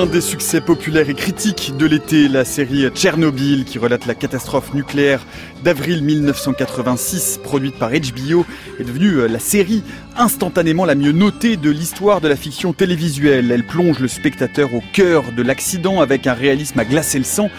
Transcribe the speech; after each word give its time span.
l'un 0.00 0.06
des 0.06 0.22
succès 0.22 0.62
populaires 0.62 1.10
et 1.10 1.14
critiques 1.14 1.74
de 1.76 1.84
l'été, 1.84 2.26
la 2.28 2.46
série 2.46 2.88
Tchernobyl 2.88 3.66
qui 3.66 3.78
relate 3.78 4.06
la 4.06 4.14
catastrophe 4.14 4.72
nucléaire 4.72 5.26
d'avril 5.62 6.02
1986 6.02 7.38
produite 7.42 7.74
par 7.74 7.90
HBO 7.90 8.46
est 8.78 8.84
devenue 8.84 9.16
euh, 9.16 9.28
la 9.28 9.38
série 9.38 9.82
instantanément 10.16 10.86
la 10.86 10.94
mieux 10.94 11.12
notée 11.12 11.58
de 11.58 11.68
l'histoire 11.68 12.22
de 12.22 12.28
la 12.28 12.36
fiction 12.36 12.72
télévisuelle. 12.72 13.52
Elle 13.52 13.66
plonge 13.66 13.98
le 13.98 14.08
spectateur 14.08 14.72
au 14.72 14.82
cœur 14.94 15.32
de 15.36 15.42
l'accident 15.42 16.00
avec 16.00 16.26
un 16.26 16.34
réalisme 16.34 16.78
à 16.78 16.86
glacer 16.86 17.18
le 17.18 17.24
sang 17.24 17.50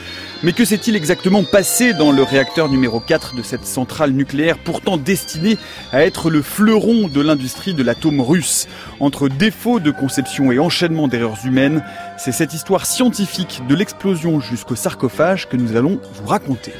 mais 0.43 0.53
que 0.53 0.65
s'est-il 0.65 0.95
exactement 0.95 1.43
passé 1.43 1.93
dans 1.93 2.11
le 2.11 2.23
réacteur 2.23 2.69
numéro 2.69 2.99
4 2.99 3.35
de 3.35 3.43
cette 3.43 3.65
centrale 3.65 4.11
nucléaire 4.11 4.57
pourtant 4.57 4.97
destinée 4.97 5.57
à 5.91 6.03
être 6.03 6.29
le 6.29 6.41
fleuron 6.41 7.07
de 7.07 7.21
l'industrie 7.21 7.73
de 7.73 7.83
l'atome 7.83 8.21
russe? 8.21 8.67
Entre 8.99 9.29
défauts 9.29 9.79
de 9.79 9.91
conception 9.91 10.51
et 10.51 10.59
enchaînement 10.59 11.07
d'erreurs 11.07 11.45
humaines, 11.45 11.83
c'est 12.17 12.31
cette 12.31 12.53
histoire 12.53 12.85
scientifique 12.85 13.61
de 13.67 13.75
l'explosion 13.75 14.39
jusqu'au 14.39 14.75
sarcophage 14.75 15.47
que 15.47 15.57
nous 15.57 15.75
allons 15.75 15.99
vous 16.13 16.27
raconter. 16.27 16.73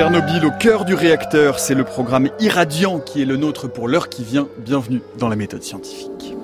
Tchernobyl 0.00 0.46
au 0.46 0.50
cœur 0.50 0.86
du 0.86 0.94
réacteur, 0.94 1.58
c'est 1.58 1.74
le 1.74 1.84
programme 1.84 2.30
irradiant 2.40 3.00
qui 3.00 3.20
est 3.20 3.26
le 3.26 3.36
nôtre 3.36 3.68
pour 3.70 3.86
l'heure 3.86 4.08
qui 4.08 4.24
vient. 4.24 4.48
Bienvenue 4.56 5.02
dans 5.18 5.28
la 5.28 5.36
méthode 5.36 5.62
scientifique. 5.62 6.34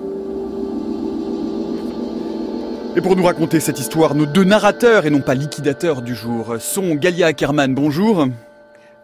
Et 2.97 3.01
pour 3.01 3.17
nous 3.17 3.25
raconter 3.25 3.61
cette 3.61 3.81
histoire, 3.81 4.15
nos 4.15 4.27
deux 4.27 4.45
narrateurs 4.45 5.07
et 5.07 5.11
non 5.11 5.23
pas 5.23 5.33
liquidateurs 5.33 6.03
du 6.03 6.15
jour 6.15 6.57
sont 6.61 6.97
Galia 6.97 7.29
Ackerman, 7.29 7.75
bonjour. 7.75 8.27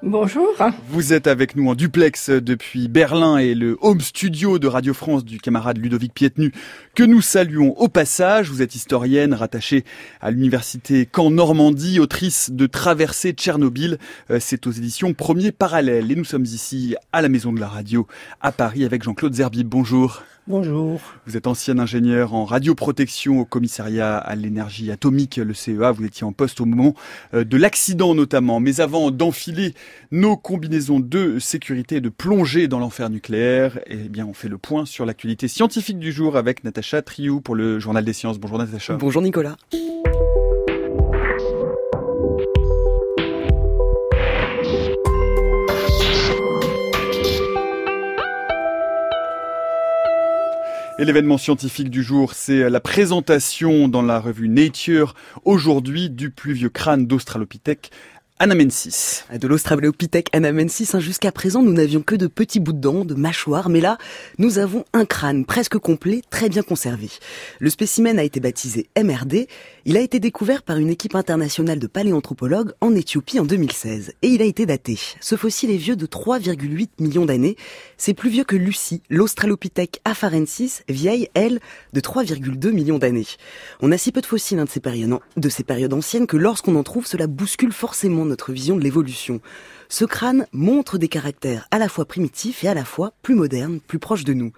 Bonjour. 0.05 0.49
Vous 0.89 1.13
êtes 1.13 1.29
avec 1.29 1.55
nous 1.55 1.69
en 1.71 1.77
duplex 1.77 2.29
depuis 2.29 2.89
Berlin 2.89 3.37
et 3.37 3.55
le 3.55 3.79
home 3.83 4.01
studio 4.01 4.59
de 4.59 4.67
Radio 4.67 4.95
France 4.95 5.25
du 5.25 5.39
camarade 5.39 5.79
Ludovic 5.79 6.13
Pietnu 6.13 6.53
que 6.97 7.05
nous 7.05 7.21
saluons 7.21 7.71
au 7.79 7.87
passage. 7.87 8.51
Vous 8.51 8.63
êtes 8.63 8.75
historienne 8.75 9.33
rattachée 9.33 9.85
à 10.21 10.33
l'université 10.33 11.09
Caen 11.15 11.31
Normandie, 11.31 12.01
autrice 12.01 12.51
de 12.51 12.67
Traversée 12.67 13.31
Tchernobyl. 13.31 13.99
Euh, 14.33 14.39
c'est 14.41 14.67
aux 14.67 14.73
éditions 14.73 15.15
Premier 15.15 15.53
Parallèle 15.53 16.11
et 16.11 16.17
nous 16.17 16.25
sommes 16.25 16.47
ici 16.47 16.97
à 17.13 17.23
la 17.23 17.29
Maison 17.29 17.53
de 17.53 17.61
la 17.61 17.69
Radio 17.69 18.09
à 18.41 18.51
Paris 18.51 18.85
avec 18.85 19.05
Jean-Claude 19.05 19.35
Zerbib. 19.35 19.69
Bonjour. 19.69 20.25
Bonjour. 20.49 21.01
Vous 21.25 21.37
êtes 21.37 21.47
ancien 21.47 21.79
ingénieur 21.79 22.35
en 22.35 22.45
radioprotection 22.45 23.39
au 23.39 23.45
commissariat 23.45 24.17
à 24.17 24.35
l'énergie 24.35 24.91
atomique, 24.91 25.37
le 25.37 25.55
CEA. 25.55 25.93
Vous 25.93 26.05
étiez 26.05 26.25
en 26.25 26.33
poste 26.33 26.61
au 26.61 26.65
moment 26.65 26.95
euh, 27.33 27.45
de 27.45 27.57
l'accident 27.57 28.17
notamment. 28.17 28.59
Mais 28.59 28.81
avant 28.81 29.13
d'enfiler 29.13 29.75
nos 30.11 30.37
combinaisons 30.37 30.99
de 30.99 31.39
sécurité 31.39 31.97
et 31.97 32.01
de 32.01 32.09
plonger 32.09 32.67
dans 32.67 32.81
l'enfer 32.81 33.09
nucléaire, 33.09 33.79
eh 33.87 34.09
bien, 34.09 34.27
on 34.27 34.35
fait 34.35 34.49
le 34.49 34.59
point 34.59 34.85
sur 34.85 35.07
l'actualité 35.07 35.47
scientifique 35.47 36.01
du 36.01 36.11
jour 36.11 36.37
avec 36.37 36.65
Natacha 36.65 37.03
Triou 37.03 37.41
pour 37.41 37.55
le 37.55 37.79
Journal 37.79 38.05
des 38.05 38.13
Sciences. 38.13 38.41
Bonjour 38.41 38.59
Natacha. 38.59 38.97
Bonjour 38.97 39.23
Nicolas. 39.23 39.57
Et 51.03 51.05
l'événement 51.05 51.37
scientifique 51.37 51.91
du 51.91 52.05
jour, 52.05 52.33
c'est 52.33 52.71
la 52.71 52.79
présentation 52.79 53.89
dans 53.89 54.03
la 54.03 54.21
revue 54.21 54.49
Nature 54.49 55.17
aujourd'hui 55.45 56.11
du 56.11 56.31
plus 56.31 56.53
vieux 56.53 56.69
crâne 56.69 57.09
d'Australopithèque 57.09 57.91
Anamensis. 58.39 59.25
De 59.33 59.49
l'Australopithèque 59.49 60.29
Anamensis, 60.33 60.95
hein, 60.95 61.01
jusqu'à 61.01 61.33
présent, 61.33 61.61
nous 61.63 61.73
n'avions 61.73 62.03
que 62.03 62.15
de 62.15 62.29
petits 62.29 62.61
bouts 62.61 62.73
de 62.73 62.81
dents, 62.81 63.05
de 63.05 63.15
mâchoires, 63.15 63.69
mais 63.69 63.81
là, 63.81 63.99
nous 64.39 64.59
avons 64.59 64.85
un 64.93 65.05
crâne 65.05 65.45
presque 65.45 65.77
complet, 65.79 66.23
très 66.31 66.49
bien 66.49 66.63
conservé. 66.63 67.09
Le 67.59 67.71
spécimen 67.71 68.19
a 68.19 68.23
été 68.23 68.39
baptisé 68.39 68.89
MRD. 68.97 69.49
Il 69.85 69.97
a 69.97 70.01
été 70.01 70.21
découvert 70.21 70.63
par 70.63 70.77
une 70.77 70.91
équipe 70.91 71.17
internationale 71.17 71.81
de 71.81 71.89
paléanthropologues 71.89 72.71
en 72.81 72.95
Éthiopie 72.95 73.41
en 73.41 73.45
2016. 73.45 74.13
Et 74.23 74.29
il 74.29 74.41
a 74.41 74.45
été 74.45 74.65
daté. 74.65 74.97
Ce 75.21 75.35
fossile 75.35 75.73
est 75.73 75.77
vieux 75.77 75.97
de 75.97 76.07
3,8 76.07 76.89
millions 77.01 77.25
d'années. 77.25 77.57
C'est 77.97 78.15
plus 78.15 78.31
vieux 78.31 78.45
que 78.45 78.55
Lucie, 78.55 79.03
l'Australopithèque 79.11 80.01
afarensis, 80.05 80.85
vieille, 80.89 81.29
elle, 81.35 81.59
de 81.95 82.01
3,2 82.01 82.71
millions 82.71 82.99
d'années. 82.99 83.27
On 83.81 83.91
a 83.91 83.99
si 83.99 84.13
peu 84.13 84.21
de 84.21 84.27
fossiles 84.27 84.61
hein, 84.61 84.67
de, 84.67 84.71
ces 84.71 84.79
périodes, 84.79 85.19
de 85.37 85.49
ces 85.49 85.65
périodes 85.65 85.95
anciennes 85.95 86.29
que 86.29 86.37
lorsqu'on 86.37 86.77
en 86.77 86.85
trouve, 86.85 87.09
cela 87.09 87.27
bouscule 87.27 87.73
forcément 87.73 88.25
notre 88.25 88.53
vision 88.53 88.77
de 88.77 88.85
l'évolution. 88.85 89.41
Ce 89.89 90.05
crâne 90.05 90.47
montre 90.53 90.97
des 90.97 91.09
caractères 91.09 91.67
à 91.73 91.79
la 91.79 91.89
fois 91.89 92.05
primitifs 92.05 92.63
et 92.63 92.69
à 92.69 92.75
la 92.75 92.85
fois 92.85 93.15
plus 93.21 93.35
modernes, 93.35 93.81
plus 93.81 93.99
proches 93.99 94.25
de 94.25 94.33
nous. 94.33 94.53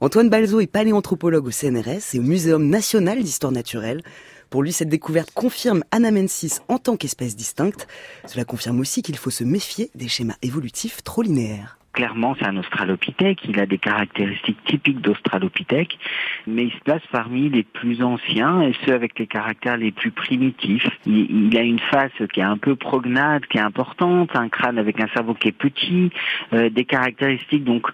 Antoine 0.00 0.30
Balzo 0.30 0.60
est 0.60 0.68
paléanthropologue 0.68 1.48
au 1.48 1.50
CNRS 1.50 2.14
et 2.14 2.20
au 2.20 2.22
Muséum 2.22 2.68
national 2.68 3.22
d'histoire 3.22 3.52
naturelle. 3.52 4.02
Pour 4.50 4.62
lui, 4.62 4.72
cette 4.72 4.88
découverte 4.88 5.30
confirme 5.32 5.84
Anamensis 5.90 6.60
en 6.68 6.78
tant 6.78 6.96
qu'espèce 6.96 7.36
distincte. 7.36 7.86
Cela 8.26 8.44
confirme 8.44 8.80
aussi 8.80 9.02
qu'il 9.02 9.16
faut 9.16 9.30
se 9.30 9.44
méfier 9.44 9.90
des 9.94 10.08
schémas 10.08 10.36
évolutifs 10.42 11.02
trop 11.02 11.22
linéaires 11.22 11.78
clairement, 11.98 12.36
c'est 12.38 12.46
un 12.46 12.56
australopithèque. 12.56 13.40
Il 13.48 13.58
a 13.58 13.66
des 13.66 13.78
caractéristiques 13.78 14.62
typiques 14.66 15.00
d'australopithèque, 15.00 15.98
mais 16.46 16.66
il 16.66 16.70
se 16.70 16.78
place 16.84 17.02
parmi 17.10 17.48
les 17.48 17.64
plus 17.64 18.04
anciens 18.04 18.62
et 18.62 18.72
ceux 18.86 18.94
avec 18.94 19.18
les 19.18 19.26
caractères 19.26 19.76
les 19.76 19.90
plus 19.90 20.12
primitifs. 20.12 20.86
Il, 21.06 21.56
a 21.58 21.62
une 21.62 21.80
face 21.80 22.12
qui 22.32 22.38
est 22.38 22.44
un 22.44 22.56
peu 22.56 22.76
prognate, 22.76 23.46
qui 23.46 23.58
est 23.58 23.62
importante, 23.62 24.30
un 24.34 24.48
crâne 24.48 24.78
avec 24.78 25.00
un 25.00 25.08
cerveau 25.08 25.34
qui 25.34 25.48
est 25.48 25.52
petit, 25.52 26.12
euh, 26.52 26.70
des 26.70 26.84
caractéristiques 26.84 27.64
donc 27.64 27.88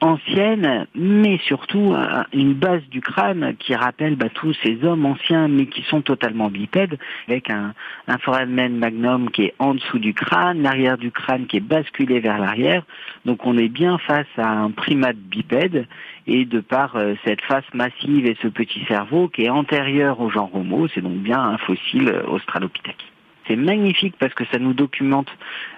ancienne, 0.00 0.86
mais 0.94 1.38
surtout 1.46 1.92
euh, 1.92 2.22
une 2.32 2.54
base 2.54 2.82
du 2.90 3.00
crâne 3.00 3.56
qui 3.58 3.74
rappelle 3.74 4.16
bah, 4.16 4.28
tous 4.32 4.54
ces 4.62 4.84
hommes 4.84 5.06
anciens, 5.06 5.48
mais 5.48 5.66
qui 5.66 5.82
sont 5.82 6.02
totalement 6.02 6.48
bipèdes, 6.48 6.98
avec 7.26 7.50
un, 7.50 7.74
foramen 8.20 8.76
magnum 8.76 9.30
qui 9.30 9.44
est 9.44 9.54
en 9.58 9.74
dessous 9.74 9.98
du 9.98 10.14
crâne, 10.14 10.62
l'arrière 10.62 10.98
du 10.98 11.10
crâne 11.10 11.46
qui 11.46 11.56
est 11.58 11.66
basculé 11.66 12.20
vers 12.20 12.38
l'arrière. 12.38 12.84
Donc 13.24 13.46
on 13.46 13.56
est 13.58 13.68
bien 13.68 13.98
face 13.98 14.26
à 14.36 14.48
un 14.48 14.70
primate 14.70 15.16
bipède, 15.16 15.86
et 16.26 16.44
de 16.44 16.60
par 16.60 16.96
euh, 16.96 17.14
cette 17.24 17.40
face 17.42 17.64
massive 17.74 18.26
et 18.26 18.36
ce 18.42 18.48
petit 18.48 18.84
cerveau 18.86 19.28
qui 19.28 19.44
est 19.44 19.50
antérieur 19.50 20.20
au 20.20 20.30
genre 20.30 20.54
Homo, 20.54 20.86
c'est 20.88 21.00
donc 21.00 21.18
bien 21.18 21.40
un 21.40 21.58
fossile 21.58 22.22
australopithèque. 22.28 23.04
C'est 23.48 23.56
magnifique 23.56 24.14
parce 24.18 24.34
que 24.34 24.44
ça 24.52 24.58
nous 24.58 24.74
documente 24.74 25.30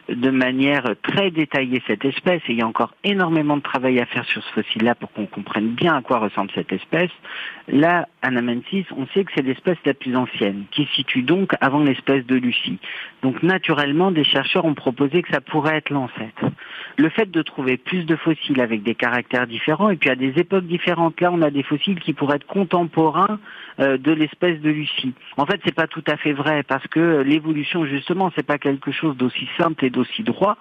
de 0.08 0.30
manière 0.30 0.94
très 1.02 1.30
détaillée 1.30 1.82
cette 1.86 2.04
espèce 2.04 2.42
et 2.48 2.52
il 2.52 2.58
y 2.58 2.62
a 2.62 2.66
encore 2.66 2.94
énormément 3.04 3.56
de 3.56 3.62
travail 3.62 4.00
à 4.00 4.06
faire 4.06 4.24
sur 4.24 4.42
ce 4.42 4.50
fossile-là 4.54 4.96
pour 4.96 5.12
qu'on 5.12 5.26
comprenne 5.26 5.68
bien 5.68 5.96
à 5.96 6.02
quoi 6.02 6.18
ressemble 6.18 6.50
cette 6.54 6.72
espèce. 6.72 7.10
Là, 7.68 8.08
Anamensis, 8.22 8.86
on 8.96 9.06
sait 9.14 9.24
que 9.24 9.30
c'est 9.34 9.42
l'espèce 9.42 9.78
la 9.84 9.94
plus 9.94 10.16
ancienne, 10.16 10.64
qui 10.72 10.84
se 10.86 10.94
situe 10.94 11.22
donc 11.22 11.52
avant 11.60 11.80
l'espèce 11.80 12.26
de 12.26 12.34
Lucie. 12.34 12.78
Donc 13.22 13.42
naturellement, 13.42 14.10
des 14.10 14.24
chercheurs 14.24 14.64
ont 14.64 14.74
proposé 14.74 15.22
que 15.22 15.30
ça 15.32 15.40
pourrait 15.40 15.76
être 15.76 15.90
l'ancêtre. 15.90 16.46
Le 16.96 17.08
fait 17.08 17.30
de 17.30 17.42
trouver 17.42 17.76
plus 17.76 18.04
de 18.04 18.16
fossiles 18.16 18.60
avec 18.60 18.82
des 18.82 18.96
caractères 18.96 19.46
différents 19.46 19.90
et 19.90 19.96
puis 19.96 20.10
à 20.10 20.16
des 20.16 20.38
époques 20.38 20.66
différentes, 20.66 21.20
là 21.20 21.30
on 21.32 21.40
a 21.42 21.50
des 21.50 21.62
fossiles 21.62 22.00
qui 22.00 22.12
pourraient 22.14 22.36
être 22.36 22.46
contemporains 22.46 23.38
euh, 23.78 23.96
de 23.96 24.12
l'espèce 24.12 24.60
de 24.60 24.70
Lucie. 24.70 25.14
En 25.36 25.46
fait, 25.46 25.60
c'est 25.64 25.74
pas 25.74 25.86
tout 25.86 26.04
à 26.08 26.16
fait 26.16 26.32
vrai 26.32 26.62
parce 26.64 26.86
que 26.88 27.22
l'évolution 27.22 27.59
justement, 27.64 28.32
c'est 28.36 28.46
pas 28.46 28.58
quelque 28.58 28.92
chose 28.92 29.16
d'aussi 29.16 29.48
simple 29.58 29.84
et 29.84 29.92
aussi 29.96 30.22
droit, 30.22 30.56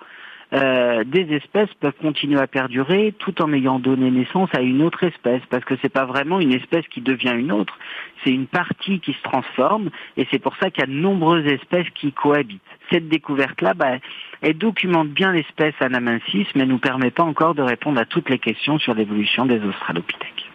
euh, 0.51 1.03
des 1.03 1.31
espèces 1.35 1.69
peuvent 1.79 1.93
continuer 2.01 2.39
à 2.39 2.47
perdurer 2.47 3.13
tout 3.19 3.39
en 3.41 3.53
ayant 3.53 3.77
donné 3.77 4.09
naissance 4.09 4.49
à 4.53 4.61
une 4.61 4.81
autre 4.81 5.03
espèce, 5.03 5.43
parce 5.51 5.63
que 5.63 5.75
c'est 5.81 5.93
pas 5.93 6.05
vraiment 6.05 6.39
une 6.39 6.53
espèce 6.53 6.87
qui 6.87 7.01
devient 7.01 7.35
une 7.35 7.51
autre, 7.51 7.77
c'est 8.23 8.31
une 8.31 8.47
partie 8.47 8.99
qui 8.99 9.13
se 9.13 9.21
transforme, 9.21 9.91
et 10.17 10.27
c'est 10.31 10.39
pour 10.39 10.55
ça 10.57 10.71
qu'il 10.71 10.81
y 10.81 10.83
a 10.83 10.87
de 10.87 10.99
nombreuses 10.99 11.45
espèces 11.45 11.89
qui 11.93 12.11
cohabitent. 12.13 12.61
Cette 12.91 13.07
découverte-là, 13.09 13.75
bah, 13.75 13.97
elle 14.41 14.57
documente 14.57 15.09
bien 15.09 15.33
l'espèce 15.33 15.75
Anamensis, 15.81 16.47
mais 16.55 16.65
nous 16.65 16.79
permet 16.79 17.11
pas 17.11 17.23
encore 17.23 17.53
de 17.53 17.61
répondre 17.61 17.99
à 17.99 18.05
toutes 18.05 18.29
les 18.29 18.39
questions 18.39 18.79
sur 18.79 18.95
l'évolution 18.95 19.45
des 19.45 19.61
Australopithèques. 19.61 20.49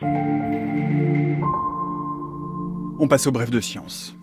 On 2.99 3.07
passe 3.07 3.29
au 3.29 3.33
bref 3.33 3.51
de 3.51 3.61
science. 3.61 4.17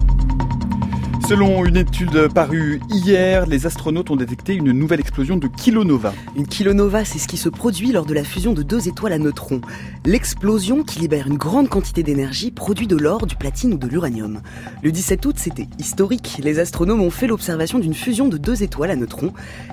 Selon 1.31 1.63
une 1.63 1.77
étude 1.77 2.27
parue 2.33 2.81
hier, 2.89 3.45
les 3.45 3.65
astronautes 3.65 4.11
ont 4.11 4.17
détecté 4.17 4.53
une 4.53 4.73
nouvelle 4.73 4.99
explosion 4.99 5.37
de 5.37 5.47
kilonova. 5.47 6.13
Une 6.35 6.45
kilonova, 6.45 7.05
c'est 7.05 7.19
ce 7.19 7.27
qui 7.29 7.37
se 7.37 7.47
produit 7.47 7.93
lors 7.93 8.05
de 8.05 8.13
la 8.13 8.25
fusion 8.25 8.51
de 8.51 8.63
deux 8.63 8.89
étoiles 8.89 9.13
à 9.13 9.17
neutrons. 9.17 9.61
L'explosion, 10.03 10.83
qui 10.83 10.99
libère 10.99 11.27
une 11.27 11.37
grande 11.37 11.69
quantité 11.69 12.03
d'énergie, 12.03 12.51
produit 12.51 12.85
de 12.85 12.97
l'or, 12.97 13.27
du 13.27 13.37
platine 13.37 13.73
ou 13.73 13.77
de 13.77 13.87
l'uranium. 13.87 14.41
Le 14.83 14.91
17 14.91 15.25
août, 15.25 15.35
c'était 15.37 15.69
historique. 15.79 16.41
Les 16.43 16.59
astronomes 16.59 17.01
ont 17.01 17.09
fait 17.09 17.27
l'observation 17.27 17.79
d'une 17.79 17.93
fusion 17.93 18.27
de 18.27 18.37
deux 18.37 18.61
étoiles 18.61 18.91
à 18.91 18.97
neutrons. 18.97 19.31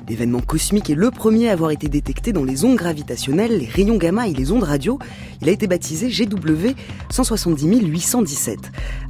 L'événement 0.08 0.40
cosmique 0.40 0.90
est 0.90 0.94
le 0.94 1.10
premier 1.10 1.48
à 1.48 1.54
avoir 1.54 1.72
été 1.72 1.88
détecté 1.88 2.32
dans 2.32 2.44
les 2.44 2.64
ondes 2.64 2.76
gravitationnelles, 2.76 3.58
les 3.58 3.66
rayons 3.66 3.96
gamma 3.96 4.28
et 4.28 4.32
les 4.32 4.52
ondes 4.52 4.62
radio. 4.62 5.00
Il 5.42 5.48
a 5.48 5.52
été 5.52 5.66
baptisé 5.66 6.08
GW 6.08 6.74
170 7.10 7.82
817. 7.82 8.58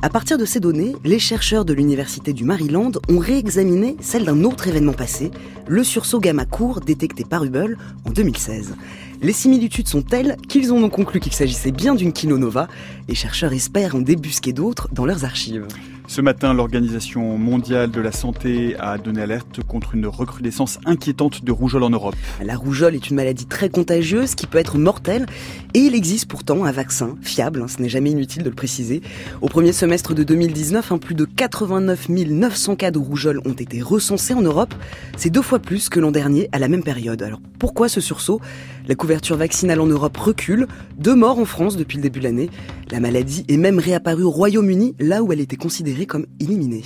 À 0.01 0.09
partir 0.09 0.39
de 0.39 0.47
ces 0.47 0.61
données, 0.61 0.95
les 1.05 1.19
chercheurs 1.19 1.67
de 1.67 1.75
l'université 1.75 2.33
du 2.39 2.45
Maryland 2.45 2.93
ont 3.09 3.19
réexaminé 3.19 3.97
celle 4.01 4.25
d'un 4.25 4.45
autre 4.45 4.69
événement 4.69 4.93
passé, 4.93 5.33
le 5.67 5.83
sursaut 5.83 6.21
gamma 6.21 6.45
court 6.45 6.81
détecté 6.81 7.25
par 7.25 7.43
Hubble 7.43 7.77
en 8.05 8.11
2016. 8.11 8.77
Les 9.23 9.33
similitudes 9.33 9.89
sont 9.89 10.03
telles 10.03 10.37
qu'ils 10.49 10.73
ont 10.73 10.81
donc 10.81 10.93
conclu 10.93 11.19
qu'il 11.19 11.33
s'agissait 11.33 11.73
bien 11.73 11.97
d'une 11.97 12.13
kilonova. 12.13 12.69
Les 13.09 13.17
chercheurs 13.17 13.53
espèrent 13.53 13.97
en 13.97 13.99
débusquer 13.99 14.53
d'autres 14.53 14.89
dans 14.93 15.05
leurs 15.05 15.25
archives. 15.25 15.67
Ce 16.09 16.23
matin, 16.23 16.55
l'Organisation 16.55 17.37
mondiale 17.37 17.91
de 17.91 18.01
la 18.01 18.13
santé 18.13 18.75
a 18.79 18.97
donné 18.97 19.21
alerte 19.21 19.63
contre 19.63 19.95
une 19.95 20.07
recrudescence 20.07 20.79
inquiétante 20.87 21.45
de 21.45 21.53
rougeole 21.53 21.83
en 21.83 21.91
Europe. 21.91 22.17
La 22.43 22.57
rougeole 22.57 22.95
est 22.95 23.11
une 23.11 23.17
maladie 23.17 23.45
très 23.45 23.69
contagieuse 23.69 24.35
qui 24.35 24.47
peut 24.47 24.57
être 24.57 24.79
mortelle 24.79 25.27
et 25.75 25.81
il 25.81 25.95
existe 25.95 26.27
pourtant 26.27 26.65
un 26.65 26.73
vaccin 26.73 27.17
fiable, 27.21 27.61
hein, 27.61 27.69
ce 27.69 27.83
n'est 27.83 27.91
jamais 27.91 28.11
inutile 28.11 28.43
de 28.43 28.49
le 28.49 28.55
préciser. 28.55 29.03
Au 29.43 29.49
premier 29.49 29.73
semestre 29.73 30.15
de 30.15 30.23
2019, 30.23 30.95
plus 30.99 31.15
de 31.15 31.27
89 31.27 32.09
900 32.09 32.77
cas 32.77 32.91
de 32.91 32.99
rougeole 32.99 33.43
ont 33.45 33.53
été 33.53 33.83
recensés 33.83 34.33
en 34.33 34.41
Europe. 34.41 34.75
C'est 35.19 35.31
deux 35.31 35.43
fois 35.43 35.59
plus 35.59 35.91
que 35.91 36.01
l'an 36.01 36.11
dernier 36.11 36.49
à 36.53 36.59
la 36.59 36.69
même 36.69 36.83
période. 36.83 37.23
Alors 37.23 37.43
pourquoi 37.59 37.91
ce 37.91 38.01
sursaut? 38.01 38.41
La 38.87 38.95
couverture 38.95 39.37
vaccinale 39.37 39.83
en 39.83 39.87
Europe 39.87 40.17
recule, 40.17 40.69
deux 40.97 41.15
morts 41.15 41.39
en 41.39 41.45
France 41.45 41.77
depuis 41.77 41.97
le 41.97 42.03
début 42.03 42.21
de 42.21 42.25
l'année. 42.25 42.49
La 42.91 43.01
maladie 43.01 43.45
est 43.49 43.59
même 43.59 43.79
réapparue 43.79 44.23
au 44.23 44.31
Royaume-Uni, 44.31 44.95
là 44.99 45.23
où 45.23 45.31
elle 45.31 45.41
était 45.41 45.57
considérée 45.57 45.98
comme 46.07 46.27
éliminé. 46.41 46.83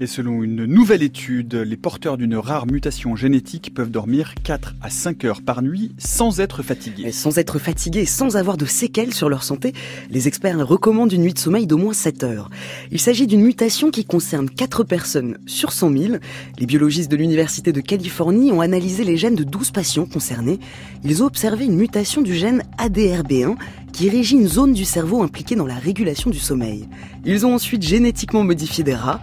Et 0.00 0.08
selon 0.08 0.42
une 0.42 0.64
nouvelle 0.64 1.04
étude, 1.04 1.54
les 1.54 1.76
porteurs 1.76 2.16
d'une 2.16 2.34
rare 2.34 2.66
mutation 2.66 3.14
génétique 3.14 3.72
peuvent 3.72 3.92
dormir 3.92 4.34
4 4.42 4.74
à 4.82 4.90
5 4.90 5.24
heures 5.24 5.42
par 5.42 5.62
nuit 5.62 5.92
sans 5.98 6.40
être 6.40 6.64
fatigués. 6.64 7.12
sans 7.12 7.38
être 7.38 7.60
fatigués 7.60 8.04
sans 8.04 8.36
avoir 8.36 8.56
de 8.56 8.66
séquelles 8.66 9.14
sur 9.14 9.28
leur 9.28 9.44
santé, 9.44 9.72
les 10.10 10.26
experts 10.26 10.66
recommandent 10.66 11.12
une 11.12 11.22
nuit 11.22 11.32
de 11.32 11.38
sommeil 11.38 11.68
d'au 11.68 11.78
moins 11.78 11.92
7 11.92 12.24
heures. 12.24 12.50
Il 12.90 12.98
s'agit 12.98 13.28
d'une 13.28 13.42
mutation 13.42 13.92
qui 13.92 14.04
concerne 14.04 14.50
4 14.50 14.82
personnes 14.82 15.38
sur 15.46 15.70
100 15.70 15.96
000. 15.96 16.14
Les 16.58 16.66
biologistes 16.66 17.10
de 17.10 17.16
l'Université 17.16 17.72
de 17.72 17.80
Californie 17.80 18.50
ont 18.50 18.60
analysé 18.60 19.04
les 19.04 19.16
gènes 19.16 19.36
de 19.36 19.44
12 19.44 19.70
patients 19.70 20.06
concernés. 20.06 20.58
Ils 21.04 21.22
ont 21.22 21.26
observé 21.26 21.66
une 21.66 21.76
mutation 21.76 22.20
du 22.20 22.34
gène 22.34 22.64
ADRB1 22.78 23.56
qui 23.92 24.08
régit 24.08 24.34
une 24.34 24.48
zone 24.48 24.72
du 24.72 24.84
cerveau 24.84 25.22
impliquée 25.22 25.54
dans 25.54 25.66
la 25.66 25.76
régulation 25.76 26.28
du 26.28 26.40
sommeil. 26.40 26.88
Ils 27.24 27.46
ont 27.46 27.54
ensuite 27.54 27.82
génétiquement 27.82 28.42
modifié 28.42 28.82
des 28.82 28.94
rats 28.94 29.20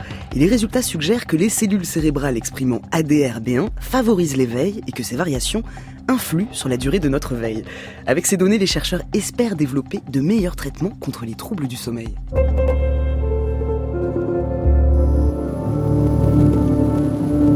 résultats 0.61 0.83
suggèrent 0.83 1.25
que 1.25 1.37
les 1.37 1.49
cellules 1.49 1.87
cérébrales 1.87 2.37
exprimant 2.37 2.83
ADRB1 2.91 3.69
favorisent 3.79 4.37
l'éveil 4.37 4.83
et 4.85 4.91
que 4.91 5.01
ces 5.01 5.15
variations 5.15 5.63
influent 6.07 6.49
sur 6.51 6.69
la 6.69 6.77
durée 6.77 6.99
de 6.99 7.09
notre 7.09 7.33
veille. 7.33 7.63
Avec 8.05 8.27
ces 8.27 8.37
données, 8.37 8.59
les 8.59 8.67
chercheurs 8.67 9.01
espèrent 9.11 9.55
développer 9.55 10.01
de 10.07 10.21
meilleurs 10.21 10.55
traitements 10.55 10.91
contre 10.99 11.25
les 11.25 11.33
troubles 11.33 11.67
du 11.67 11.77
sommeil. 11.77 12.13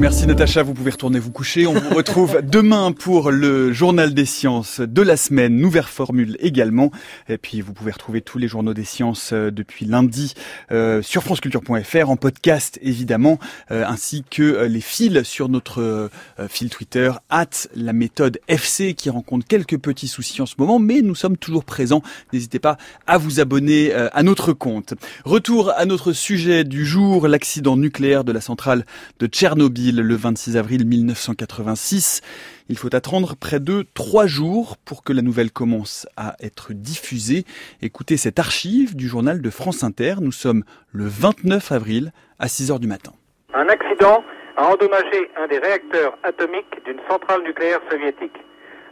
Merci 0.06 0.28
Natacha, 0.28 0.62
vous 0.62 0.76
pouvez 0.76 0.92
retourner 0.92 1.18
vous 1.18 1.32
coucher. 1.32 1.66
On 1.66 1.74
vous 1.74 1.96
retrouve 1.96 2.40
demain 2.44 2.92
pour 2.92 3.32
le 3.32 3.74
journal 3.74 4.14
des 4.14 4.26
sciences 4.26 4.80
de 4.80 5.02
la 5.02 5.18
semaine, 5.18 5.58
nouvelle 5.58 5.82
formule 5.82 6.38
également. 6.42 6.92
Et 7.28 7.40
puis 7.40 7.60
vous 7.60 7.74
pouvez 7.74 7.92
retrouver 7.92 8.22
tous 8.22 8.38
les 8.38 8.48
journaux 8.48 8.76
des 8.76 8.84
sciences 8.84 9.32
euh, 9.34 9.50
depuis 9.50 9.88
lundi 9.88 10.36
euh, 10.72 11.02
sur 11.02 11.24
franceculture.fr 11.24 12.08
en 12.08 12.18
podcast 12.18 12.78
évidemment, 12.84 13.40
euh, 13.72 13.84
ainsi 13.88 14.24
que 14.30 14.66
les 14.66 14.80
fils 14.80 15.24
sur 15.24 15.50
notre 15.50 16.12
fil 16.50 16.70
Twitter 16.70 17.12
at 17.32 17.50
la 17.76 17.92
méthode 17.92 18.40
FC 18.48 18.94
qui 18.94 19.10
rencontre 19.10 19.48
quelques 19.48 19.80
petits 19.80 20.08
soucis 20.08 20.40
en 20.40 20.46
ce 20.46 20.54
moment, 20.60 20.78
mais 20.78 21.02
nous 21.02 21.16
sommes 21.16 21.36
toujours 21.36 21.66
présents. 21.66 22.04
N'hésitez 22.32 22.60
pas 22.60 22.78
à 23.08 23.18
vous 23.18 23.40
abonner 23.40 23.92
à 23.92 24.22
notre 24.22 24.54
compte. 24.54 24.94
Retour 25.24 25.72
à 25.76 25.86
notre 25.86 26.14
sujet 26.14 26.64
du 26.64 26.86
jour, 26.86 27.28
l'accident 27.28 27.76
nucléaire 27.76 28.24
de 28.24 28.32
la 28.32 28.42
centrale 28.42 28.86
de 29.20 29.26
Tchernobyl 29.26 29.95
le 30.02 30.16
26 30.16 30.58
avril 30.58 30.86
1986. 30.86 32.22
Il 32.70 32.78
faut 32.78 32.94
attendre 32.96 33.36
près 33.36 33.60
de 33.60 33.86
trois 33.94 34.28
jours 34.28 34.78
pour 34.86 35.04
que 35.04 35.14
la 35.14 35.22
nouvelle 35.22 35.52
commence 35.52 36.08
à 36.18 36.36
être 36.42 36.74
diffusée. 36.74 37.46
Écoutez 37.82 38.18
cette 38.18 38.40
archive 38.40 38.96
du 38.96 39.08
journal 39.08 39.42
de 39.42 39.50
France 39.50 39.84
Inter. 39.84 40.16
Nous 40.22 40.32
sommes 40.32 40.64
le 40.92 41.06
29 41.06 41.72
avril 41.72 42.12
à 42.40 42.48
6 42.48 42.72
heures 42.72 42.80
du 42.80 42.88
matin. 42.88 43.12
Un 43.54 43.68
accident 43.68 44.24
a 44.58 44.68
endommagé 44.68 45.30
un 45.38 45.48
des 45.48 45.60
réacteurs 45.60 46.18
atomiques 46.24 46.84
d'une 46.86 47.00
centrale 47.10 47.44
nucléaire 47.44 47.82
soviétique. 47.90 48.38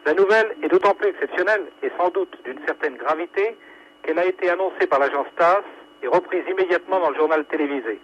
La 0.06 0.14
nouvelle 0.14 0.56
est 0.62 0.68
d'autant 0.68 0.94
plus 0.94 1.10
exceptionnelle 1.10 1.64
et 1.82 1.92
sans 1.98 2.10
doute 2.10 2.36
d'une 2.44 2.60
certaine 2.66 2.96
gravité 2.98 3.56
qu'elle 4.04 4.20
a 4.20 4.26
été 4.26 4.50
annoncée 4.50 4.88
par 4.88 5.00
l'agence 5.00 5.28
TASS 5.38 5.64
et 6.04 6.08
reprise 6.08 6.44
immédiatement 6.50 7.00
dans 7.00 7.10
le 7.10 7.16
journal 7.16 7.46
télévisé. 7.46 8.00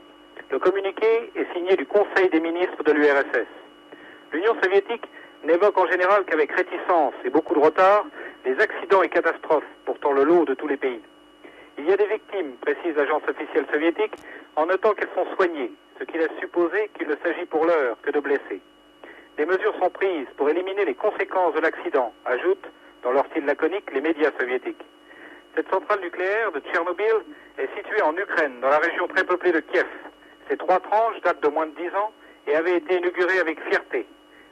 Le 0.50 0.59
communiqué 0.59 1.31
est 1.36 1.53
signé 1.53 1.75
du 1.75 1.86
Conseil 1.86 2.30
des 2.30 2.39
ministres 2.39 2.83
de 2.83 2.91
l'URSS. 2.91 3.47
L'Union 4.31 4.56
soviétique 4.63 5.03
n'évoque 5.44 5.77
en 5.77 5.88
général 5.88 6.25
qu'avec 6.25 6.51
réticence 6.51 7.13
et 7.24 7.30
beaucoup 7.30 7.53
de 7.53 7.59
retard 7.59 8.06
les 8.45 8.59
accidents 8.59 9.03
et 9.03 9.09
catastrophes, 9.09 9.63
pourtant 9.86 10.12
le 10.13 10.24
lot 10.24 10.45
de 10.45 10.53
tous 10.53 10.68
les 10.68 10.77
pays. 10.77 11.01
Il 11.77 11.86
y 11.86 11.94
a 11.94 11.97
des 11.97 12.07
victimes, 12.07 12.53
précise 12.62 12.95
l'agence 12.95 13.24
officielle 13.27 13.65
soviétique, 13.71 14.15
en 14.56 14.65
notant 14.65 14.94
qu'elles 14.94 15.13
sont 15.15 15.27
soignées, 15.36 15.71
ce 16.00 16.03
qui 16.03 16.18
laisse 16.18 16.36
supposer 16.39 16.89
qu'il 16.97 17.07
ne 17.07 17.15
s'agit 17.24 17.45
pour 17.45 17.65
l'heure 17.65 17.97
que 18.01 18.12
de 18.12 18.19
blessés. 18.19 18.62
Des 19.38 19.45
mesures 19.45 19.75
sont 19.80 19.89
prises 19.89 20.27
pour 20.36 20.50
éliminer 20.50 20.86
les 20.86 20.95
conséquences 20.95 21.53
de 21.53 21.62
l'accident, 21.62 22.13
ajoutent, 22.25 22.69
dans 23.03 23.12
leur 23.12 23.25
style 23.27 23.45
laconique, 23.45 23.91
les 23.94 24.01
médias 24.01 24.31
soviétiques. 24.39 24.83
Cette 25.56 25.69
centrale 25.69 26.01
nucléaire 26.01 26.51
de 26.51 26.59
Tchernobyl 26.59 27.24
est 27.57 27.69
située 27.77 28.01
en 28.01 28.15
Ukraine, 28.18 28.59
dans 28.62 28.69
la 28.69 28.80
région 28.80 29.07
très 29.07 29.24
peuplée 29.24 29.51
de 29.51 29.62
Kiev. 29.62 29.88
Ces 30.50 30.57
trois 30.57 30.80
tranches 30.80 31.22
datent 31.24 31.44
de 31.44 31.50
moins 31.50 31.68
de 31.68 31.75
dix 31.75 31.90
ans 31.96 32.12
et 32.48 32.56
avaient 32.56 32.78
été 32.78 32.98
inaugurées 32.98 33.40
avec 33.40 33.60
fierté. 33.69 34.07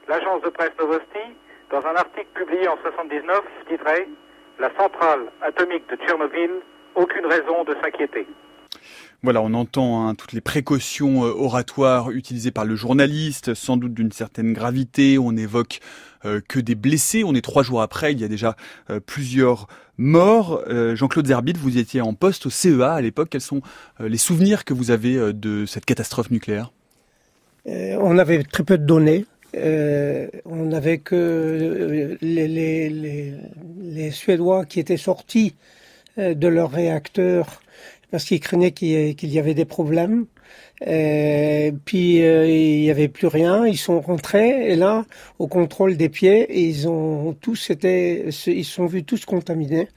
L'agence 0.06 0.42
de 0.42 0.48
presse 0.48 0.70
Novosti, 0.78 1.34
dans 1.70 1.84
un 1.84 1.96
article 1.96 2.28
publié 2.34 2.68
en 2.68 2.76
79, 2.82 3.42
titrait 3.68 4.08
La 4.60 4.70
centrale 4.78 5.26
atomique 5.42 5.88
de 5.90 5.96
Tchernobyl, 5.96 6.50
aucune 6.94 7.26
raison 7.26 7.64
de 7.64 7.74
s'inquiéter. 7.82 8.26
Voilà, 9.24 9.42
on 9.42 9.52
entend 9.54 10.06
hein, 10.06 10.14
toutes 10.14 10.32
les 10.32 10.40
précautions 10.40 11.24
euh, 11.24 11.32
oratoires 11.32 12.12
utilisées 12.12 12.52
par 12.52 12.64
le 12.64 12.76
journaliste, 12.76 13.54
sans 13.54 13.76
doute 13.76 13.92
d'une 13.92 14.12
certaine 14.12 14.52
gravité. 14.52 15.18
On 15.18 15.36
évoque 15.36 15.80
que 16.22 16.60
des 16.60 16.74
blessés. 16.74 17.24
On 17.24 17.34
est 17.34 17.40
trois 17.40 17.62
jours 17.62 17.82
après, 17.82 18.12
il 18.12 18.20
y 18.20 18.24
a 18.24 18.28
déjà 18.28 18.56
euh, 18.90 19.00
plusieurs 19.00 19.68
morts. 19.96 20.62
Jean-Claude 20.94 21.26
Zerbit, 21.26 21.54
vous 21.54 21.76
étiez 21.76 22.00
en 22.00 22.14
poste 22.14 22.46
au 22.46 22.50
CEA 22.50 22.92
à 22.92 23.00
l'époque. 23.00 23.28
Quels 23.30 23.40
sont 23.40 23.62
les 23.98 24.16
souvenirs 24.16 24.64
que 24.64 24.72
vous 24.72 24.92
avez 24.92 25.32
de 25.32 25.66
cette 25.66 25.84
catastrophe 25.84 26.30
nucléaire? 26.30 26.72
On 27.66 28.16
avait 28.16 28.44
très 28.44 28.62
peu 28.62 28.78
de 28.78 28.84
données. 28.84 29.26
on 29.54 30.64
n'avait 30.66 30.98
que 30.98 32.16
les, 32.20 32.46
les, 32.48 34.10
Suédois 34.12 34.66
qui 34.66 34.78
étaient 34.78 34.96
sortis 34.96 35.56
de 36.16 36.46
leur 36.46 36.70
réacteur 36.70 37.60
parce 38.10 38.24
qu'ils 38.24 38.40
craignaient 38.40 38.72
qu'il 38.72 39.28
y 39.28 39.38
avait 39.38 39.54
des 39.54 39.64
problèmes. 39.64 40.26
Et 40.86 41.72
puis 41.84 42.22
euh, 42.22 42.46
il 42.46 42.80
n'y 42.80 42.90
avait 42.90 43.08
plus 43.08 43.26
rien, 43.26 43.66
ils 43.66 43.76
sont 43.76 44.00
rentrés 44.00 44.70
et 44.70 44.76
là 44.76 45.04
au 45.40 45.48
contrôle 45.48 45.96
des 45.96 46.08
pieds 46.08 46.46
ils 46.66 46.88
ont 46.88 47.34
tous 47.40 47.70
été 47.70 48.28
ils 48.46 48.64
sont 48.64 48.86
vus 48.86 49.02
tous 49.02 49.24
contaminés 49.24 49.88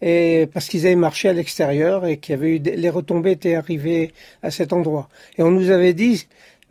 et 0.00 0.48
parce 0.52 0.68
qu'ils 0.68 0.86
avaient 0.86 0.94
marché 0.94 1.28
à 1.28 1.32
l'extérieur 1.32 2.06
et 2.06 2.18
qu'il 2.18 2.36
y 2.36 2.38
avait 2.38 2.56
eu 2.56 2.58
les 2.60 2.90
retombées 2.90 3.32
étaient 3.32 3.56
arrivées 3.56 4.12
à 4.44 4.52
cet 4.52 4.72
endroit 4.72 5.08
et 5.36 5.42
on 5.42 5.50
nous 5.50 5.70
avait 5.70 5.94
dit 5.94 6.28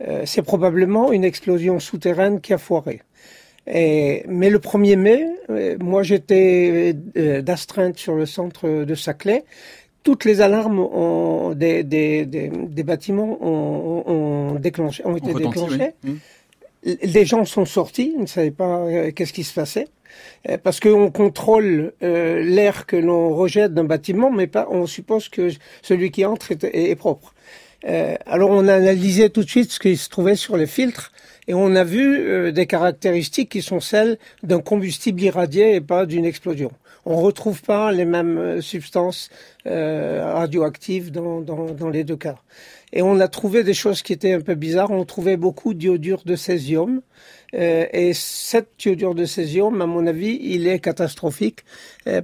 euh, 0.08 0.22
c'est 0.24 0.42
probablement 0.42 1.12
une 1.12 1.24
explosion 1.24 1.78
souterraine 1.80 2.40
qui 2.40 2.54
a 2.54 2.58
foiré. 2.58 3.02
Et, 3.66 4.24
mais 4.26 4.48
le 4.48 4.58
1er 4.58 4.96
mai, 4.96 5.26
euh, 5.50 5.76
moi 5.78 6.02
j'étais 6.02 6.94
d'astreinte 6.94 7.98
sur 7.98 8.14
le 8.14 8.24
centre 8.24 8.84
de 8.84 8.94
Saclay 8.94 9.44
toutes 10.02 10.24
les 10.24 10.40
alarmes 10.40 10.78
ont, 10.78 11.52
des, 11.54 11.82
des, 11.82 12.24
des, 12.24 12.82
bâtiments 12.82 13.38
ont, 13.40 14.04
ont, 14.06 14.54
déclenché, 14.54 15.04
ont 15.06 15.16
été 15.16 15.34
déclenchées. 15.34 15.92
Les 16.82 17.26
gens 17.26 17.44
sont 17.44 17.66
sortis, 17.66 18.12
ils 18.14 18.22
ne 18.22 18.26
savaient 18.26 18.50
pas 18.50 18.78
euh, 18.78 19.10
qu'est-ce 19.12 19.34
qui 19.34 19.44
se 19.44 19.52
passait. 19.52 19.88
Euh, 20.48 20.56
parce 20.56 20.80
qu'on 20.80 21.10
contrôle 21.10 21.92
euh, 22.02 22.42
l'air 22.42 22.86
que 22.86 22.96
l'on 22.96 23.34
rejette 23.34 23.74
d'un 23.74 23.84
bâtiment, 23.84 24.30
mais 24.30 24.46
pas, 24.46 24.66
on 24.70 24.86
suppose 24.86 25.28
que 25.28 25.50
celui 25.82 26.10
qui 26.10 26.24
entre 26.24 26.52
est, 26.52 26.64
est, 26.64 26.96
propre. 26.96 27.34
Alors 28.26 28.50
on 28.50 28.68
a 28.68 28.74
analysé 28.74 29.30
tout 29.30 29.42
de 29.42 29.48
suite 29.48 29.72
ce 29.72 29.80
qui 29.80 29.96
se 29.96 30.10
trouvait 30.10 30.36
sur 30.36 30.58
les 30.58 30.66
filtres 30.66 31.12
et 31.48 31.54
on 31.54 31.74
a 31.74 31.82
vu 31.82 32.52
des 32.52 32.66
caractéristiques 32.66 33.48
qui 33.48 33.62
sont 33.62 33.80
celles 33.80 34.18
d'un 34.42 34.60
combustible 34.60 35.22
irradié 35.22 35.76
et 35.76 35.80
pas 35.80 36.04
d'une 36.04 36.26
explosion. 36.26 36.72
On 37.04 37.16
retrouve 37.16 37.62
pas 37.62 37.92
les 37.92 38.04
mêmes 38.04 38.38
euh, 38.38 38.60
substances 38.60 39.30
radioactives 39.66 41.10
dans, 41.10 41.40
dans, 41.40 41.66
dans, 41.66 41.90
les 41.90 42.02
deux 42.02 42.16
cas. 42.16 42.36
Et 42.92 43.02
on 43.02 43.20
a 43.20 43.28
trouvé 43.28 43.62
des 43.62 43.74
choses 43.74 44.02
qui 44.02 44.14
étaient 44.14 44.32
un 44.32 44.40
peu 44.40 44.54
bizarres. 44.54 44.90
On 44.90 45.04
trouvait 45.04 45.36
beaucoup 45.36 45.74
d'iodure 45.74 46.22
de 46.24 46.34
césium. 46.34 47.02
et 47.52 48.12
cet 48.14 48.84
iodure 48.84 49.14
de 49.14 49.26
césium, 49.26 49.82
à 49.82 49.86
mon 49.86 50.06
avis, 50.06 50.38
il 50.42 50.66
est 50.66 50.80
catastrophique 50.80 51.60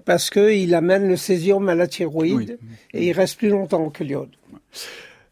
parce 0.06 0.30
qu'il 0.30 0.74
amène 0.74 1.06
le 1.08 1.16
césium 1.16 1.68
à 1.68 1.74
la 1.74 1.86
thyroïde 1.86 2.58
et 2.94 3.06
il 3.06 3.12
reste 3.12 3.36
plus 3.36 3.50
longtemps 3.50 3.90
que 3.90 4.02
l'iode. 4.02 4.30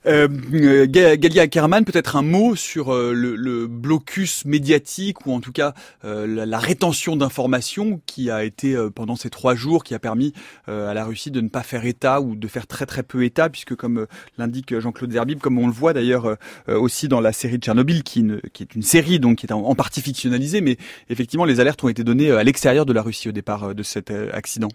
Euh, 0.07 0.87
Galia 0.87 1.43
Ackerman, 1.43 1.85
peut-être 1.85 2.17
un 2.17 2.23
mot 2.23 2.57
sur 2.57 2.93
euh, 2.93 3.13
le, 3.15 3.67
blocus 3.67 4.45
médiatique 4.45 5.27
ou 5.27 5.33
en 5.33 5.41
tout 5.41 5.53
cas 5.53 5.75
euh, 6.05 6.47
la, 6.47 6.59
rétention 6.59 7.17
d'informations 7.17 8.01
qui 8.07 8.31
a 8.31 8.45
été 8.45 8.75
euh, 8.75 8.91
pendant 8.91 9.17
ces 9.17 9.31
trois 9.31 9.55
jours, 9.55 9.85
qui 9.85 9.95
a 9.95 9.99
permis 9.99 10.33
à 10.67 10.95
la 10.95 11.05
Russie 11.05 11.31
de 11.31 11.41
ne 11.41 11.49
pas 11.49 11.63
faire 11.63 11.85
état 11.85 12.21
ou 12.21 12.37
de 12.37 12.49
faire 12.49 12.67
très 12.67 12.87
très 12.87 13.03
peu 13.03 13.25
état, 13.25 13.49
puisque 13.49 13.75
comme 13.75 14.07
l'indique 14.39 14.79
Jean-Claude 14.79 15.13
Zerbib, 15.13 15.41
comme 15.41 15.59
on 15.59 15.67
le 15.67 15.73
voit 15.73 15.93
d'ailleurs 15.93 16.37
aussi 16.69 17.09
dans 17.09 17.21
la 17.21 17.33
série 17.33 17.59
de 17.59 17.63
Tchernobyl, 17.63 18.03
qui, 18.03 18.25
qui, 18.53 18.63
est 18.63 18.75
une 18.75 18.83
série 18.83 19.19
donc 19.21 19.39
qui 19.39 19.47
est 19.47 19.53
en, 19.53 19.75
partie 19.75 20.01
fictionnalisée, 20.01 20.61
mais 20.61 20.77
effectivement 21.11 21.45
les 21.45 21.61
alertes 21.61 21.83
ont 21.85 21.89
été 21.89 22.05
données 22.05 22.31
à 22.31 22.43
l'extérieur 22.43 22.87
de 22.87 22.93
la 22.93 23.03
Russie 23.03 23.29
au 23.29 23.33
départ 23.33 23.75
de 23.75 23.83
cet 23.83 24.11
accident. 24.11 24.69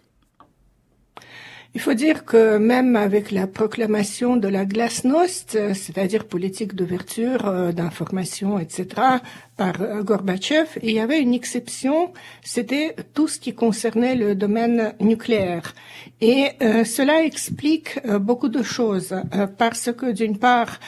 Il 1.75 1.81
faut 1.81 1.93
dire 1.93 2.25
que 2.25 2.57
même 2.57 2.95
avec 2.95 3.29
la 3.29 3.45
proclamation 3.45 4.37
de 4.37 4.47
la 4.47 4.65
glasnost, 4.65 5.51
c'est-à-dire 5.73 6.25
politique 6.25 6.73
d'ouverture, 6.73 7.47
euh, 7.47 7.71
d'information, 7.71 8.57
etc., 8.57 8.87
par 9.59 9.81
euh, 9.81 10.03
Gorbatchev, 10.03 10.69
il 10.81 10.91
y 10.91 11.01
avait 11.01 11.19
une 11.19 11.33
exception, 11.33 12.13
c'était 12.41 12.95
tout 13.13 13.27
ce 13.27 13.37
qui 13.43 13.53
concernait 13.53 14.15
le 14.15 14.33
domaine 14.33 14.93
nucléaire. 15.01 15.75
Et 16.21 16.51
euh, 16.61 16.85
cela 16.85 17.23
explique 17.23 17.89
beaucoup 18.29 18.49
de 18.49 18.63
choses, 18.63 19.13
parce 19.57 19.91
que 19.91 20.07
d'une 20.19 20.37
part, 20.37 20.79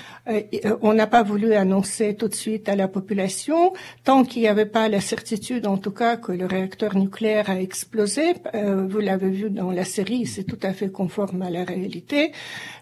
on 0.82 0.94
n'a 0.94 1.08
pas 1.08 1.24
voulu 1.24 1.54
annoncer 1.54 2.16
tout 2.16 2.30
de 2.30 2.40
suite 2.46 2.70
à 2.70 2.76
la 2.76 2.88
population, 2.88 3.74
tant 4.04 4.24
qu'il 4.24 4.42
n'y 4.44 4.48
avait 4.48 4.72
pas 4.78 4.88
la 4.88 5.02
certitude, 5.02 5.68
en 5.68 5.78
tout 5.78 5.96
cas, 6.02 6.16
que 6.16 6.32
le 6.32 6.46
réacteur 6.46 6.96
nucléaire 6.96 7.50
a 7.50 7.60
explosé. 7.60 8.26
vous 8.92 9.00
l'avez 9.00 9.30
vu 9.30 9.50
dans 9.50 9.72
la 9.72 9.84
série, 9.84 10.26
c'est 10.26 10.46
tout 10.52 10.62
à 10.64 10.74
fait 10.74 10.92
conforme 10.92 11.42
à 11.42 11.50
la 11.50 11.64
réalité. 11.64 12.32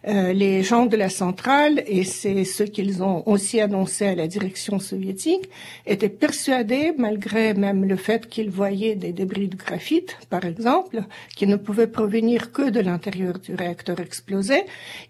Euh, 0.08 0.31
les 0.31 0.63
gens 0.63 0.86
de 0.86 0.96
la 0.96 1.10
centrale, 1.10 1.84
et 1.86 2.05
c'est 2.05 2.46
ce 2.46 2.63
qu'ils 2.63 3.03
ont 3.03 3.27
aussi 3.27 3.60
annoncé 3.60 4.05
à 4.05 4.15
la 4.15 4.27
direction 4.27 4.79
soviétique, 4.79 5.50
étaient 5.86 6.09
persuadés, 6.09 6.93
malgré 6.98 7.53
même 7.53 7.86
le 7.86 7.95
fait 7.95 8.27
qu'ils 8.27 8.50
voyaient 8.50 8.95
des 8.95 9.13
débris 9.13 9.48
de 9.48 9.55
graphite, 9.55 10.17
par 10.29 10.45
exemple, 10.45 11.03
qui 11.36 11.48
ne 11.48 11.55
pouvaient 11.55 11.88
provenir 11.88 12.51
que 12.51 12.69
de 12.69 12.79
l'intérieur 12.79 13.39
du 13.39 13.55
réacteur 13.55 14.00
explosé, 14.00 14.63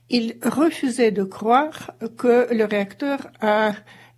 ils 0.09 0.35
refusaient 0.43 1.11
de 1.11 1.23
croire 1.23 1.91
que 2.17 2.53
le 2.53 2.65
réacteur 2.65 3.19
a 3.41 3.73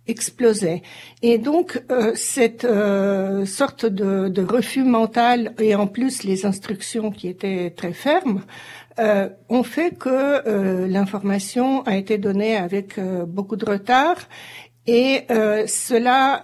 explosait. 0.06 0.82
Et 1.22 1.38
donc 1.38 1.82
euh, 1.90 2.12
cette 2.14 2.64
euh, 2.64 3.46
sorte 3.46 3.86
de, 3.86 4.28
de, 4.28 4.42
refus 4.42 4.82
mental 4.82 5.54
et 5.58 5.74
en 5.74 5.86
plus 5.86 6.24
les 6.24 6.44
instructions 6.44 7.10
qui 7.10 7.28
étaient 7.28 7.70
très 7.70 7.92
fermes 7.92 8.42
euh, 8.98 9.28
ont 9.48 9.62
fait 9.62 9.96
que 9.96 10.86
l'information 10.86 11.82
a 11.84 11.96
été 11.96 12.18
donnée 12.18 12.56
avec 12.56 13.00
beaucoup 13.26 13.56
de 13.56 13.64
retard. 13.64 14.16
Et 14.86 15.26
cela 15.66 16.42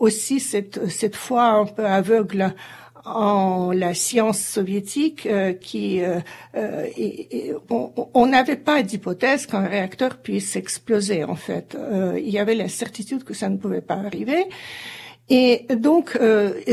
aussi, 0.00 0.38
cette, 0.38 0.88
cette 0.90 1.16
foi 1.16 1.44
un 1.44 1.64
peu 1.64 1.86
aveugle 1.86 2.54
en 3.14 3.72
la 3.72 3.94
science 3.94 4.40
soviétique 4.40 5.26
euh, 5.26 5.52
qui 5.52 6.02
euh, 6.02 6.20
euh 6.56 6.86
on 8.14 8.26
n'avait 8.26 8.56
pas 8.56 8.82
d'hypothèse 8.82 9.46
qu'un 9.46 9.66
réacteur 9.66 10.18
puisse 10.18 10.56
exploser 10.56 11.24
en 11.24 11.34
fait. 11.34 11.76
Euh, 11.78 12.18
il 12.18 12.30
y 12.30 12.38
avait 12.38 12.54
la 12.54 12.68
certitude 12.68 13.24
que 13.24 13.34
ça 13.34 13.48
ne 13.48 13.56
pouvait 13.56 13.80
pas 13.80 13.94
arriver. 13.94 14.46
Et 15.30 15.66
donc, 15.76 16.18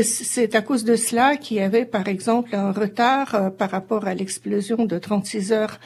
c'est 0.02 0.54
à 0.54 0.62
cause 0.62 0.84
de 0.84 0.96
cela 0.96 1.36
qu'il 1.36 1.58
y 1.58 1.60
avait, 1.60 1.84
par 1.84 2.08
exemple, 2.08 2.56
un 2.56 2.72
retard 2.72 3.52
par 3.58 3.70
rapport 3.70 4.06
à 4.06 4.14
l'explosion 4.14 4.86
de 4.86 4.98
36 4.98 5.52
heures 5.52 5.78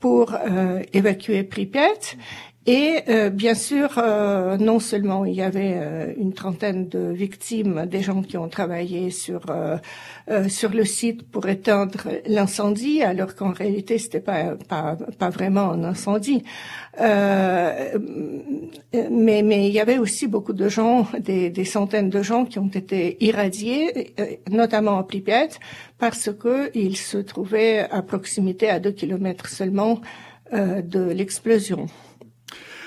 pour 0.00 0.36
évacuer 0.92 1.44
Pripyat. 1.44 2.16
Et 2.68 3.02
euh, 3.08 3.30
bien 3.30 3.54
sûr, 3.54 3.96
euh, 3.98 4.56
non 4.56 4.80
seulement 4.80 5.24
il 5.24 5.34
y 5.34 5.42
avait 5.42 5.74
euh, 5.76 6.12
une 6.16 6.32
trentaine 6.32 6.88
de 6.88 7.12
victimes, 7.12 7.86
des 7.86 8.02
gens 8.02 8.22
qui 8.22 8.36
ont 8.36 8.48
travaillé 8.48 9.10
sur 9.10 9.42
sur 10.48 10.70
le 10.70 10.84
site 10.84 11.22
pour 11.30 11.46
éteindre 11.48 12.08
l'incendie, 12.26 13.00
alors 13.02 13.36
qu'en 13.36 13.52
réalité 13.52 13.98
c'était 13.98 14.18
pas, 14.20 14.56
pas 14.68 14.96
pas 15.18 15.30
vraiment 15.30 15.70
un 15.70 15.84
incendie. 15.84 16.42
mais 16.98 17.92
mais 19.44 19.68
il 19.68 19.72
y 19.72 19.78
avait 19.80 19.98
aussi 19.98 20.26
beaucoup 20.26 20.52
de 20.52 20.68
gens, 20.68 21.06
des, 21.20 21.50
des 21.50 21.64
centaines 21.64 22.10
de 22.10 22.22
gens 22.22 22.44
qui 22.44 22.58
ont 22.58 22.68
été 22.68 23.16
irradiés, 23.24 24.14
notamment 24.50 24.98
à 24.98 25.04
Pripyat, 25.04 25.50
parce 25.98 26.30
que 26.32 26.70
ils 26.74 26.96
se 26.96 27.18
trouvaient 27.18 27.86
à 27.90 28.02
proximité, 28.02 28.68
à 28.68 28.80
deux 28.80 28.92
kilomètres 28.92 29.48
seulement 29.48 30.00
de 30.52 31.10
l'explosion. 31.10 31.86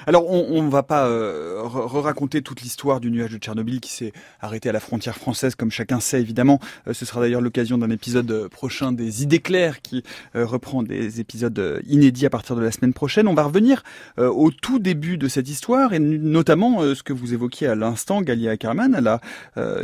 Alors, 0.08 0.30
on 0.30 0.64
ne 0.64 0.70
va 0.70 0.84
pas 0.84 1.08
euh, 1.08 1.62
re-raconter 1.64 2.42
toute 2.42 2.62
l'histoire 2.62 3.00
du 3.00 3.12
nuage 3.12 3.32
de 3.32 3.38
Tchernobyl 3.38 3.80
qui 3.80 3.92
s'est 3.92 4.14
arrêté 4.40 4.70
à 4.70 4.72
la 4.72 4.80
frontière 4.80 5.18
française, 5.18 5.56
comme 5.56 5.72
chacun 5.72 6.00
sait 6.00 6.22
évidemment. 6.22 6.60
Euh, 6.88 6.94
ce 6.94 7.06
sera 7.06 7.20
d'ailleurs 7.22 7.42
l'occasion 7.42 7.78
d'un 7.78 7.90
épisode 7.90 8.32
euh, 8.32 8.50
prochain 8.50 8.92
des 8.92 9.24
Idées 9.24 9.40
claires 9.40 9.82
qui 9.82 10.04
reprend 10.34 10.84
des 10.84 11.20
épisodes 11.20 11.82
inédits 11.88 12.26
à 12.26 12.30
partir 12.30 12.56
de 12.56 12.62
la 12.62 12.72
semaine 12.72 12.94
prochaine. 12.94 13.28
On 13.28 13.34
va 13.34 13.44
revenir 13.44 13.84
au 14.18 14.52
tout 14.52 14.80
début 14.80 15.18
de 15.18 15.28
cette 15.28 15.50
histoire 15.50 15.94
et 15.94 16.00
notamment 16.00 16.82
ce 16.96 17.04
que 17.04 17.14
vous 17.14 17.34
évoquiez 17.34 17.68
à 17.68 17.76
l'instant, 17.76 18.22
Galia 18.22 18.52
Ackerman, 18.52 18.96
à 18.96 19.02
la 19.02 19.22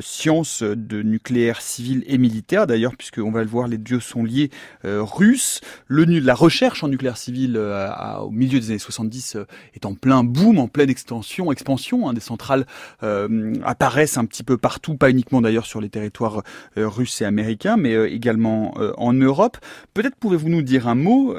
science 0.01 0.63
de 0.63 1.01
nucléaire 1.01 1.61
civil 1.61 2.03
et 2.07 2.17
militaire. 2.17 2.67
D'ailleurs, 2.67 2.95
puisqu'on 2.95 3.31
va 3.31 3.41
le 3.41 3.49
voir, 3.49 3.67
les 3.67 3.77
dieux 3.77 3.99
sont 3.99 4.23
liés 4.23 4.49
russes. 4.83 5.61
La 5.89 6.35
recherche 6.35 6.83
en 6.83 6.87
nucléaire 6.87 7.17
civil 7.17 7.57
au 7.57 8.31
milieu 8.31 8.59
des 8.59 8.69
années 8.69 8.79
70 8.79 9.37
est 9.73 9.85
en 9.85 9.95
plein 10.05 10.23
boom, 10.23 10.59
en 10.59 10.67
pleine 10.67 10.91
extension, 10.91 11.51
expansion. 11.51 12.07
Hein, 12.07 12.13
des 12.13 12.21
centrales 12.21 12.67
euh, 13.01 13.55
apparaissent 13.63 14.19
un 14.19 14.25
petit 14.25 14.43
peu 14.43 14.55
partout, 14.55 14.93
pas 14.93 15.09
uniquement 15.09 15.41
d'ailleurs 15.41 15.65
sur 15.65 15.81
les 15.81 15.89
territoires 15.89 16.43
euh, 16.77 16.87
russes 16.87 17.23
et 17.23 17.25
américains, 17.25 17.75
mais 17.75 17.95
euh, 17.95 18.07
également 18.07 18.75
en 18.97 19.13
Europe. 19.13 19.57
Peut-être 19.95 20.15
pouvez-vous 20.15 20.49
nous 20.49 20.61
dire 20.61 20.87
un 20.87 20.93
mot, 20.93 21.33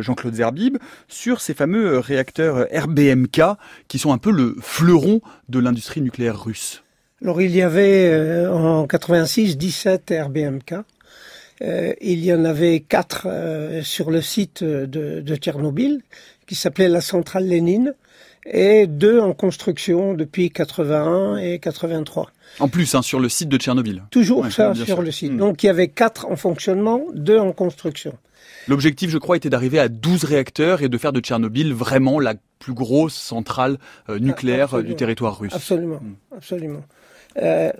Jean-Claude 0.00 0.34
Zerbib, 0.34 0.78
sur 1.08 1.40
ces 1.40 1.54
fameux 1.54 1.98
réacteurs 1.98 2.68
RBMK 2.72 3.40
qui 3.88 3.98
sont 3.98 4.12
un 4.12 4.18
peu 4.18 4.30
le 4.30 4.54
fleuron 4.60 5.20
de 5.48 5.58
l'industrie 5.58 6.00
nucléaire 6.00 6.40
russe. 6.40 6.84
Alors 7.20 7.42
il 7.42 7.50
y 7.50 7.62
avait 7.62 8.46
en 8.46 8.86
86 8.86 9.56
17 9.56 10.14
RBMK. 10.26 10.74
il 11.60 12.24
y 12.24 12.32
en 12.32 12.44
avait 12.44 12.80
quatre 12.80 13.26
sur 13.82 14.10
le 14.10 14.20
site 14.20 14.62
de, 14.62 15.20
de 15.20 15.36
Tchernobyl, 15.36 16.02
qui 16.46 16.54
s'appelait 16.54 16.88
la 16.88 17.00
centrale 17.00 17.46
Lénine 17.46 17.94
et 18.46 18.86
deux 18.86 19.20
en 19.20 19.32
construction 19.32 20.14
depuis 20.14 20.50
81 20.50 21.36
et 21.36 21.58
83. 21.58 22.30
En 22.60 22.68
plus, 22.68 22.94
hein, 22.94 23.02
sur 23.02 23.20
le 23.20 23.28
site 23.28 23.48
de 23.48 23.56
Tchernobyl. 23.56 24.02
Toujours 24.10 24.46
ça 24.50 24.74
sur 24.74 25.02
le 25.02 25.10
site. 25.10 25.32
Hmm. 25.32 25.38
Donc 25.38 25.62
il 25.62 25.66
y 25.66 25.70
avait 25.70 25.88
quatre 25.88 26.26
en 26.26 26.36
fonctionnement, 26.36 27.00
deux 27.14 27.38
en 27.38 27.52
construction. 27.52 28.16
L'objectif, 28.68 29.10
je 29.10 29.18
crois, 29.18 29.36
était 29.36 29.50
d'arriver 29.50 29.78
à 29.78 29.88
12 29.88 30.24
réacteurs 30.24 30.82
et 30.82 30.88
de 30.88 30.96
faire 30.96 31.12
de 31.12 31.20
Tchernobyl 31.20 31.72
vraiment 31.72 32.18
la 32.18 32.34
plus 32.58 32.72
grosse 32.72 33.14
centrale 33.14 33.78
euh, 34.08 34.18
nucléaire 34.18 34.78
euh, 34.78 34.82
du 34.82 34.94
territoire 34.94 35.38
russe. 35.38 35.54
Absolument, 35.54 36.00
hmm. 36.00 36.36
absolument. 36.36 36.82
Euh, 37.42 37.72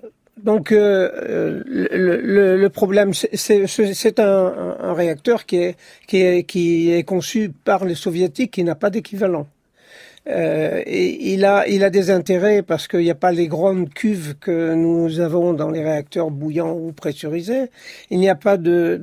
donc 0.42 0.73
euh, 0.73 1.62
le, 1.66 2.56
le, 2.56 2.68
problème, 2.68 3.12
c'est 3.14 4.18
un, 4.18 4.76
un, 4.80 4.92
réacteur 4.92 5.47
qui 5.47 5.56
est, 5.56 5.76
qui, 6.09 6.21
est, 6.23 6.42
qui 6.42 6.90
est 6.90 7.04
conçu 7.04 7.50
par 7.64 7.85
les 7.85 7.94
soviétiques 7.94 8.50
qui 8.50 8.64
n'a 8.64 8.75
pas 8.75 8.90
d'équivalent. 8.90 9.47
Euh, 10.26 10.83
il 10.87 11.45
a, 11.45 11.69
il 11.69 11.85
a 11.85 11.90
des 11.90 12.11
intérêts 12.11 12.62
parce 12.62 12.88
qu'il 12.88 13.00
n'y 13.00 13.11
a 13.11 13.14
pas 13.14 13.33
les 13.33 13.47
grandes 13.47 13.93
cuves 13.93 14.35
que 14.40 14.73
nous 14.75 15.21
avons 15.21 15.52
dans 15.52 15.71
les 15.71 15.83
réacteurs 15.83 16.31
bouillants 16.31 16.73
ou 16.73 16.93
pressurisés. 16.93 17.71
Il 18.11 18.19
n'y 18.19 18.31
a 18.31 18.35
pas 18.35 18.57
de, 18.57 18.97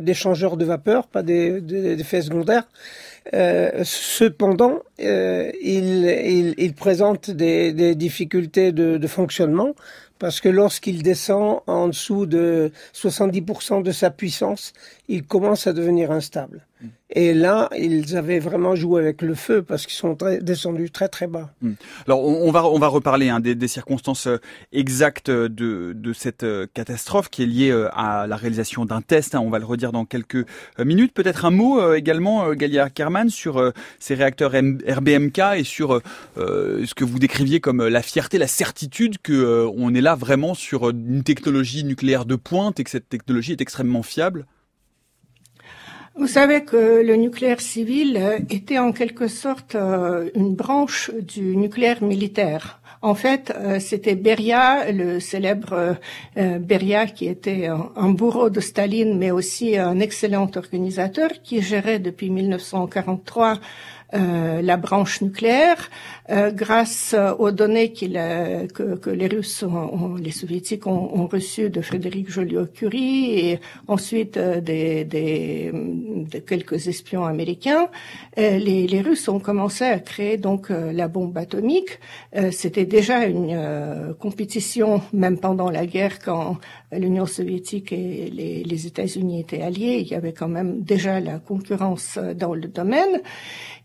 d'échangeurs 0.00 0.56
de, 0.56 0.64
de, 0.64 0.68
vapeur, 0.68 1.06
pas 1.06 1.22
d'effets 1.22 2.22
secondaires. 2.22 2.68
Euh, 3.34 3.82
cependant, 3.84 4.80
euh, 5.00 5.50
il, 5.62 6.06
il, 6.06 6.54
il, 6.56 6.74
présente 6.74 7.30
des, 7.30 7.72
des 7.72 7.94
difficultés 7.94 8.72
de, 8.72 8.96
de, 8.96 9.06
fonctionnement 9.06 9.74
parce 10.18 10.40
que 10.40 10.48
lorsqu'il 10.48 11.02
descend 11.02 11.60
en 11.66 11.88
dessous 11.88 12.26
de 12.26 12.72
70% 12.94 13.82
de 13.82 13.92
sa 13.92 14.10
puissance, 14.10 14.72
il 15.08 15.24
commence 15.24 15.66
à 15.66 15.72
devenir 15.72 16.10
instable. 16.10 16.66
Et 17.10 17.32
là, 17.32 17.70
ils 17.76 18.16
avaient 18.18 18.38
vraiment 18.38 18.76
joué 18.76 19.00
avec 19.00 19.22
le 19.22 19.34
feu 19.34 19.62
parce 19.62 19.86
qu'ils 19.86 19.96
sont 19.96 20.16
descendus 20.42 20.90
très 20.90 21.08
très 21.08 21.26
bas. 21.26 21.50
Hmm. 21.62 21.72
Alors 22.06 22.22
on, 22.22 22.50
va 22.50 22.66
on 22.66 22.78
va 22.78 22.88
reparler 22.88 23.30
hein, 23.30 23.40
des, 23.40 23.68
circonstances 23.68 24.26
euh, 24.26 24.38
exactes 24.72 25.30
de, 25.30 25.48
de 25.96 26.12
cette 26.12 26.42
euh, 26.42 26.66
catastrophe 26.74 27.30
qui 27.30 27.42
est 27.42 27.46
liée 27.46 27.70
euh, 27.70 27.88
à 27.94 28.26
la 28.26 28.36
réalisation 28.36 28.84
d'un 28.84 29.00
test. 29.00 29.34
Hein. 29.34 29.40
on 29.40 29.48
va 29.48 29.58
le 29.58 29.64
redire 29.64 29.90
dans 29.90 30.04
quelques 30.04 30.46
minutes. 30.78 31.14
Peut-être 31.14 31.46
un 31.46 31.50
mot 31.50 31.94
également, 31.94 32.52
Galia 32.52 32.90
Kerman, 32.90 33.30
sur 33.30 33.72
ces 33.98 34.14
réacteurs 34.14 34.52
RBMK 34.52 35.38
et 35.56 35.64
sur 35.64 36.00
ce 36.36 36.94
que 36.94 37.04
vous 37.04 37.18
décriviez 37.18 37.60
comme 37.60 37.86
la 37.86 38.02
fierté, 38.02 38.38
la 38.38 38.46
certitude 38.46 39.16
que 39.22 39.66
on 39.76 39.94
est 39.94 40.00
là 40.00 40.07
vraiment 40.14 40.54
sur 40.54 40.90
une 40.90 41.22
technologie 41.22 41.84
nucléaire 41.84 42.24
de 42.24 42.36
pointe 42.36 42.80
et 42.80 42.84
que 42.84 42.90
cette 42.90 43.08
technologie 43.08 43.52
est 43.52 43.60
extrêmement 43.60 44.02
fiable? 44.02 44.46
Vous 46.18 46.26
savez 46.26 46.64
que 46.64 47.00
le 47.00 47.14
nucléaire 47.14 47.60
civil 47.60 48.16
euh, 48.16 48.40
était 48.50 48.80
en 48.80 48.90
quelque 48.90 49.28
sorte 49.28 49.76
euh, 49.76 50.30
une 50.34 50.56
branche 50.56 51.12
du 51.22 51.56
nucléaire 51.56 52.02
militaire. 52.02 52.80
En 53.02 53.14
fait, 53.14 53.52
euh, 53.54 53.78
c'était 53.78 54.16
Beria, 54.16 54.90
le 54.90 55.20
célèbre 55.20 55.96
Beria 56.34 57.06
qui 57.06 57.28
était 57.28 57.68
un, 57.68 58.10
bourreau 58.10 58.50
de 58.50 58.58
Staline, 58.58 59.16
mais 59.16 59.30
aussi 59.30 59.76
un 59.76 60.00
excellent 60.00 60.50
organisateur 60.56 61.30
qui 61.44 61.62
gérait 61.62 62.00
depuis 62.00 62.30
1943 62.30 63.60
euh, 64.14 64.62
la 64.62 64.78
branche 64.78 65.20
nucléaire 65.20 65.90
euh, 66.30 66.50
grâce 66.50 67.14
aux 67.38 67.50
données 67.50 67.92
que, 67.92 68.96
que, 68.96 69.10
les 69.10 69.26
Russes, 69.26 69.62
ont, 69.62 70.14
les 70.14 70.30
Soviétiques 70.30 70.86
ont, 70.86 71.10
ont 71.14 71.26
reçues 71.26 71.68
de 71.68 71.82
Frédéric 71.82 72.30
Joliot-Curie 72.30 73.38
et 73.38 73.60
ensuite 73.86 74.38
euh, 74.38 74.62
des, 74.62 75.04
des, 75.04 75.72
quelques 76.46 76.88
espions 76.88 77.26
américains. 77.26 77.88
Les, 78.38 78.86
les, 78.86 79.00
Russes 79.02 79.28
ont 79.28 79.40
commencé 79.40 79.84
à 79.84 79.98
créer 79.98 80.38
donc 80.38 80.70
la 80.70 81.08
bombe 81.08 81.36
atomique. 81.36 81.98
C'était 82.50 82.84
déjà 82.86 83.24
une 83.24 84.14
compétition, 84.18 85.02
même 85.12 85.38
pendant 85.38 85.70
la 85.70 85.86
guerre, 85.86 86.18
quand 86.18 86.58
l'Union 86.92 87.26
soviétique 87.26 87.92
et 87.92 88.30
les, 88.30 88.62
les 88.64 88.86
États-Unis 88.86 89.40
étaient 89.40 89.62
alliés. 89.62 89.98
Il 90.02 90.08
y 90.08 90.14
avait 90.14 90.32
quand 90.32 90.48
même 90.48 90.82
déjà 90.82 91.20
la 91.20 91.38
concurrence 91.38 92.18
dans 92.36 92.54
le 92.54 92.68
domaine. 92.68 93.20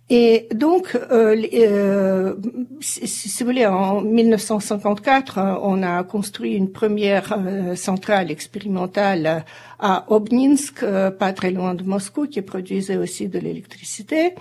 Et 0.10 0.50
donc, 0.54 0.96
euh, 0.96 1.42
euh, 1.54 2.36
si, 2.82 3.40
vous 3.40 3.46
voulez, 3.46 3.66
en 3.66 4.02
1954, 4.02 5.38
euh, 5.38 5.56
on 5.62 5.82
a 5.82 6.04
construit 6.04 6.54
une 6.56 6.72
première 6.72 7.40
centrale 7.76 8.30
expérimentale 8.30 9.46
à 9.80 10.06
Obninsk, 10.10 10.86
pas 11.18 11.34
très 11.34 11.52
loin 11.52 11.74
de 11.74 11.84
Moscou, 11.84 12.28
qui 12.28 12.42
produisait 12.42 12.98
aussi 12.98 13.28
de 13.28 13.40
l'électricité. 13.40 14.36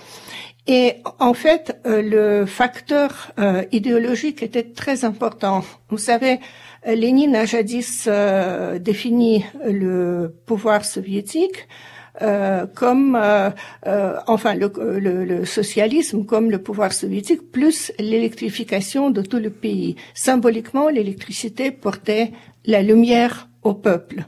Et 0.67 0.97
en 1.19 1.35
fait, 1.35 1.81
le 1.85 2.45
facteur 2.47 3.33
idéologique 3.73 4.43
était 4.43 4.63
très 4.63 5.05
important. 5.05 5.65
Vous 5.89 5.99
savez, 5.99 6.39
Lénine 6.87 7.35
a 7.35 7.45
jadis 7.45 8.09
défini 8.81 9.45
le 9.65 10.33
pouvoir 10.47 10.85
soviétique 10.85 11.67
euh, 12.21 12.67
comme 12.67 13.17
euh, 13.17 13.49
euh, 13.87 14.19
enfin 14.27 14.55
le, 14.55 14.71
le, 14.99 15.25
le, 15.25 15.45
socialisme 15.47 16.27
comme 16.27 16.51
le 16.51 16.59
pouvoir 16.59 16.93
soviétique 16.93 17.51
plus 17.51 17.91
l'électrification 17.99 19.11
de 19.11 19.23
tout 19.23 19.39
le 19.39 19.49
pays. 19.49 19.97
Symboliquement, 20.13 20.91
l'électricité 20.91 21.71
portait 21.71 22.33
la 22.67 22.83
lumière 22.83 23.49
au 23.63 23.75
peuple. 23.75 24.25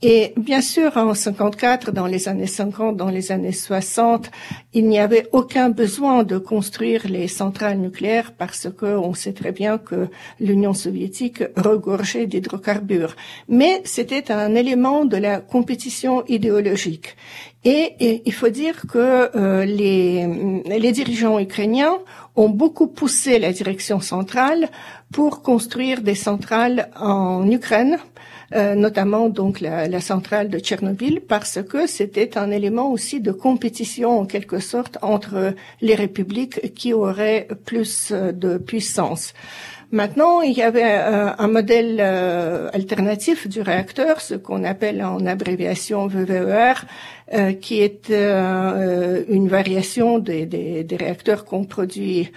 Et 0.00 0.32
bien 0.36 0.60
sûr, 0.60 0.96
en 0.96 1.12
54, 1.12 1.90
dans 1.90 2.06
les 2.06 2.28
années 2.28 2.46
50, 2.46 2.96
dans 2.96 3.08
les 3.08 3.32
années 3.32 3.50
60, 3.50 4.30
il 4.72 4.86
n'y 4.86 5.00
avait 5.00 5.26
aucun 5.32 5.70
besoin 5.70 6.22
de 6.22 6.38
construire 6.38 7.08
les 7.08 7.26
centrales 7.26 7.78
nucléaires 7.78 8.32
parce 8.38 8.68
que 8.70 8.86
on 8.86 9.12
sait 9.14 9.32
très 9.32 9.50
bien 9.50 9.76
que 9.76 10.08
l'Union 10.38 10.72
soviétique 10.72 11.42
regorgeait 11.56 12.28
d'hydrocarbures. 12.28 13.16
Mais 13.48 13.82
c'était 13.84 14.30
un 14.30 14.54
élément 14.54 15.04
de 15.04 15.16
la 15.16 15.40
compétition 15.40 16.24
idéologique. 16.26 17.16
Et, 17.64 18.22
il 18.24 18.32
faut 18.32 18.50
dire 18.50 18.82
que 18.86 19.36
euh, 19.36 19.64
les, 19.64 20.62
les 20.78 20.92
dirigeants 20.92 21.40
ukrainiens 21.40 21.98
ont 22.36 22.48
beaucoup 22.48 22.86
poussé 22.86 23.40
la 23.40 23.52
direction 23.52 23.98
centrale 23.98 24.68
pour 25.12 25.42
construire 25.42 26.02
des 26.02 26.14
centrales 26.14 26.88
en 26.96 27.50
Ukraine 27.50 27.98
euh, 28.54 28.74
notamment 28.74 29.28
donc 29.28 29.60
la, 29.60 30.00
centrale 30.00 30.48
de 30.48 30.58
Tchernobyl, 30.58 31.20
parce 31.20 31.62
que 31.62 31.86
c'était 31.86 32.38
un 32.38 32.50
élément 32.50 32.90
aussi 32.90 33.20
de 33.20 33.30
compétition 33.30 34.18
en 34.20 34.24
quelque 34.24 34.58
sorte 34.58 34.96
entre 35.02 35.54
les 35.82 35.94
républiques 35.94 36.72
qui 36.74 36.94
auraient 36.94 37.46
plus 37.66 38.10
euh, 38.10 38.32
de 38.32 38.56
puissance. 38.56 39.34
Maintenant, 39.90 40.40
il 40.40 40.52
y 40.52 40.62
avait 40.62 40.82
euh, 40.84 41.30
un 41.38 41.48
modèle 41.48 42.00
alternatif 42.72 43.48
du 43.48 43.62
réacteur, 43.62 44.20
ce 44.20 44.34
qu'on 44.34 44.64
appelle 44.64 45.02
en 45.02 45.24
abréviation 45.26 46.06
VVER, 46.06 46.74
euh, 47.32 47.52
qui 47.52 47.80
est 47.80 48.10
une 48.10 49.48
variation 49.48 50.18
des, 50.18 50.46
des, 50.46 50.84
des 50.84 50.96
réacteurs 50.96 51.44
qu'on 51.44 51.64
produit 51.64 52.30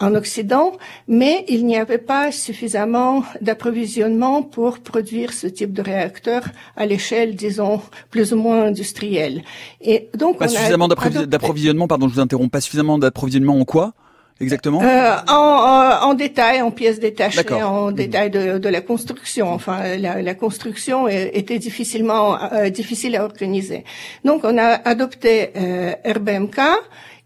en 0.00 0.14
Occident, 0.16 0.72
mais 1.06 1.44
il 1.48 1.64
n'y 1.64 1.76
avait 1.76 1.98
pas 1.98 2.32
suffisamment 2.32 3.22
d'approvisionnement 3.40 4.42
pour 4.42 4.80
produire 4.80 5.32
ce 5.32 5.46
type 5.46 5.72
de 5.72 5.80
réacteur 5.80 6.42
à 6.76 6.86
l'échelle, 6.86 7.36
disons, 7.36 7.80
plus 8.10 8.32
ou 8.32 8.36
moins 8.36 8.64
industrielle. 8.64 9.42
Et 9.80 10.08
donc, 10.18 10.38
pas 10.38 10.48
suffisamment 10.48 10.88
d'approvisionnement, 10.88 11.86
pardon, 11.86 12.08
je 12.08 12.14
vous 12.14 12.20
interromps, 12.20 12.50
pas 12.50 12.60
suffisamment 12.60 12.98
d'approvisionnement 12.98 13.58
en 13.60 13.64
quoi? 13.64 13.94
Exactement 14.40 14.82
euh, 14.82 15.16
en, 15.28 16.08
en, 16.08 16.14
détail, 16.14 16.60
en 16.62 16.70
pièces 16.70 17.00
détachées, 17.00 17.62
en 17.62 17.88
mhm. 17.88 17.94
détail 17.94 18.30
de, 18.30 18.58
de, 18.58 18.68
la 18.68 18.80
construction. 18.80 19.52
Enfin, 19.52 19.96
la, 19.96 20.22
la 20.22 20.34
construction 20.34 21.08
était 21.08 21.58
difficilement 21.58 22.52
euh, 22.52 22.70
difficile 22.70 23.16
à 23.16 23.24
organiser. 23.24 23.84
Donc, 24.24 24.42
on 24.44 24.58
a 24.58 24.80
adopté 24.88 25.50
euh, 25.56 25.92
RBMK. 26.04 26.60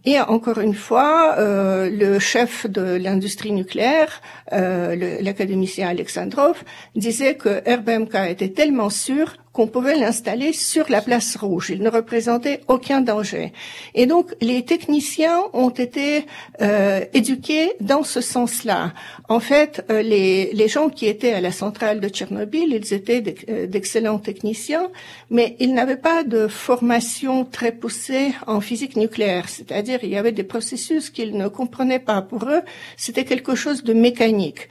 Et 0.05 0.21
encore 0.21 0.59
une 0.59 0.75
fois, 0.75 1.35
euh, 1.38 1.90
le 1.90 2.18
chef 2.18 2.66
de 2.66 2.94
l'industrie 2.97 3.53
nucléaire, 3.53 4.23
euh, 4.53 5.18
l'académicien 5.21 5.88
Alexandrov, 5.88 6.62
disait 6.94 7.35
que 7.35 7.62
RBMK 7.68 8.14
était 8.31 8.49
tellement 8.49 8.90
sûr 8.90 9.37
qu'on 9.59 9.66
pouvait 9.66 9.97
l'installer 9.97 10.53
sur 10.53 10.88
la 10.88 11.03
place 11.03 11.35
rouge. 11.35 11.71
Il 11.71 11.83
ne 11.83 11.90
représentait 11.90 12.61
aucun 12.68 13.01
danger. 13.01 13.53
Et 13.97 14.07
donc, 14.07 14.33
les 14.40 14.64
techniciens 14.64 15.40
ont 15.53 15.71
été 15.71 16.27
euh, 16.62 17.05
éduqués 17.12 17.73
dans 17.81 18.05
ce 18.05 18.21
sens-là. 18.21 18.92
En 19.29 19.40
fait, 19.40 19.85
euh, 19.90 20.01
les, 20.01 20.53
les, 20.53 20.68
gens 20.68 20.88
qui 20.90 21.07
étaient 21.07 21.33
à 21.33 21.40
la 21.40 21.51
centrale 21.51 21.99
de 21.99 22.09
Tchernobyl, 22.09 22.73
ils 22.73 22.94
étaient 22.94 23.35
euh, 23.49 23.66
d'excellents 23.66 24.21
techniciens, 24.21 24.90
mais 25.29 25.57
ils 25.59 25.75
n'avaient 25.75 25.97
pas 25.97 26.23
de 26.23 26.47
formation 26.47 27.44
très 27.44 27.73
poussée 27.73 28.35
en 28.47 28.61
physique 28.61 28.94
nucléaire. 28.94 29.49
C'est-à-dire, 29.49 29.99
il 30.05 30.11
y 30.11 30.16
avait 30.16 30.31
des 30.31 30.44
processus 30.44 31.11
qu'ils 31.11 31.37
ne 31.37 31.49
comprenaient 31.49 31.99
pas. 31.99 32.23
Pour 32.23 32.44
eux, 32.44 32.62
c'était 32.97 33.25
quelque 33.25 33.57
chose 33.57 33.83
de 33.83 33.92
mécanique. 33.92 34.68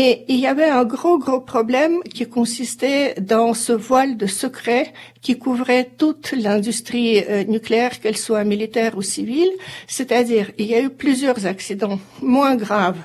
Et 0.00 0.24
il 0.28 0.38
y 0.38 0.46
avait 0.46 0.70
un 0.70 0.84
gros, 0.84 1.18
gros 1.18 1.40
problème 1.40 2.04
qui 2.04 2.24
consistait 2.24 3.16
dans 3.20 3.52
ce 3.52 3.72
voile 3.72 4.16
de 4.16 4.26
secret 4.26 4.92
qui 5.22 5.36
couvrait 5.40 5.90
toute 5.98 6.30
l'industrie 6.38 7.24
euh, 7.28 7.42
nucléaire, 7.42 7.98
qu'elle 7.98 8.16
soit 8.16 8.44
militaire 8.44 8.96
ou 8.96 9.02
civile. 9.02 9.50
C'est-à-dire, 9.88 10.52
il 10.56 10.66
y 10.66 10.76
a 10.76 10.80
eu 10.80 10.88
plusieurs 10.88 11.46
accidents 11.46 11.98
moins 12.22 12.54
graves 12.54 13.00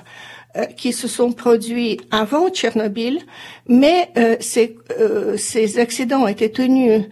euh, 0.56 0.66
qui 0.66 0.92
se 0.92 1.08
sont 1.08 1.32
produits 1.32 2.00
avant 2.12 2.48
Tchernobyl, 2.48 3.22
mais 3.66 4.10
euh, 4.16 4.36
ces, 4.38 4.76
ces 5.36 5.80
accidents 5.80 6.28
étaient 6.28 6.50
tenus 6.50 7.06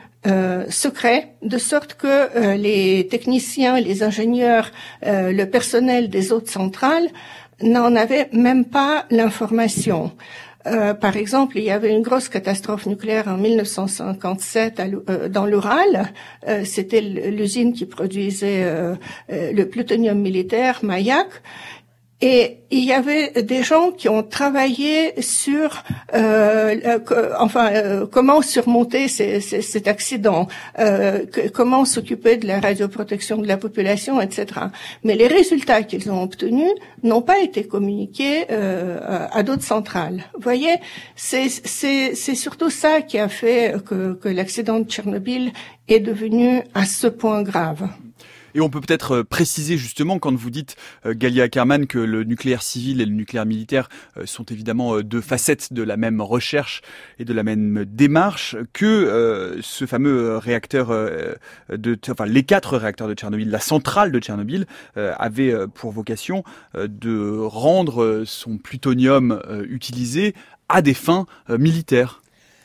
secrets, 0.68 1.32
de 1.42 1.58
sorte 1.58 1.94
que 1.94 2.54
les 2.54 3.08
techniciens, 3.08 3.80
les 3.80 4.04
ingénieurs, 4.04 4.70
le 5.02 5.44
personnel 5.46 6.08
des 6.10 6.30
autres 6.30 6.48
centrales 6.48 7.08
n'en 7.62 7.94
avait 7.96 8.28
même 8.32 8.64
pas 8.64 9.06
l'information. 9.10 10.12
Euh, 10.66 10.94
par 10.94 11.16
exemple, 11.16 11.58
il 11.58 11.64
y 11.64 11.70
avait 11.70 11.90
une 11.90 12.02
grosse 12.02 12.28
catastrophe 12.28 12.86
nucléaire 12.86 13.28
en 13.28 13.36
1957 13.36 14.80
euh, 14.80 15.28
dans 15.28 15.46
l'Ural. 15.46 16.12
Euh, 16.48 16.64
c'était 16.64 17.00
l'usine 17.00 17.72
qui 17.72 17.86
produisait 17.86 18.64
le 19.28 19.64
plutonium 19.64 20.18
militaire, 20.18 20.80
Mayak. 20.82 21.28
Et 22.24 22.58
il 22.70 22.84
y 22.84 22.92
avait 22.92 23.42
des 23.42 23.64
gens 23.64 23.90
qui 23.90 24.08
ont 24.08 24.22
travaillé 24.22 25.20
sur, 25.20 25.82
euh, 26.14 27.00
enfin, 27.36 27.72
euh, 27.72 28.06
comment 28.06 28.40
surmonter 28.42 29.08
cet 29.08 29.88
accident, 29.88 30.46
euh, 30.78 31.26
comment 31.52 31.84
s'occuper 31.84 32.36
de 32.36 32.46
la 32.46 32.60
radioprotection 32.60 33.38
de 33.38 33.48
la 33.48 33.56
population, 33.56 34.20
etc. 34.20 34.46
Mais 35.02 35.16
les 35.16 35.26
résultats 35.26 35.82
qu'ils 35.82 36.12
ont 36.12 36.22
obtenus 36.22 36.70
n'ont 37.02 37.22
pas 37.22 37.40
été 37.40 37.64
communiqués 37.64 38.46
euh, 38.52 39.26
à 39.32 39.42
d'autres 39.42 39.64
centrales. 39.64 40.22
Vous 40.34 40.42
voyez, 40.42 40.76
c'est 41.16 41.48
surtout 42.36 42.70
ça 42.70 43.02
qui 43.02 43.18
a 43.18 43.28
fait 43.28 43.74
que, 43.84 44.14
que 44.14 44.28
l'accident 44.28 44.78
de 44.78 44.88
Tchernobyl 44.88 45.52
est 45.88 46.00
devenu 46.00 46.62
à 46.72 46.84
ce 46.84 47.08
point 47.08 47.42
grave. 47.42 47.88
Et 48.54 48.60
on 48.60 48.68
peut 48.68 48.80
peut-être 48.80 49.18
euh, 49.18 49.24
préciser 49.24 49.76
justement 49.76 50.18
quand 50.18 50.34
vous 50.34 50.50
dites, 50.50 50.76
euh, 51.06 51.14
Galia 51.16 51.44
Ackerman, 51.44 51.86
que 51.86 51.98
le 51.98 52.24
nucléaire 52.24 52.62
civil 52.62 53.00
et 53.00 53.06
le 53.06 53.12
nucléaire 53.12 53.46
militaire 53.46 53.88
euh, 54.16 54.26
sont 54.26 54.44
évidemment 54.44 55.00
deux 55.00 55.20
facettes 55.20 55.72
de 55.72 55.82
la 55.82 55.96
même 55.96 56.20
recherche 56.20 56.82
et 57.18 57.24
de 57.24 57.32
la 57.32 57.42
même 57.42 57.84
démarche, 57.86 58.56
que 58.72 59.58
ce 59.62 59.86
fameux 59.86 60.36
réacteur 60.36 60.88
de, 61.70 61.98
enfin 62.10 62.26
les 62.26 62.42
quatre 62.42 62.76
réacteurs 62.76 63.08
de 63.08 63.14
Tchernobyl, 63.14 63.50
la 63.50 63.60
centrale 63.60 64.12
de 64.12 64.18
Tchernobyl, 64.18 64.66
avait 64.96 65.54
pour 65.74 65.92
vocation 65.92 66.44
de 66.74 67.38
rendre 67.38 68.24
son 68.26 68.58
plutonium 68.58 69.40
utilisé 69.68 70.34
à 70.68 70.82
des 70.82 70.94
fins 70.94 71.26
militaires. 71.48 72.22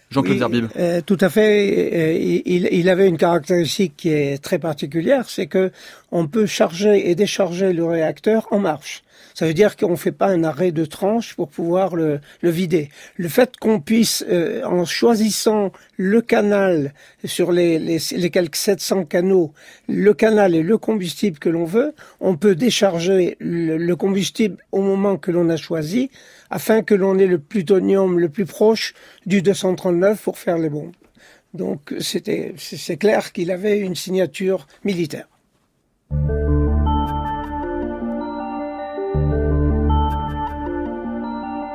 Jean-Claude 0.10 0.38
Zerbib. 0.38 0.65
Euh, 0.78 1.02
tout 1.06 1.17
à 1.20 1.30
fait. 1.30 2.17
Il, 2.46 2.70
il, 2.72 2.89
avait 2.89 3.08
une 3.08 3.17
caractéristique 3.17 3.93
qui 3.98 4.10
est 4.10 4.41
très 4.41 4.58
particulière, 4.58 5.30
c'est 5.30 5.48
que 5.48 5.72
on 6.12 6.28
peut 6.28 6.46
charger 6.46 7.10
et 7.10 7.15
décharger 7.15 7.74
le 7.74 7.86
réacteur 7.86 8.48
en 8.52 8.60
marche. 8.60 9.04
Ça 9.34 9.45
veut 9.45 9.53
dire 9.53 9.75
qu'on 9.75 9.91
ne 9.91 9.95
fait 9.95 10.12
pas 10.12 10.27
un 10.27 10.43
arrêt 10.43 10.71
de 10.71 10.86
tranche 10.86 11.36
pour 11.36 11.49
pouvoir 11.49 11.95
le, 11.95 12.19
vider. 12.43 12.89
Le 13.17 13.27
fait 13.27 13.56
qu'on 13.58 13.80
puisse, 13.80 14.25
euh, 14.30 14.63
en 14.63 14.86
choisissant 14.86 15.71
le 15.97 16.21
canal 16.21 16.93
sur 17.23 17.51
les, 17.51 17.80
les, 17.80 17.99
les, 18.15 18.30
quelques 18.30 18.56
700 18.56 19.06
canaux, 19.06 19.53
le 19.88 20.13
canal 20.13 20.56
et 20.56 20.63
le 20.63 20.77
combustible 20.77 21.39
que 21.39 21.49
l'on 21.49 21.65
veut, 21.65 21.93
on 22.19 22.36
peut 22.36 22.56
décharger 22.56 23.38
le, 23.39 23.77
le 23.77 23.95
combustible 23.95 24.58
au 24.71 24.82
moment 24.82 25.17
que 25.17 25.32
l'on 25.32 25.49
a 25.49 25.58
choisi, 25.58 26.10
afin 26.49 26.82
que 26.82 26.95
l'on 26.95 27.17
ait 27.19 27.27
le 27.27 27.39
plutonium 27.39 28.19
le 28.19 28.30
plus 28.30 28.45
proche 28.45 28.93
du 29.25 29.41
239 29.41 30.21
pour 30.21 30.38
faire 30.38 30.58
les 30.58 30.69
bombes. 30.69 30.93
Donc 31.53 31.93
c'était, 31.99 32.53
c'est 32.58 32.97
clair 32.97 33.32
qu'il 33.32 33.51
avait 33.51 33.80
une 33.80 33.95
signature 33.95 34.67
militaire. 34.84 35.27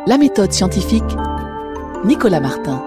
La 0.05 0.19
méthode 0.19 0.51
scientifique, 0.51 1.05
Nicolas 2.05 2.41
Martin. 2.41 2.83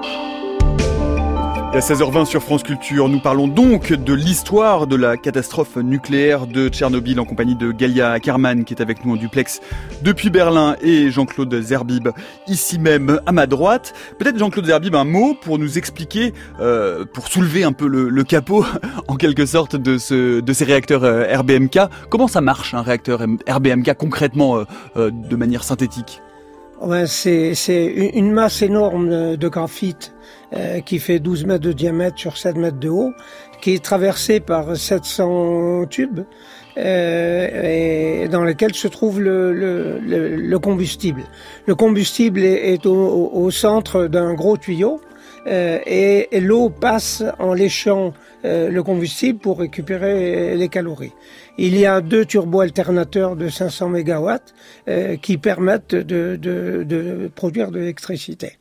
à 1.71 1.79
16h20 1.79 2.25
sur 2.25 2.43
France 2.43 2.63
Culture, 2.63 3.07
nous 3.07 3.21
parlons 3.21 3.47
donc 3.47 3.93
de 3.93 4.13
l'histoire 4.13 4.85
de 4.85 4.97
la 4.97 5.15
catastrophe 5.15 5.77
nucléaire 5.77 6.45
de 6.45 6.67
Tchernobyl 6.67 7.17
en 7.21 7.23
compagnie 7.23 7.55
de 7.55 7.71
Galia 7.71 8.11
Ackerman 8.11 8.65
qui 8.65 8.73
est 8.73 8.81
avec 8.81 9.05
nous 9.05 9.13
en 9.13 9.15
duplex 9.15 9.61
depuis 10.01 10.29
Berlin 10.29 10.75
et 10.81 11.09
Jean-Claude 11.09 11.55
Zerbib 11.61 12.09
ici 12.47 12.79
même 12.79 13.21
à 13.25 13.31
ma 13.31 13.47
droite. 13.47 13.93
Peut-être 14.19 14.37
Jean-Claude 14.37 14.65
Zerbib 14.65 14.93
un 14.93 15.05
mot 15.05 15.35
pour 15.41 15.57
nous 15.57 15.77
expliquer, 15.77 16.33
euh, 16.59 17.05
pour 17.05 17.29
soulever 17.29 17.63
un 17.63 17.71
peu 17.71 17.87
le, 17.87 18.23
capot 18.25 18.65
en 19.07 19.15
quelque 19.15 19.45
sorte 19.45 19.77
de 19.77 19.97
ces 19.97 20.65
réacteurs 20.65 21.05
euh, 21.05 21.33
RBMK. 21.33 21.79
Comment 22.09 22.27
ça 22.27 22.41
marche 22.41 22.73
un 22.73 22.81
réacteur 22.81 23.21
RBMK 23.47 23.93
concrètement 23.93 24.65
euh, 24.97 25.11
de 25.11 25.35
manière 25.37 25.63
synthétique? 25.63 26.21
C'est 27.07 28.11
une 28.13 28.31
masse 28.31 28.61
énorme 28.61 29.37
de 29.37 29.47
graphite 29.47 30.13
euh, 30.53 30.81
qui 30.81 30.99
fait 30.99 31.19
12 31.19 31.45
mètres 31.45 31.63
de 31.63 31.71
diamètre 31.71 32.17
sur 32.19 32.37
7 32.37 32.57
mètres 32.57 32.79
de 32.79 32.89
haut, 32.89 33.13
qui 33.61 33.73
est 33.73 33.83
traversée 33.83 34.39
par 34.39 34.75
700 34.75 35.85
tubes 35.89 36.21
euh, 36.77 38.23
et 38.23 38.27
dans 38.27 38.43
lesquels 38.43 38.75
se 38.75 38.87
trouve 38.87 39.21
le, 39.21 39.53
le, 39.53 39.99
le, 40.35 40.59
combustible. 40.59 41.23
Le 41.65 41.73
combustible 41.73 42.41
est, 42.41 42.73
est 42.73 42.85
au, 42.85 43.31
au, 43.33 43.49
centre 43.49 44.07
d'un 44.07 44.33
gros 44.33 44.57
tuyau 44.57 44.99
euh, 45.47 45.79
et, 45.85 46.35
et 46.35 46.41
l'eau 46.41 46.69
passe 46.69 47.23
en 47.39 47.53
léchant 47.53 48.13
euh, 48.43 48.69
le 48.69 48.83
combustible 48.83 49.39
pour 49.39 49.59
récupérer 49.59 50.55
les 50.55 50.69
calories. 50.69 51.13
Il 51.57 51.77
y 51.77 51.85
a 51.85 52.01
deux 52.01 52.25
turbo-alternateurs 52.25 53.35
de 53.35 53.47
500 53.47 53.89
MW 53.89 54.29
euh, 54.87 55.15
qui 55.15 55.37
permettent 55.37 55.95
de, 55.95 56.35
de, 56.35 56.83
de 56.83 57.29
produire 57.33 57.71
de 57.71 57.79
l'électricité. 57.79 58.57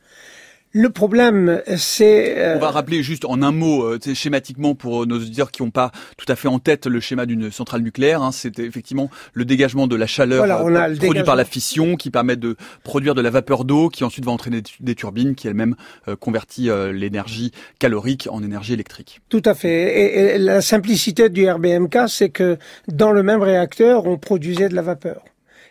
Le 0.77 0.89
problème, 0.89 1.61
c'est... 1.77 2.37
Euh, 2.37 2.57
On 2.57 2.59
va 2.59 2.69
rappeler 2.69 3.01
juste 3.01 3.23
en 3.23 3.41
un 3.41 3.53
mot, 3.53 3.85
euh, 3.85 4.13
schématiquement 4.13 4.75
pour 4.75 5.07
nos 5.07 5.15
auditeurs 5.15 5.49
qui 5.49 5.63
n'ont 5.63 5.71
pas 5.71 5.93
tout 6.17 6.25
à 6.27 6.35
fait 6.35 6.49
en 6.49 6.59
tête 6.59 6.85
le 6.85 6.99
schéma 6.99 7.25
d'une 7.25 7.49
centrale 7.49 7.79
nucléaire, 7.79 8.21
hein, 8.21 8.33
c'est 8.33 8.59
effectivement 8.59 9.09
le 9.31 9.45
dégagement 9.45 9.87
de 9.87 9.95
la 9.95 10.05
chaleur 10.05 10.43
euh, 10.43 10.95
produit 10.97 11.23
par 11.23 11.37
la 11.37 11.45
fission 11.45 11.95
qui 11.95 12.11
permet 12.11 12.35
de 12.35 12.57
produire 12.83 13.15
de 13.15 13.21
la 13.21 13.29
vapeur 13.29 13.63
d'eau 13.63 13.87
qui 13.87 14.03
ensuite 14.03 14.25
va 14.25 14.33
entraîner 14.33 14.63
des 14.81 14.95
turbines 14.95 15.35
qui 15.35 15.47
elles-mêmes 15.47 15.77
convertit 16.19 16.69
l'énergie 16.91 17.53
calorique 17.79 18.27
en 18.29 18.43
énergie 18.43 18.73
électrique. 18.73 19.21
Tout 19.29 19.43
à 19.45 19.53
fait. 19.53 20.35
et 20.35 20.37
la 20.37 20.59
simplicité 20.59 21.29
du 21.29 21.49
RBMK, 21.49 21.99
c'est 22.09 22.31
que 22.31 22.57
dans 22.89 23.13
le 23.13 23.23
même 23.23 23.41
réacteur, 23.41 24.07
on 24.07 24.17
produisait 24.17 24.67
de 24.67 24.75
la 24.75 24.81
vapeur 24.81 25.23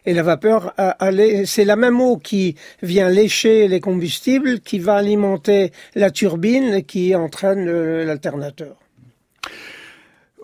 et 0.06 0.14
la 0.14 0.22
vapeur, 0.22 0.74
c'est 1.46 1.64
la 1.64 1.76
même 1.76 2.00
eau 2.00 2.16
qui 2.16 2.56
vient 2.82 3.08
lécher 3.08 3.68
les 3.68 3.80
combustibles, 3.80 4.60
qui 4.60 4.78
va 4.78 4.96
alimenter 4.96 5.72
la 5.94 6.10
turbine 6.10 6.82
qui 6.84 7.14
entraîne 7.14 7.64
l'alternateur. 8.04 8.76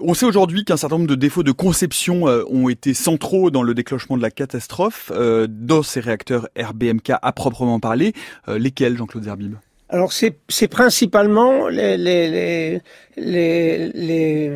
On 0.02 0.14
sait 0.14 0.24
aujourd'hui 0.24 0.64
qu'un 0.64 0.78
certain 0.78 0.96
nombre 0.96 1.10
de 1.10 1.14
défauts 1.14 1.42
de 1.42 1.52
conception 1.52 2.26
euh, 2.26 2.42
ont 2.48 2.70
été 2.70 2.94
centraux 2.94 3.50
dans 3.50 3.62
le 3.62 3.74
déclenchement 3.74 4.16
de 4.16 4.22
la 4.22 4.30
catastrophe 4.30 5.12
euh, 5.14 5.46
dans 5.46 5.82
ces 5.82 6.00
réacteurs 6.00 6.48
RBMK 6.58 7.12
à 7.20 7.32
proprement 7.32 7.80
parler. 7.80 8.14
Euh, 8.48 8.58
lesquels, 8.58 8.96
Jean-Claude 8.96 9.24
Zerbib? 9.24 9.56
Alors 9.90 10.12
c'est 10.12 10.68
principalement 10.68 11.68
les 11.68 11.96
les 11.96 12.80
les 13.16 13.88
les, 13.92 14.50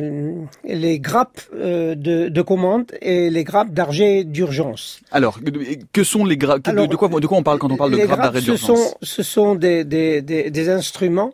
les, 0.63 0.99
grappes 0.99 1.41
euh, 1.53 1.93
de, 1.93 2.29
de 2.29 2.41
commande 2.41 2.91
et 3.01 3.29
les 3.29 3.43
grappes 3.43 3.71
d'argent 3.71 4.23
d'urgence. 4.23 5.01
Alors 5.11 5.39
que 5.91 6.03
sont 6.03 6.25
les 6.25 6.37
grappes 6.37 6.63
de, 6.63 6.95
quoi 6.95 7.09
de 7.09 7.27
quoi 7.27 7.37
on 7.37 7.43
parle 7.43 7.59
quand 7.59 7.71
on 7.71 7.77
parle 7.77 7.91
de 7.91 7.97
grappes 7.97 8.21
d'argent 8.21 8.39
d'urgence 8.39 8.59
Ce 8.61 8.65
sont 8.65 8.95
ce 9.01 9.23
sont 9.23 9.55
des 9.55 9.83
des, 9.83 10.21
des, 10.21 10.49
des 10.49 10.69
instruments 10.69 11.33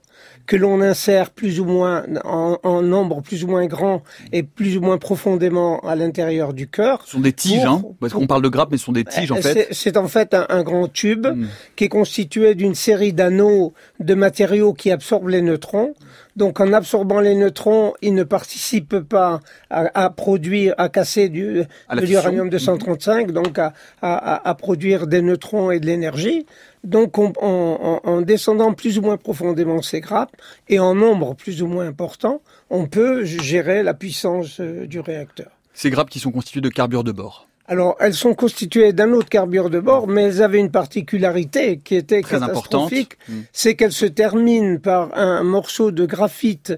que 0.52 0.58
l'on 0.58 0.82
insère 0.82 1.30
plus 1.30 1.62
ou 1.62 1.64
moins 1.64 2.04
en, 2.26 2.82
nombre 2.82 3.22
plus 3.22 3.46
ou 3.46 3.48
moins 3.48 3.68
grand 3.68 4.04
et 4.34 4.44
plus 4.44 4.76
ou 4.76 4.82
moins 4.82 4.98
profondément 4.98 5.80
à 5.80 5.96
l'intérieur 5.96 6.54
du 6.54 6.68
cœur. 6.68 7.04
Ce 7.06 7.12
sont 7.12 7.22
des 7.22 7.32
tiges, 7.32 7.64
hein 7.64 7.82
Parce 8.02 8.12
qu'on 8.12 8.28
parle 8.28 8.42
de 8.42 8.50
grappes, 8.50 8.70
mais 8.70 8.78
ce 8.78 8.84
sont 8.84 8.92
des 8.92 9.06
tiges 9.06 9.32
en 9.32 9.38
euh, 9.38 9.42
fait. 9.42 9.70
C'est 9.72 9.96
en 9.96 10.10
fait 10.10 10.34
un, 10.34 10.64
grand 10.64 10.92
tube 10.92 11.26
hmm. 11.26 11.46
qui 11.78 11.86
est 11.86 11.88
constitué 11.88 12.54
d'une 12.54 12.76
série 12.76 13.14
d'anneaux 13.14 13.74
de 14.02 14.14
matériaux 14.14 14.74
qui 14.74 14.92
absorbent 14.92 15.30
les 15.30 15.42
neutrons. 15.42 15.94
Donc 16.36 16.60
en 16.60 16.74
absorbant 16.74 17.22
les 17.22 17.36
neutrons, 17.36 17.94
ils 18.02 18.14
ne 18.14 18.24
participent 18.24 19.00
pas 19.00 19.40
à, 19.70 20.10
produire, 20.10 20.76
à 20.78 20.90
casser 20.90 21.30
du, 21.30 21.64
de 21.64 22.02
l'uranium 22.02 22.50
235, 22.50 23.32
donc 23.32 23.58
à, 23.58 23.72
à, 24.02 24.50
à, 24.50 24.56
produire 24.56 25.08
des 25.08 25.22
neutrons 25.22 25.72
et 25.72 25.80
de 25.80 25.86
l'énergie. 25.86 26.46
Donc 26.84 27.20
en, 27.20 27.32
en, 27.42 28.22
descendant 28.22 28.74
plus 28.74 28.98
ou 28.98 29.02
moins 29.02 29.18
profondément 29.18 29.82
ces 29.82 30.02
grappes 30.02 30.36
et 30.68 30.80
en 30.80 30.96
nombre 30.96 31.36
plus 31.36 31.62
ou 31.62 31.68
moins 31.68 31.86
important, 31.86 32.42
on 32.70 32.88
peut 32.88 33.24
gérer 33.24 33.84
la 33.84 33.94
puissance 33.94 34.60
euh, 34.60 34.88
du 34.88 35.00
réacteur. 35.00 35.52
Ces 35.74 35.90
grappes 35.90 36.10
qui 36.10 36.20
sont 36.20 36.32
constituées 36.32 36.62
de 36.62 36.70
carbure 36.70 37.04
de 37.04 37.12
bord. 37.12 37.48
Alors, 37.68 37.96
elles 38.02 38.14
sont 38.14 38.34
constituées 38.34 38.92
d'un 38.92 39.14
autre 39.14 39.30
carbure 39.30 39.70
de 39.70 39.80
bord, 39.80 40.08
mais 40.08 40.24
elles 40.24 40.42
avaient 40.42 40.60
une 40.60 40.72
particularité 40.72 41.80
qui 41.82 41.96
était 41.96 42.22
Très 42.22 42.40
catastrophique, 42.40 43.14
mm. 43.30 43.34
c'est 43.54 43.76
qu'elles 43.76 43.94
se 43.94 44.06
terminent 44.06 44.78
par 44.78 45.18
un 45.18 45.44
morceau 45.44 45.92
de 45.92 46.06
graphite 46.06 46.74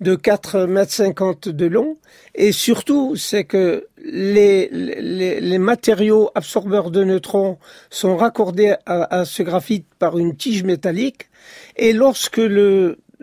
de 0.00 0.14
4 0.14 0.66
mètres 0.66 0.92
50 0.92 1.48
de 1.48 1.66
long, 1.66 1.96
et 2.34 2.52
surtout, 2.52 3.16
c'est 3.16 3.44
que 3.44 3.86
les, 4.04 5.58
matériaux 5.58 6.30
absorbeurs 6.34 6.90
de 6.90 7.04
neutrons 7.04 7.58
sont 7.90 8.16
raccordés 8.16 8.74
à, 8.86 9.24
ce 9.24 9.42
graphite 9.42 9.86
par 9.98 10.18
une 10.18 10.36
tige 10.36 10.62
métallique, 10.62 11.28
et 11.76 11.92
lorsque 11.92 12.40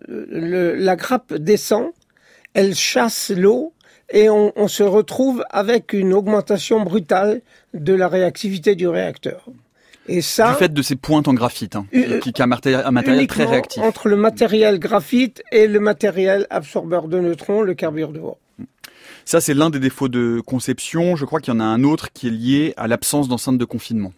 la 0.08 0.96
grappe 0.96 1.34
descend, 1.34 1.92
elle 2.54 2.76
chasse 2.76 3.32
l'eau 3.36 3.74
et 4.10 4.30
on, 4.30 4.68
se 4.68 4.84
retrouve 4.84 5.44
avec 5.50 5.94
une 5.94 6.14
augmentation 6.14 6.82
brutale 6.82 7.42
de 7.74 7.94
la 7.94 8.08
réactivité 8.08 8.76
du 8.76 8.88
réacteur. 8.88 9.46
Et 10.08 10.22
ça, 10.22 10.52
du 10.52 10.58
fait 10.58 10.74
de 10.74 10.82
ces 10.82 10.96
pointes 10.96 11.28
en 11.28 11.34
graphite, 11.34 11.76
hein, 11.76 11.88
qui, 12.22 12.32
qui 12.32 12.42
a 12.42 12.46
un 12.46 12.92
matériel 12.92 13.28
très 13.28 13.46
réactif. 13.46 13.82
Entre 13.82 14.08
le 14.08 14.16
matériel 14.16 14.80
graphite 14.80 15.42
et 15.52 15.68
le 15.68 15.80
matériel 15.80 16.46
absorbeur 16.50 17.08
de 17.08 17.20
neutrons, 17.20 17.62
le 17.62 17.74
carbure 17.74 18.12
de 18.12 18.20
bois. 18.20 18.38
Ça, 19.26 19.42
c'est 19.42 19.56
l'un 19.56 19.72
des 19.72 19.80
défauts 19.80 20.08
de 20.08 20.42
conception. 20.46 21.16
Je 21.16 21.26
crois 21.26 21.40
qu'il 21.40 21.54
y 21.54 21.58
en 21.58 21.60
a 21.60 21.64
un 21.64 21.84
autre 21.84 22.12
qui 22.14 22.28
est 22.28 22.32
lié 22.32 22.74
à 22.78 22.88
l'absence 22.88 23.28
d'enceinte 23.28 23.58
de 23.58 23.66
confinement. 23.66 24.14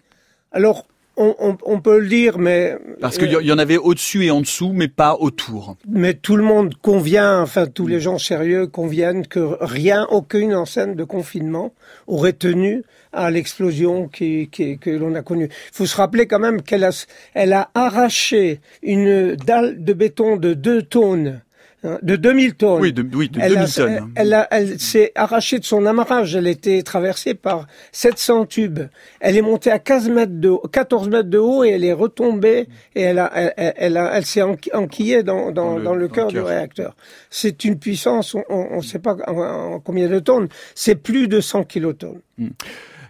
Alors, 0.51 0.85
on, 1.17 1.81
peut 1.81 1.99
le 1.99 2.07
dire, 2.07 2.37
mais... 2.37 2.77
Parce 3.01 3.17
qu'il 3.17 3.31
y 3.31 3.51
en 3.51 3.57
avait 3.57 3.77
au-dessus 3.77 4.25
et 4.25 4.31
en 4.31 4.41
dessous, 4.41 4.71
mais 4.73 4.87
pas 4.87 5.15
autour. 5.15 5.75
Mais 5.87 6.13
tout 6.13 6.35
le 6.35 6.43
monde 6.43 6.75
convient, 6.81 7.41
enfin 7.41 7.65
tous 7.65 7.87
les 7.87 7.99
gens 7.99 8.19
sérieux 8.19 8.67
conviennent 8.67 9.25
que 9.25 9.57
rien, 9.59 10.07
aucune 10.11 10.53
enceinte 10.53 10.95
de 10.95 11.03
confinement 11.03 11.73
aurait 12.05 12.33
tenu 12.33 12.83
à 13.13 13.31
l'explosion 13.31 14.07
qui, 14.07 14.49
que 14.49 14.89
l'on 14.89 15.15
a 15.15 15.23
connue. 15.23 15.49
Il 15.49 15.75
faut 15.75 15.85
se 15.85 15.97
rappeler 15.97 16.27
quand 16.27 16.39
même 16.39 16.61
qu'elle 16.61 16.83
a, 16.83 17.05
elle 17.33 17.53
a 17.53 17.69
arraché 17.73 18.59
une 18.83 19.35
dalle 19.35 19.83
de 19.83 19.93
béton 19.93 20.37
de 20.37 20.53
deux 20.53 20.83
tonnes 20.83 21.41
de 21.83 22.15
2000 22.15 22.55
tonnes. 22.55 22.81
Oui, 22.81 22.91
de, 22.91 23.07
oui, 23.15 23.29
de 23.29 23.39
elle 23.39 23.53
2000 23.53 23.73
tonnes. 23.73 24.11
Elle, 24.15 24.47
elle 24.49 24.79
s'est 24.79 25.11
arrachée 25.15 25.59
de 25.59 25.65
son 25.65 25.85
amarrage. 25.85 26.35
Elle 26.35 26.47
était 26.47 26.81
traversée 26.81 27.35
par 27.35 27.67
700 27.91 28.45
tubes. 28.47 28.79
Elle 29.19 29.37
est 29.37 29.41
montée 29.41 29.71
à 29.71 29.79
15 29.79 30.09
mètres 30.09 30.31
de, 30.35 30.51
14 30.71 31.09
mètres 31.09 31.29
de 31.29 31.37
haut 31.37 31.63
et 31.63 31.69
elle 31.69 31.83
est 31.83 31.93
retombée 31.93 32.67
et 32.95 33.01
elle 33.01 33.19
a, 33.19 33.31
elle, 33.35 33.73
elle, 33.77 34.09
elle 34.11 34.25
s'est 34.25 34.41
enquillée 34.41 35.23
dans, 35.23 35.51
dans, 35.51 35.79
dans, 35.79 35.93
le, 35.93 36.07
cœur 36.07 36.27
du 36.27 36.39
réacteur. 36.39 36.95
C'est 37.29 37.63
une 37.63 37.77
puissance, 37.77 38.35
on 38.49 38.77
ne 38.77 38.81
sait 38.81 38.99
pas 38.99 39.15
en, 39.27 39.79
combien 39.79 40.07
de 40.07 40.19
tonnes. 40.19 40.47
C'est 40.73 40.95
plus 40.95 41.27
de 41.27 41.41
100 41.41 41.65
kilotonnes. 41.65 42.21
Hmm. 42.37 42.49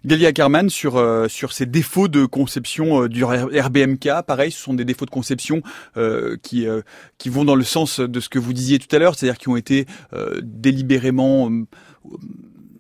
Delia 0.04 0.30
Ackerman 0.30 0.70
sur 0.70 0.98
euh, 0.98 1.28
sur 1.28 1.54
ces 1.54 1.66
défauts 1.66 2.08
de 2.08 2.26
conception 2.26 3.04
euh, 3.04 3.10
du 3.10 3.24
RBMK. 3.24 4.10
Pareil, 4.26 4.52
ce 4.52 4.62
sont 4.62 4.74
des 4.74 4.86
défauts 4.86 5.06
de 5.06 5.12
conception 5.12 5.62
euh, 5.98 6.38
qui 6.42 6.66
qui 7.18 7.30
vont 7.30 7.46
dans 7.46 7.56
le 7.56 7.64
sens 7.64 8.00
de 8.00 8.20
ce 8.20 8.30
que 8.30 8.40
vous 8.40 8.54
disiez 8.54 8.80
tout 8.80 8.94
à 8.96 9.00
l'heure, 9.00 9.16
c'est-à-dire 9.16 9.38
qui 9.38 9.50
ont 9.50 9.58
été 9.58 9.86
délibérément 10.42 11.50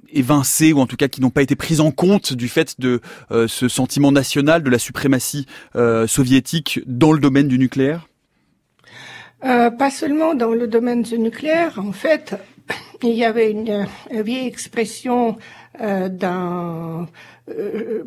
évincés 0.09 0.73
ou 0.73 0.79
en 0.79 0.87
tout 0.87 0.95
cas 0.95 1.07
qui 1.07 1.21
n'ont 1.21 1.29
pas 1.29 1.41
été 1.41 1.55
pris 1.55 1.79
en 1.79 1.91
compte 1.91 2.33
du 2.33 2.47
fait 2.47 2.79
de 2.79 3.01
ce 3.29 3.67
sentiment 3.67 4.11
national 4.11 4.63
de 4.63 4.69
la 4.69 4.79
suprématie 4.79 5.45
soviétique 6.07 6.81
dans 6.85 7.11
le 7.11 7.19
domaine 7.19 7.47
du 7.47 7.59
nucléaire? 7.59 8.07
Pas 9.41 9.91
seulement 9.91 10.33
dans 10.33 10.51
le 10.51 10.67
domaine 10.67 11.03
du 11.03 11.19
nucléaire. 11.19 11.79
En 11.79 11.91
fait, 11.91 12.35
il 13.03 13.13
y 13.13 13.25
avait 13.25 13.51
une 13.51 13.87
vieille 14.11 14.47
expression 14.47 15.29
euh, 15.29 15.35
d'un 15.79 17.07
euh, 17.49 18.03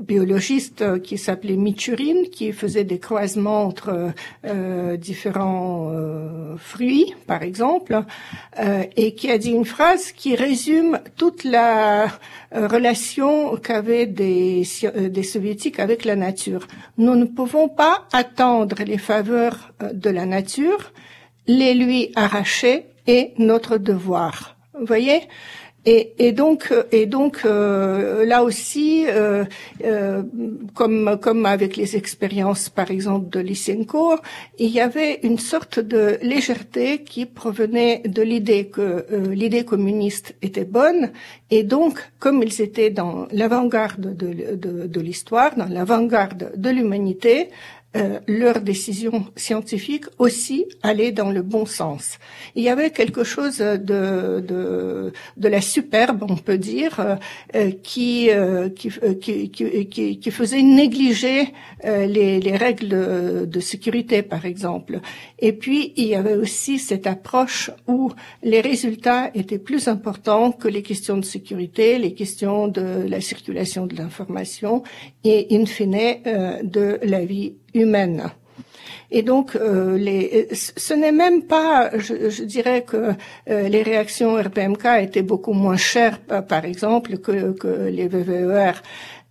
biologiste 0.00 1.00
qui 1.02 1.18
s'appelait 1.18 1.56
Michurin, 1.56 2.24
qui 2.30 2.52
faisait 2.52 2.84
des 2.84 2.98
croisements 2.98 3.64
entre 3.64 4.12
euh, 4.44 4.96
différents 4.96 5.92
fruits, 6.58 7.14
par 7.26 7.42
exemple, 7.42 8.02
et 8.96 9.14
qui 9.14 9.30
a 9.30 9.38
dit 9.38 9.52
une 9.52 9.64
phrase 9.64 10.12
qui 10.12 10.34
résume 10.34 10.98
toute 11.16 11.44
la 11.44 12.08
relation 12.52 13.56
qu'avaient 13.56 14.06
des, 14.06 14.64
des 14.96 15.22
soviétiques 15.22 15.78
avec 15.78 16.04
la 16.04 16.16
nature. 16.16 16.66
Nous 16.98 17.14
ne 17.14 17.24
pouvons 17.24 17.68
pas 17.68 18.06
attendre 18.12 18.76
les 18.84 18.98
faveurs 18.98 19.72
de 19.92 20.10
la 20.10 20.26
nature, 20.26 20.92
les 21.46 21.74
lui 21.74 22.10
arracher 22.14 22.86
est 23.06 23.32
notre 23.38 23.78
devoir. 23.78 24.56
Vous 24.78 24.86
voyez? 24.86 25.20
Et, 25.84 26.14
et, 26.18 26.30
donc, 26.30 26.72
et 26.92 27.06
donc 27.06 27.40
euh, 27.44 28.24
là 28.24 28.44
aussi, 28.44 29.04
euh, 29.08 29.44
euh, 29.84 30.22
comme 30.74 31.18
comme 31.20 31.44
avec 31.44 31.76
les 31.76 31.96
expériences, 31.96 32.68
par 32.68 32.92
exemple 32.92 33.28
de 33.30 33.40
Lysenko, 33.40 34.14
il 34.58 34.70
y 34.70 34.80
avait 34.80 35.18
une 35.24 35.38
sorte 35.38 35.80
de 35.80 36.18
légèreté 36.22 37.02
qui 37.02 37.26
provenait 37.26 38.02
de 38.06 38.22
l'idée 38.22 38.66
que 38.66 39.06
l'idée 39.32 39.64
communiste 39.64 40.36
était 40.40 40.64
bonne, 40.64 41.10
et 41.50 41.64
donc 41.64 41.98
comme 42.20 42.44
ils 42.44 42.62
étaient 42.62 42.90
dans 42.90 43.26
l'avant-garde 43.32 44.16
de, 44.16 44.54
de, 44.54 44.86
de 44.86 45.00
l'histoire, 45.00 45.56
dans 45.56 45.68
l'avant-garde 45.68 46.52
de 46.54 46.70
l'humanité, 46.70 47.48
euh, 47.94 48.20
leurs 48.26 48.62
décisions 48.62 49.26
scientifiques 49.36 50.06
aussi 50.18 50.64
allaient 50.82 51.12
dans 51.12 51.30
le 51.30 51.42
bon 51.42 51.66
sens. 51.66 52.18
Il 52.54 52.62
y 52.62 52.70
avait 52.70 52.90
quelque 52.90 53.22
chose 53.22 53.58
de 53.58 54.40
de, 54.40 55.12
de 55.36 55.48
la 55.48 55.60
superbe, 55.60 56.24
on 56.26 56.36
peut 56.36 56.56
dire, 56.56 57.18
euh, 57.54 57.70
qui, 57.82 58.30
euh, 58.30 58.70
qui, 58.70 58.88
qui, 59.20 59.50
qui, 59.90 60.18
qui, 60.18 60.30
faisait 60.30 60.62
négliger 60.62 61.52
les, 61.84 62.40
les 62.40 62.56
règles 62.56 63.46
de 63.46 63.60
sécurité, 63.60 64.22
par 64.22 64.46
exemple. 64.46 65.00
Et 65.38 65.52
puis 65.52 65.92
il 65.96 66.06
y 66.06 66.14
avait 66.14 66.36
aussi 66.36 66.78
cette 66.78 67.06
approche 67.06 67.70
où 67.86 68.10
les 68.42 68.62
résultats 68.62 69.30
étaient 69.34 69.58
plus 69.58 69.88
importants 69.88 70.50
que 70.52 70.68
les 70.68 70.82
questions 70.82 71.18
de 71.18 71.24
sécurité, 71.24 71.98
les 71.98 72.14
questions 72.14 72.68
de 72.68 73.06
la 73.06 73.20
circulation 73.20 73.86
de 73.86 73.96
l'information 73.96 74.82
et 75.24 75.48
in 75.50 75.66
fine 75.66 76.22
de 76.62 76.98
la 77.02 77.24
vie 77.24 77.54
humaine. 77.74 78.30
Et 79.10 79.22
donc, 79.22 79.56
euh, 79.56 79.98
les, 79.98 80.48
ce 80.54 80.94
n'est 80.94 81.12
même 81.12 81.42
pas, 81.42 81.90
je, 81.98 82.30
je 82.30 82.44
dirais 82.44 82.82
que 82.82 83.12
euh, 83.50 83.68
les 83.68 83.82
réactions 83.82 84.36
RPMK 84.36 84.86
étaient 85.00 85.22
beaucoup 85.22 85.52
moins 85.52 85.76
chères, 85.76 86.18
par 86.20 86.64
exemple, 86.64 87.18
que, 87.18 87.52
que 87.52 87.88
les 87.88 88.08
VVER. 88.08 88.72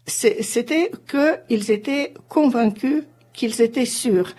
C'était 0.06 0.92
qu'ils 1.10 1.72
étaient 1.72 2.14
convaincus 2.28 3.04
qu'ils 3.34 3.62
étaient 3.62 3.86
sûrs. 3.86 4.34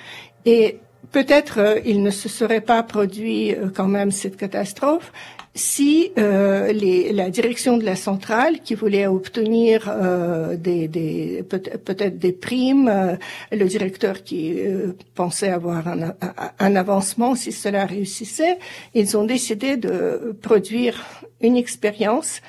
Et 0.45 0.79
peut-être 1.13 1.59
euh, 1.59 1.81
il 1.85 2.03
ne 2.03 2.11
se 2.11 2.29
serait 2.29 2.61
pas 2.61 2.83
produit 2.83 3.55
euh, 3.55 3.69
quand 3.75 3.87
même 3.87 4.11
cette 4.11 4.37
catastrophe 4.37 5.13
si 5.55 6.13
euh, 6.19 6.73
les, 6.73 7.13
la 7.13 7.29
direction 7.29 7.77
de 7.77 7.85
la 7.85 7.97
centrale, 7.97 8.61
qui 8.61 8.75
voulait 8.75 9.07
obtenir 9.07 9.89
euh, 9.89 10.57
des, 10.57 10.89
des 10.89 11.43
peut-être 11.43 12.19
des 12.19 12.33
primes, 12.33 12.89
euh, 12.89 13.17
le 13.51 13.67
directeur 13.67 14.23
qui 14.23 14.61
euh, 14.61 14.93
pensait 15.15 15.51
avoir 15.51 15.89
un, 15.89 16.15
un, 16.59 16.77
avancement 16.77 17.35
si 17.35 17.53
cela 17.53 17.85
réussissait, 17.85 18.59
ils 18.95 19.17
ont 19.17 19.25
décidé 19.25 19.77
de 19.77 20.35
produire 20.41 21.05
une 21.43 21.57
expérience 21.57 22.41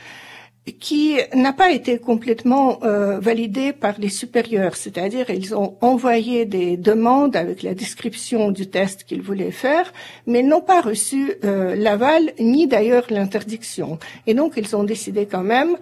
qui 0.72 1.18
n'a 1.36 1.52
pas 1.52 1.72
été 1.72 2.00
complètement 2.00 2.80
euh, 2.84 3.20
validé 3.20 3.74
par 3.74 3.96
les 4.00 4.08
supérieurs, 4.08 4.78
c'est-à-dire 4.78 5.30
ils 5.30 5.54
ont 5.54 5.76
envoyé 5.82 6.46
des 6.46 6.78
demandes 6.78 7.36
avec 7.36 7.64
la 7.64 7.74
description 7.74 8.50
du 8.50 8.68
test 8.68 9.04
qu'ils 9.04 9.22
voulaient 9.22 9.52
faire, 9.52 9.92
mais 10.26 10.42
n'ont 10.42 10.62
pas 10.62 10.80
reçu 10.80 11.34
euh, 11.44 11.76
l'aval 11.76 12.32
ni 12.40 12.68
d'ailleurs 12.68 13.08
l'interdiction. 13.10 14.00
Et 14.26 14.34
donc 14.34 14.54
ils 14.56 14.74
ont 14.76 14.86
décidé 14.86 15.26
quand 15.26 15.44
même 15.44 15.76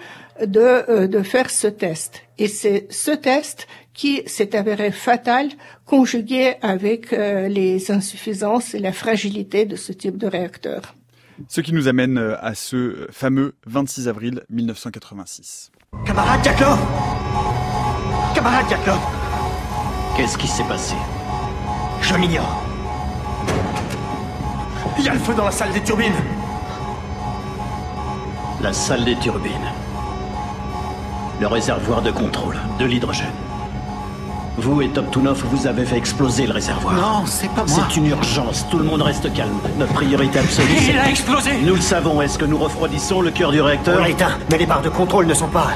de, 0.44 0.60
euh, 0.60 1.08
de 1.08 1.22
faire 1.22 1.52
ce 1.52 1.68
test. 1.68 2.24
Et 2.40 2.48
c'est 2.48 2.88
ce 2.90 3.12
test 3.12 3.68
qui 3.94 4.24
s'est 4.26 4.56
avéré 4.56 4.92
fatal, 4.92 5.50
conjugué 5.86 6.56
avec 6.62 7.14
euh, 7.14 7.48
les 7.48 7.92
insuffisances 7.92 8.74
et 8.74 8.80
la 8.80 8.94
fragilité 8.94 9.66
de 9.66 9.76
ce 9.76 9.92
type 9.92 10.18
de 10.18 10.28
réacteur. 10.28 10.96
Ce 11.48 11.62
qui 11.62 11.74
nous 11.74 11.88
amène 11.88 12.18
euh, 12.18 12.36
à 12.42 12.56
ce 12.56 13.08
fameux 13.12 13.56
26 13.66 14.08
avril 14.08 14.44
1986. 14.50 15.72
Camarade 16.06 16.44
Jaclo 16.44 16.68
Camarade 18.34 18.66
Jaclo 18.70 18.94
Qu'est-ce 20.16 20.38
qui 20.38 20.48
s'est 20.48 20.64
passé? 20.64 20.96
Je 22.02 22.16
l'ignore. 22.16 22.64
Il 24.98 25.06
y 25.06 25.10
a 25.10 25.14
le 25.14 25.20
feu 25.20 25.34
dans 25.34 25.46
la 25.46 25.52
salle 25.52 25.72
des 25.72 25.82
turbines. 25.82 26.14
La 28.62 28.74
salle 28.74 29.06
des 29.06 29.16
turbines. 29.18 29.52
Le 31.40 31.48
réservoir 31.48 32.02
de 32.02 32.12
contrôle, 32.12 32.58
de 32.80 32.86
l'hydrogène. 32.86 33.28
Vous 34.62 34.84
et 34.84 34.90
Toptunov, 34.90 35.44
vous 35.50 35.66
avez 35.66 35.86
fait 35.86 35.98
exploser 35.98 36.46
le 36.46 36.54
réservoir. 36.54 36.94
Non, 36.94 37.26
c'est 37.26 37.50
pas 37.50 37.66
moi. 37.66 37.88
C'est 37.90 37.98
une 37.98 38.06
urgence. 38.06 38.64
Tout 38.70 38.78
le 38.78 38.84
monde 38.84 39.02
reste 39.02 39.34
calme. 39.34 39.58
Notre 39.80 39.94
priorité 39.94 40.38
absolue. 40.38 40.68
Il 40.88 41.00
a 41.00 41.10
explosé 41.10 41.50
Nous 41.64 41.74
le 41.74 41.82
savons. 41.82 42.22
Est-ce 42.22 42.38
que 42.38 42.46
nous 42.46 42.60
refroidissons 42.60 43.22
le 43.22 43.32
cœur 43.32 43.52
du 43.52 43.60
réacteur? 43.60 44.00
On 44.00 44.06
éteint, 44.06 44.38
mais 44.52 44.60
les 44.60 44.68
barres 44.68 44.84
de 44.84 44.90
contrôle 44.90 45.26
ne 45.26 45.34
sont 45.34 45.48
pas 45.48 45.70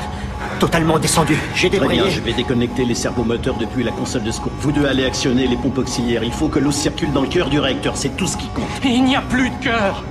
totalement 0.59 0.99
descendues. 0.99 1.39
J'ai 1.55 1.69
débrayé. 1.69 1.99
Très 1.99 2.09
bien, 2.09 2.15
je 2.15 2.21
vais 2.21 2.33
déconnecter 2.33 2.85
les 2.85 2.93
servomoteurs 2.93 3.55
depuis 3.55 3.83
la 3.83 3.91
console 3.91 4.21
de 4.21 4.29
secours. 4.29 4.51
Vous 4.59 4.71
deux 4.71 4.85
allez 4.85 5.05
actionner 5.05 5.47
les 5.47 5.57
pompes 5.57 5.79
auxiliaires. 5.79 6.23
Il 6.23 6.31
faut 6.31 6.47
que 6.47 6.59
l'eau 6.59 6.71
circule 6.71 7.11
dans 7.11 7.21
le 7.21 7.27
cœur 7.27 7.49
du 7.49 7.59
réacteur. 7.59 7.97
C'est 7.97 8.15
tout 8.15 8.27
ce 8.27 8.37
qui 8.37 8.47
compte. 8.49 8.65
Il 8.83 9.03
n'y 9.03 9.15
a 9.15 9.21
plus 9.21 9.49
de 9.49 9.63
cœur 9.63 10.03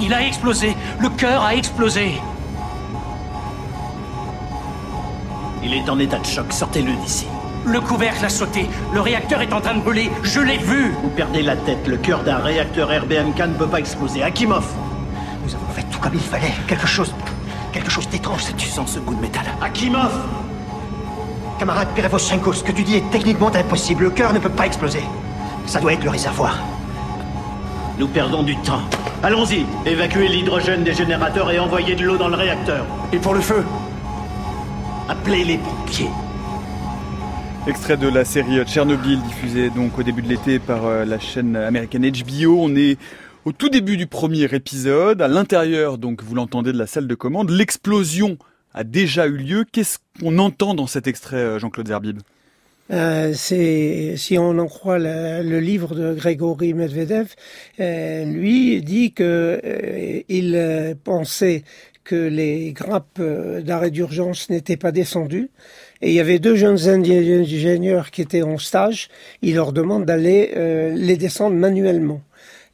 Il 0.00 0.14
a 0.14 0.26
explosé. 0.26 0.74
Le 1.00 1.10
cœur 1.10 1.42
a 1.42 1.54
explosé. 1.54 2.14
Il 5.62 5.74
est 5.74 5.90
en 5.90 5.98
état 5.98 6.18
de 6.18 6.24
choc. 6.24 6.50
Sortez-le 6.50 6.92
d'ici. 7.04 7.26
Le 7.66 7.80
couvercle 7.80 8.24
a 8.24 8.28
sauté. 8.28 8.68
Le 8.92 9.00
réacteur 9.00 9.40
est 9.42 9.52
en 9.52 9.60
train 9.60 9.74
de 9.74 9.80
brûler. 9.80 10.10
Je 10.22 10.40
l'ai 10.40 10.58
vu. 10.58 10.94
Vous 11.02 11.10
perdez 11.10 11.42
la 11.42 11.56
tête. 11.56 11.86
Le 11.86 11.96
cœur 11.96 12.22
d'un 12.22 12.38
réacteur 12.38 12.88
RBMK 12.88 13.38
ne 13.38 13.54
peut 13.54 13.66
pas 13.66 13.78
exploser. 13.78 14.22
Akimov 14.22 14.64
Nous 15.44 15.54
avons 15.54 15.72
fait 15.74 15.84
tout 15.90 15.98
comme 15.98 16.14
il 16.14 16.20
fallait. 16.20 16.54
Quelque 16.66 16.86
chose. 16.86 17.14
Quelque 17.72 17.90
chose 17.90 18.08
d'étrange. 18.08 18.42
Tu 18.56 18.68
sens 18.68 18.92
ce 18.92 18.98
goût 18.98 19.14
de 19.14 19.20
métal. 19.20 19.44
Akimov 19.60 20.12
Camarade 21.58 21.88
Perevoshenko, 21.94 22.52
ce 22.52 22.62
que 22.62 22.72
tu 22.72 22.84
dis 22.84 22.96
est 22.96 23.10
techniquement 23.10 23.52
impossible. 23.54 24.04
Le 24.04 24.10
cœur 24.10 24.32
ne 24.32 24.38
peut 24.38 24.48
pas 24.48 24.66
exploser. 24.66 25.02
Ça 25.66 25.80
doit 25.80 25.92
être 25.92 26.04
le 26.04 26.10
réservoir. 26.10 26.58
Nous 27.98 28.06
perdons 28.06 28.44
du 28.44 28.56
temps. 28.58 28.82
Allons-y, 29.24 29.66
évacuez 29.84 30.28
l'hydrogène 30.28 30.84
des 30.84 30.94
générateurs 30.94 31.50
et 31.50 31.58
envoyez 31.58 31.96
de 31.96 32.04
l'eau 32.04 32.16
dans 32.16 32.28
le 32.28 32.36
réacteur. 32.36 32.86
Et 33.12 33.18
pour 33.18 33.34
le 33.34 33.40
feu 33.40 33.64
Appelez 35.08 35.42
les 35.42 35.58
pompiers. 35.58 36.10
Extrait 37.68 37.98
de 37.98 38.08
la 38.08 38.24
série 38.24 38.64
Tchernobyl, 38.64 39.20
diffusée 39.20 39.68
donc 39.68 39.98
au 39.98 40.02
début 40.02 40.22
de 40.22 40.28
l'été 40.28 40.58
par 40.58 40.86
euh, 40.86 41.04
la 41.04 41.18
chaîne 41.18 41.54
américaine 41.54 42.10
HBO. 42.10 42.56
On 42.62 42.74
est 42.74 42.96
au 43.44 43.52
tout 43.52 43.68
début 43.68 43.98
du 43.98 44.06
premier 44.06 44.44
épisode, 44.54 45.20
à 45.20 45.28
l'intérieur, 45.28 45.98
donc 45.98 46.22
vous 46.22 46.34
l'entendez, 46.34 46.72
de 46.72 46.78
la 46.78 46.86
salle 46.86 47.06
de 47.06 47.14
commande. 47.14 47.50
L'explosion 47.50 48.38
a 48.72 48.84
déjà 48.84 49.26
eu 49.26 49.36
lieu. 49.36 49.66
Qu'est-ce 49.70 49.98
qu'on 50.18 50.38
entend 50.38 50.72
dans 50.72 50.86
cet 50.86 51.06
extrait, 51.06 51.36
euh, 51.36 51.58
Jean-Claude 51.58 51.88
Zerbib? 51.88 52.20
Euh, 52.90 53.34
si 53.34 54.38
on 54.38 54.58
en 54.58 54.66
croit 54.66 54.98
le 54.98 55.60
livre 55.60 55.94
de 55.94 56.14
Grégory 56.14 56.72
Medvedev, 56.72 57.34
lui 57.78 58.80
dit 58.80 59.12
que 59.12 59.60
il 60.30 60.96
pensait 61.04 61.64
que 62.02 62.16
les 62.16 62.72
grappes 62.72 63.20
d'arrêt 63.20 63.90
d'urgence 63.90 64.48
n'étaient 64.48 64.78
pas 64.78 64.90
descendues 64.90 65.50
et 66.00 66.10
il 66.10 66.14
y 66.14 66.20
avait 66.20 66.38
deux 66.38 66.54
jeunes 66.54 66.78
ingénieurs 66.88 68.10
qui 68.10 68.22
étaient 68.22 68.42
en 68.42 68.58
stage. 68.58 69.08
Il 69.42 69.56
leur 69.56 69.72
demande 69.72 70.04
d'aller 70.04 70.52
les 70.94 71.16
descendre 71.16 71.56
manuellement. 71.56 72.22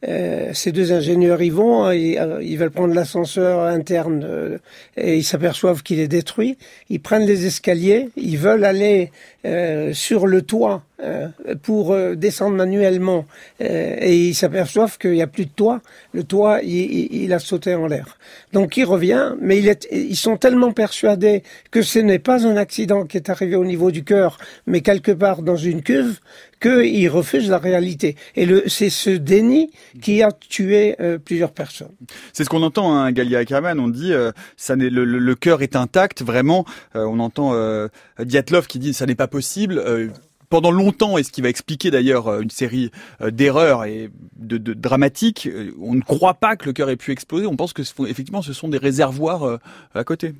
Euh, 0.08 0.50
ces 0.52 0.72
deux 0.72 0.92
ingénieurs 0.92 1.40
y 1.40 1.50
vont, 1.50 1.90
ils, 1.90 2.20
ils 2.42 2.58
veulent 2.58 2.70
prendre 2.70 2.94
l'ascenseur 2.94 3.60
interne 3.60 4.58
et 4.96 5.16
ils 5.16 5.24
s'aperçoivent 5.24 5.82
qu'il 5.82 6.00
est 6.00 6.08
détruit. 6.08 6.58
Ils 6.90 7.00
prennent 7.00 7.26
les 7.26 7.46
escaliers, 7.46 8.10
ils 8.16 8.38
veulent 8.38 8.64
aller 8.64 9.10
euh, 9.46 9.92
sur 9.94 10.26
le 10.26 10.42
toit 10.42 10.82
euh, 10.93 10.93
pour 11.62 11.92
euh, 11.92 12.14
descendre 12.14 12.56
manuellement 12.56 13.26
et 13.58 14.16
ils 14.16 14.34
s'aperçoivent 14.34 14.96
qu'il 14.96 15.12
n'y 15.12 15.22
a 15.22 15.26
plus 15.26 15.46
de 15.46 15.50
toit. 15.50 15.80
Le 16.12 16.22
toit, 16.22 16.60
il, 16.62 17.12
il 17.22 17.32
a 17.32 17.38
sauté 17.38 17.74
en 17.74 17.86
l'air. 17.86 18.16
Donc 18.52 18.76
il 18.76 18.84
revient, 18.84 19.32
mais 19.40 19.58
il 19.58 19.68
est, 19.68 19.88
ils 19.90 20.16
sont 20.16 20.36
tellement 20.36 20.72
persuadés 20.72 21.42
que 21.70 21.82
ce 21.82 21.98
n'est 21.98 22.20
pas 22.20 22.46
un 22.46 22.56
accident 22.56 23.04
qui 23.04 23.16
est 23.16 23.28
arrivé 23.28 23.56
au 23.56 23.64
niveau 23.64 23.90
du 23.90 24.04
cœur, 24.04 24.38
mais 24.66 24.80
quelque 24.82 25.10
part 25.12 25.42
dans 25.42 25.56
une 25.56 25.82
cuve, 25.82 26.20
qu'ils 26.60 27.10
refusent 27.10 27.50
la 27.50 27.58
réalité. 27.58 28.16
Et 28.36 28.48
c'est 28.68 28.88
ce 28.88 29.10
déni 29.10 29.70
qui 30.00 30.22
a 30.22 30.30
tué 30.32 30.96
plusieurs 31.24 31.52
personnes. 31.52 31.92
C'est 32.32 32.44
ce 32.44 32.48
qu'on 32.48 32.62
entend, 32.62 32.94
hein, 32.94 33.12
Galia 33.12 33.40
Ackerman. 33.40 33.78
On 33.80 33.88
dit, 33.88 34.12
ça 34.56 34.74
le, 34.76 34.88
le, 34.88 35.04
le 35.18 35.34
cœur 35.34 35.62
est 35.62 35.76
intact, 35.76 36.22
vraiment. 36.22 36.64
on 36.94 37.18
entend 37.18 37.52
Diatlov 38.18 38.66
qui 38.66 38.78
dit, 38.78 38.94
ça 38.94 39.04
n'est 39.04 39.14
pas 39.14 39.28
possible. 39.28 39.82
Euh, 40.44 40.54
pendant 40.54 40.70
longtemps, 40.70 41.18
et 41.18 41.22
ce 41.22 41.32
qui 41.32 41.42
va 41.42 41.48
expliquer 41.48 41.90
d'ailleurs 41.90 42.28
euh, 42.28 42.40
une 42.40 42.50
série 42.50 42.90
euh, 43.20 43.30
d'erreurs 43.30 43.84
et 43.84 44.10
de, 44.36 44.58
dramatiques, 44.58 45.48
on 45.80 45.94
ne 45.94 46.00
croit 46.00 46.34
pas 46.34 46.56
que 46.56 46.66
le 46.66 46.72
cœur 46.72 46.90
ait 46.90 46.96
pu 46.96 47.12
exploser. 47.12 47.46
On 47.46 47.56
pense 47.56 47.72
que 47.72 47.82
effectivement, 48.06 48.42
ce 48.42 48.52
sont 48.52 48.68
des 48.68 48.78
réservoirs 48.78 49.58
à 49.94 50.04
côté. 50.04 50.34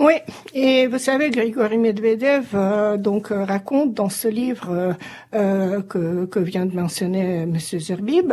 Oui, 0.00 0.12
et 0.54 0.86
vous 0.86 0.98
savez, 0.98 1.28
Grigory 1.28 1.76
Medvedev 1.76 2.50
euh, 2.54 2.96
donc 2.96 3.32
euh, 3.32 3.44
raconte 3.44 3.94
dans 3.94 4.08
ce 4.08 4.28
livre 4.28 4.94
euh, 5.34 5.82
que, 5.82 6.24
que, 6.26 6.38
vient 6.38 6.66
de 6.66 6.76
mentionner 6.76 7.44
Monsieur 7.46 7.80
Zerbib 7.80 8.32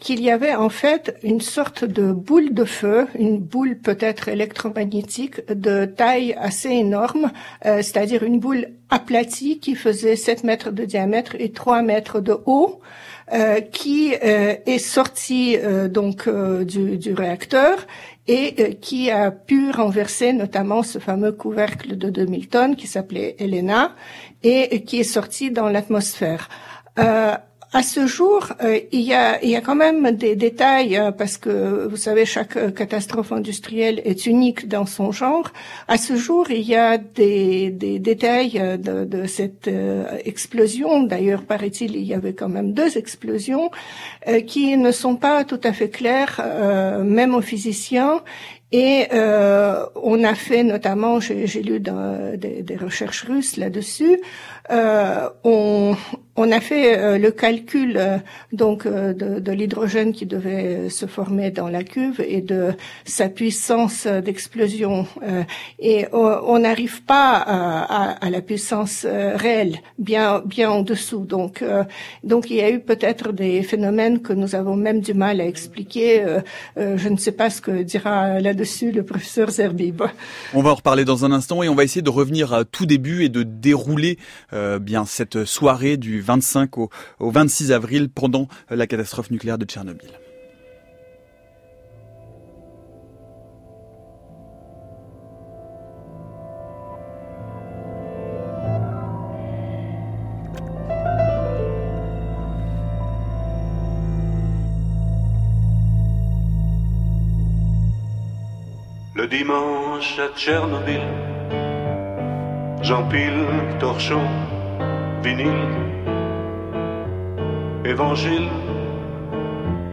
qu'il 0.00 0.20
y 0.20 0.30
avait 0.30 0.56
en 0.56 0.68
fait 0.68 1.16
une 1.22 1.40
sorte 1.40 1.84
de 1.84 2.12
boule 2.12 2.52
de 2.52 2.64
feu, 2.64 3.06
une 3.16 3.38
boule 3.38 3.78
peut-être 3.78 4.28
électromagnétique 4.28 5.46
de 5.48 5.86
taille 5.86 6.34
assez 6.38 6.68
énorme, 6.68 7.30
c'est-à-dire 7.62 8.24
une 8.24 8.40
boule 8.40 8.66
aplatie 8.94 9.58
qui 9.58 9.74
faisait 9.74 10.16
7 10.16 10.44
mètres 10.44 10.70
de 10.70 10.84
diamètre 10.84 11.36
et 11.38 11.50
3 11.52 11.82
mètres 11.82 12.20
de 12.20 12.36
haut. 12.46 12.80
Euh, 13.32 13.62
qui 13.62 14.14
euh, 14.22 14.54
est 14.66 14.78
sortie 14.78 15.56
euh, 15.56 15.88
donc 15.88 16.28
du, 16.28 16.98
du, 16.98 17.14
réacteur 17.14 17.86
et 18.28 18.54
euh, 18.58 18.72
qui 18.78 19.10
a 19.10 19.30
pu 19.30 19.70
renverser 19.70 20.34
notamment 20.34 20.82
ce 20.82 20.98
fameux 20.98 21.32
couvercle 21.32 21.96
de 21.96 22.10
2000 22.10 22.48
tonnes 22.48 22.76
qui 22.76 22.86
s'appelait 22.86 23.34
Elena 23.38 23.96
et 24.42 24.84
qui 24.84 25.00
est 25.00 25.04
sorti 25.04 25.50
dans 25.50 25.70
l'atmosphère. 25.70 26.50
À 27.76 27.82
ce 27.82 28.06
jour, 28.06 28.52
euh, 28.62 28.78
il, 28.92 29.00
y 29.00 29.14
a, 29.14 29.42
il 29.42 29.50
y 29.50 29.56
a 29.56 29.60
quand 29.60 29.74
même 29.74 30.12
des 30.12 30.36
détails 30.36 30.96
euh, 30.96 31.10
parce 31.10 31.38
que 31.38 31.88
vous 31.88 31.96
savez 31.96 32.24
chaque 32.24 32.56
euh, 32.56 32.70
catastrophe 32.70 33.32
industrielle 33.32 34.00
est 34.04 34.26
unique 34.26 34.68
dans 34.68 34.86
son 34.86 35.10
genre. 35.10 35.50
À 35.88 35.96
ce 35.96 36.14
jour, 36.14 36.52
il 36.52 36.62
y 36.62 36.76
a 36.76 36.98
des, 36.98 37.70
des 37.70 37.98
détails 37.98 38.62
de, 38.78 39.04
de 39.04 39.26
cette 39.26 39.68
explosion. 40.24 41.02
D'ailleurs, 41.02 41.42
paraît-il, 41.42 41.96
il 41.96 42.04
y 42.04 42.14
avait 42.14 42.32
quand 42.32 42.48
même 42.48 42.74
deux 42.74 42.96
explosions 42.96 43.72
qui 44.46 44.76
ne 44.76 44.92
sont 44.92 45.16
pas 45.16 45.42
tout 45.42 45.60
à 45.64 45.72
fait 45.72 45.90
claires, 45.90 46.40
même 47.02 47.34
aux 47.34 47.42
physiciens. 47.42 48.22
Et 48.74 49.06
euh, 49.12 49.86
on 49.94 50.24
a 50.24 50.34
fait 50.34 50.64
notamment, 50.64 51.20
j'ai 51.20 51.62
lu 51.62 51.78
des, 51.78 52.62
des, 52.62 52.76
recherches 52.76 53.22
russes 53.22 53.56
là-dessus, 53.56 54.18
euh, 54.70 55.28
on, 55.44 55.94
on, 56.36 56.50
a 56.50 56.60
fait 56.60 56.98
euh, 56.98 57.18
le 57.18 57.30
calcul 57.30 57.96
euh, 57.98 58.16
donc 58.52 58.86
euh, 58.86 59.12
de, 59.12 59.38
de 59.38 59.52
l'hydrogène 59.52 60.14
qui 60.14 60.24
devait 60.24 60.88
se 60.88 61.04
former 61.04 61.50
dans 61.50 61.68
la 61.68 61.84
cuve 61.84 62.24
et 62.26 62.40
de 62.40 62.72
sa 63.04 63.28
puissance 63.28 64.06
d'explosion. 64.06 65.06
et 65.78 66.06
on 66.12 66.58
n'arrive 66.58 67.02
pas 67.02 67.34
à, 67.36 68.12
à, 68.24 68.30
la 68.30 68.40
puissance 68.40 69.04
réelle, 69.04 69.76
bien 69.98 70.42
bien 70.46 70.70
en 70.70 70.82
dessous. 70.82 71.26
Donc 71.26 71.62
donc 72.22 72.50
il 72.50 72.56
y 72.56 72.60
a 72.62 72.70
eu 72.70 72.80
peut-être 72.80 73.32
des 73.32 73.62
phénomènes 73.62 74.22
que 74.22 74.32
nous 74.32 74.54
avons 74.54 74.76
même 74.76 75.00
du 75.00 75.14
mal 75.14 75.40
à 75.40 75.46
expliquer. 75.46 76.24
je 76.76 77.08
ne 77.08 77.16
sais 77.16 77.32
pas 77.32 77.50
ce 77.50 77.60
que 77.60 77.82
dira 77.82 78.40
là-dessus 78.40 78.92
le 78.92 79.02
professeur 79.04 79.50
Zerbib. 79.50 80.02
On 80.54 80.62
va 80.62 80.70
en 80.70 80.74
reparler 80.74 81.04
dans 81.04 81.24
un 81.24 81.32
instant 81.32 81.62
et 81.62 81.68
on 81.68 81.74
va 81.74 81.84
essayer 81.84 82.02
de 82.02 82.10
revenir 82.10 82.52
à 82.54 82.64
tout 82.64 82.86
début 82.86 83.24
et 83.24 83.28
de 83.28 83.42
dérouler 83.42 84.18
euh, 84.54 84.78
bien 84.78 85.04
cette 85.04 85.44
soirée 85.44 85.96
du 85.96 86.20
25 86.20 86.78
au, 86.78 86.90
au 87.20 87.30
26 87.30 87.72
avril 87.72 88.08
pendant 88.08 88.48
la 88.70 88.86
catastrophe 88.86 89.30
nucléaire 89.30 89.58
de 89.58 89.64
Tchernobyl. 89.64 90.10
Le 109.16 109.28
dimanche 109.28 110.18
à 110.18 110.28
Tchernobyl, 110.36 111.00
j'empile 112.84 113.46
torchon, 113.80 114.20
vinyle, 115.22 115.48
évangile. 117.84 118.48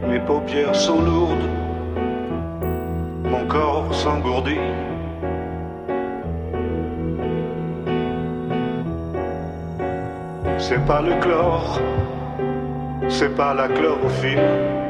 Mes 0.10 0.20
paupières 0.20 0.76
sont 0.76 1.02
lourdes, 1.02 1.48
mon 3.24 3.46
corps 3.48 3.96
s'engourdit. 3.96 4.68
C'est 10.58 10.86
pas 10.86 11.02
le 11.02 11.14
chlore, 11.22 11.80
c'est 13.08 13.34
pas 13.38 13.54
la 13.54 13.70
chlorophylle. 13.70 14.81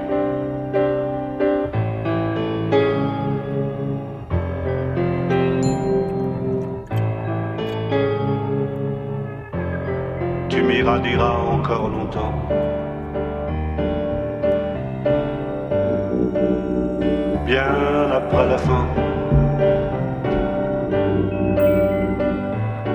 Tu 10.82 10.88
m'irradieras 10.88 11.38
encore 11.38 11.90
longtemps. 11.90 12.34
Bien 17.46 18.10
après 18.12 18.48
la 18.48 18.58
fin. 18.58 18.88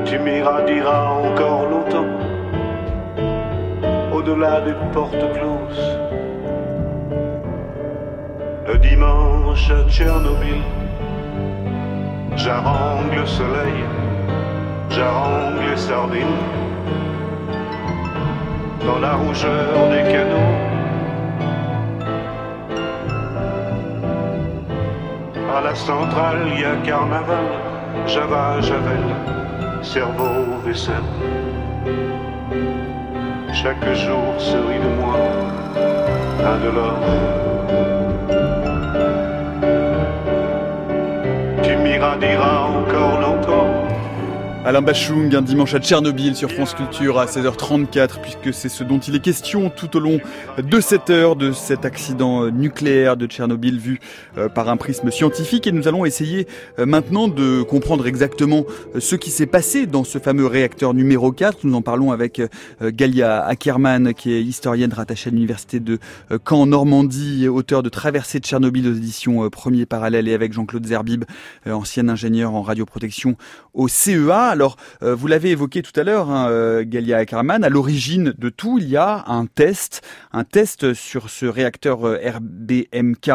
Tu 0.05 0.19
m'irradieras 0.19 1.13
encore 1.13 1.67
longtemps. 1.71 2.13
Au-delà 4.13 4.63
des 4.63 4.75
portes 4.93 5.27
closes. 5.35 5.99
Le 8.67 8.79
dimanche 8.79 9.71
à 9.71 9.89
Tchernobyl. 9.89 10.61
J'arrange 12.35 13.15
le 13.15 13.27
soleil. 13.27 13.85
J'arrange 14.91 15.61
les 15.71 15.77
sardines 15.77 16.66
dans 18.87 19.01
la 19.01 19.15
rougeur 19.15 19.89
des 19.91 20.05
canaux. 20.13 20.55
À 25.57 25.61
la 25.61 25.75
centrale, 25.75 26.39
il 26.47 26.61
y 26.61 26.65
a 26.65 26.77
carnaval, 26.85 27.47
Java, 28.07 28.61
Javel, 28.61 29.05
cerveau, 29.83 30.39
vaisselle. 30.65 31.11
Chaque 33.53 33.89
jour 33.95 34.29
se 34.39 34.57
rit 34.57 34.83
de 34.87 34.93
moi, 35.01 35.19
un 36.51 36.59
de 36.65 36.71
l'or. 36.77 37.01
Tu 41.63 41.77
m'iras, 41.77 42.17
diras 42.19 42.61
encore 42.79 43.21
longtemps 43.21 43.66
Alain 44.67 44.83
Bachung, 44.83 45.33
un 45.33 45.43
dimanche 45.43 45.75
à 45.75 45.79
Tchernobyl 45.79 46.35
sur 46.35 46.51
France 46.51 46.75
Culture 46.75 47.21
à 47.21 47.27
16h34, 47.27 48.21
puisque 48.21 48.53
c'est 48.53 48.69
ce 48.69 48.83
dont 48.83 48.99
il 48.99 49.15
est 49.15 49.21
question 49.21 49.71
tout 49.71 49.97
au 49.97 50.01
long 50.01 50.19
de 50.59 50.81
cette 50.81 51.09
heure, 51.09 51.37
de 51.37 51.53
cet 51.53 51.85
accident 51.85 52.51
nucléaire 52.51 53.17
de 53.17 53.29
Tchernobyl 53.29 53.79
vu 53.79 54.01
euh, 54.37 54.49
par 54.49 54.69
un 54.69 54.77
prisme 54.77 55.13
scientifique. 55.13 55.69
Et 55.69 55.73
nous 55.73 55.87
allons 55.87 56.05
essayer 56.05 56.49
euh, 56.81 56.85
maintenant 56.85 57.29
de 57.29 57.63
comprendre 57.63 58.09
exactement 58.09 58.65
euh, 58.97 58.99
ce 58.99 59.15
qui 59.15 59.31
s'est 59.31 59.47
passé 59.47 59.87
dans 59.87 60.03
ce 60.03 60.19
fameux 60.19 60.47
réacteur 60.47 60.95
numéro 60.95 61.31
4. 61.31 61.59
Nous 61.63 61.75
en 61.77 61.83
parlons 61.83 62.11
avec 62.11 62.43
Galia 62.83 63.45
Ackerman, 63.47 64.15
qui 64.15 64.33
est 64.33 64.43
historienne 64.43 64.93
rattachée 64.93 65.31
à 65.31 65.33
l'université 65.33 65.79
de 65.79 66.01
Caen, 66.45 66.67
Normandie, 66.67 67.47
auteur 67.47 67.85
de 67.85 67.89
Traversée 67.89 68.41
de 68.41 68.45
Tchernobyl 68.45 68.89
aux 68.89 68.95
éditions 68.95 69.49
Premier 69.49 69.87
Parallèle, 69.87 70.27
et 70.27 70.35
avec 70.35 70.53
Jean-Claude 70.53 70.85
Zerbib, 70.85 71.25
ancien 71.67 72.09
ingénieur 72.09 72.53
en 72.53 72.63
radioprotection 72.63 73.37
au 73.73 73.87
CEA. 73.87 74.56
Alors, 74.57 74.79
euh, 75.03 75.15
vous 75.15 75.27
l'avez 75.27 75.51
évoqué 75.51 75.83
tout 75.83 75.93
à 76.01 76.03
l'heure, 76.03 76.31
hein, 76.31 76.49
euh, 76.49 76.83
Galia 76.83 77.19
Ackerman, 77.19 77.63
à 77.63 77.69
l'origine 77.69 78.33
de 78.39 78.49
tout, 78.49 78.79
il 78.79 78.89
y 78.89 78.97
a 78.97 79.23
un 79.27 79.45
test, 79.45 80.01
un 80.33 80.45
test 80.45 80.95
sur 80.95 81.29
ce 81.29 81.45
réacteur 81.45 82.09
euh, 82.09 82.19
RBMK 82.25 83.33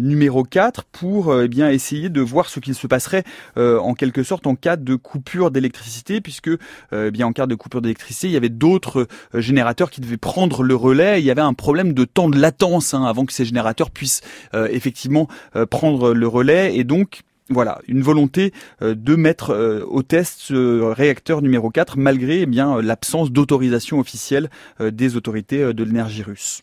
numéro 0.00 0.42
4 0.42 0.82
pour 0.82 1.40
eh 1.40 1.46
bien 1.46 1.70
essayer 1.70 2.08
de 2.08 2.20
voir 2.20 2.48
ce 2.48 2.58
qu'il 2.58 2.74
se 2.74 2.88
passerait 2.88 3.22
en 3.56 3.94
quelque 3.94 4.24
sorte 4.24 4.48
en 4.48 4.56
cas 4.56 4.76
de 4.76 4.96
coupure 4.96 5.52
d'électricité, 5.52 6.20
puisque 6.20 6.50
eh 6.92 7.10
bien 7.12 7.28
en 7.28 7.32
cas 7.32 7.46
de 7.46 7.54
coupure 7.54 7.80
d'électricité, 7.80 8.26
il 8.26 8.32
y 8.32 8.36
avait 8.36 8.48
d'autres 8.48 9.06
générateurs 9.34 9.90
qui 9.90 10.00
devaient 10.00 10.16
prendre 10.16 10.64
le 10.64 10.74
relais. 10.74 11.20
Il 11.20 11.24
y 11.24 11.30
avait 11.30 11.42
un 11.42 11.54
problème 11.54 11.92
de 11.92 12.04
temps 12.04 12.28
de 12.28 12.38
latence 12.38 12.94
hein, 12.94 13.04
avant 13.04 13.24
que 13.24 13.32
ces 13.32 13.44
générateurs 13.44 13.90
puissent 13.90 14.22
effectivement 14.52 15.28
prendre 15.70 16.12
le 16.12 16.26
relais, 16.26 16.76
et 16.76 16.82
donc 16.82 17.22
voilà, 17.48 17.80
une 17.86 18.02
volonté 18.02 18.52
euh, 18.82 18.94
de 18.94 19.14
mettre 19.14 19.50
euh, 19.50 19.84
au 19.86 20.02
test 20.02 20.40
ce 20.40 20.80
réacteur 20.80 21.42
numéro 21.42 21.70
4 21.70 21.96
malgré 21.98 22.42
eh 22.42 22.46
bien 22.46 22.80
l'absence 22.82 23.30
d'autorisation 23.30 24.00
officielle 24.00 24.50
euh, 24.80 24.90
des 24.90 25.16
autorités 25.16 25.72
de 25.72 25.84
l'énergie 25.84 26.22
russe. 26.22 26.62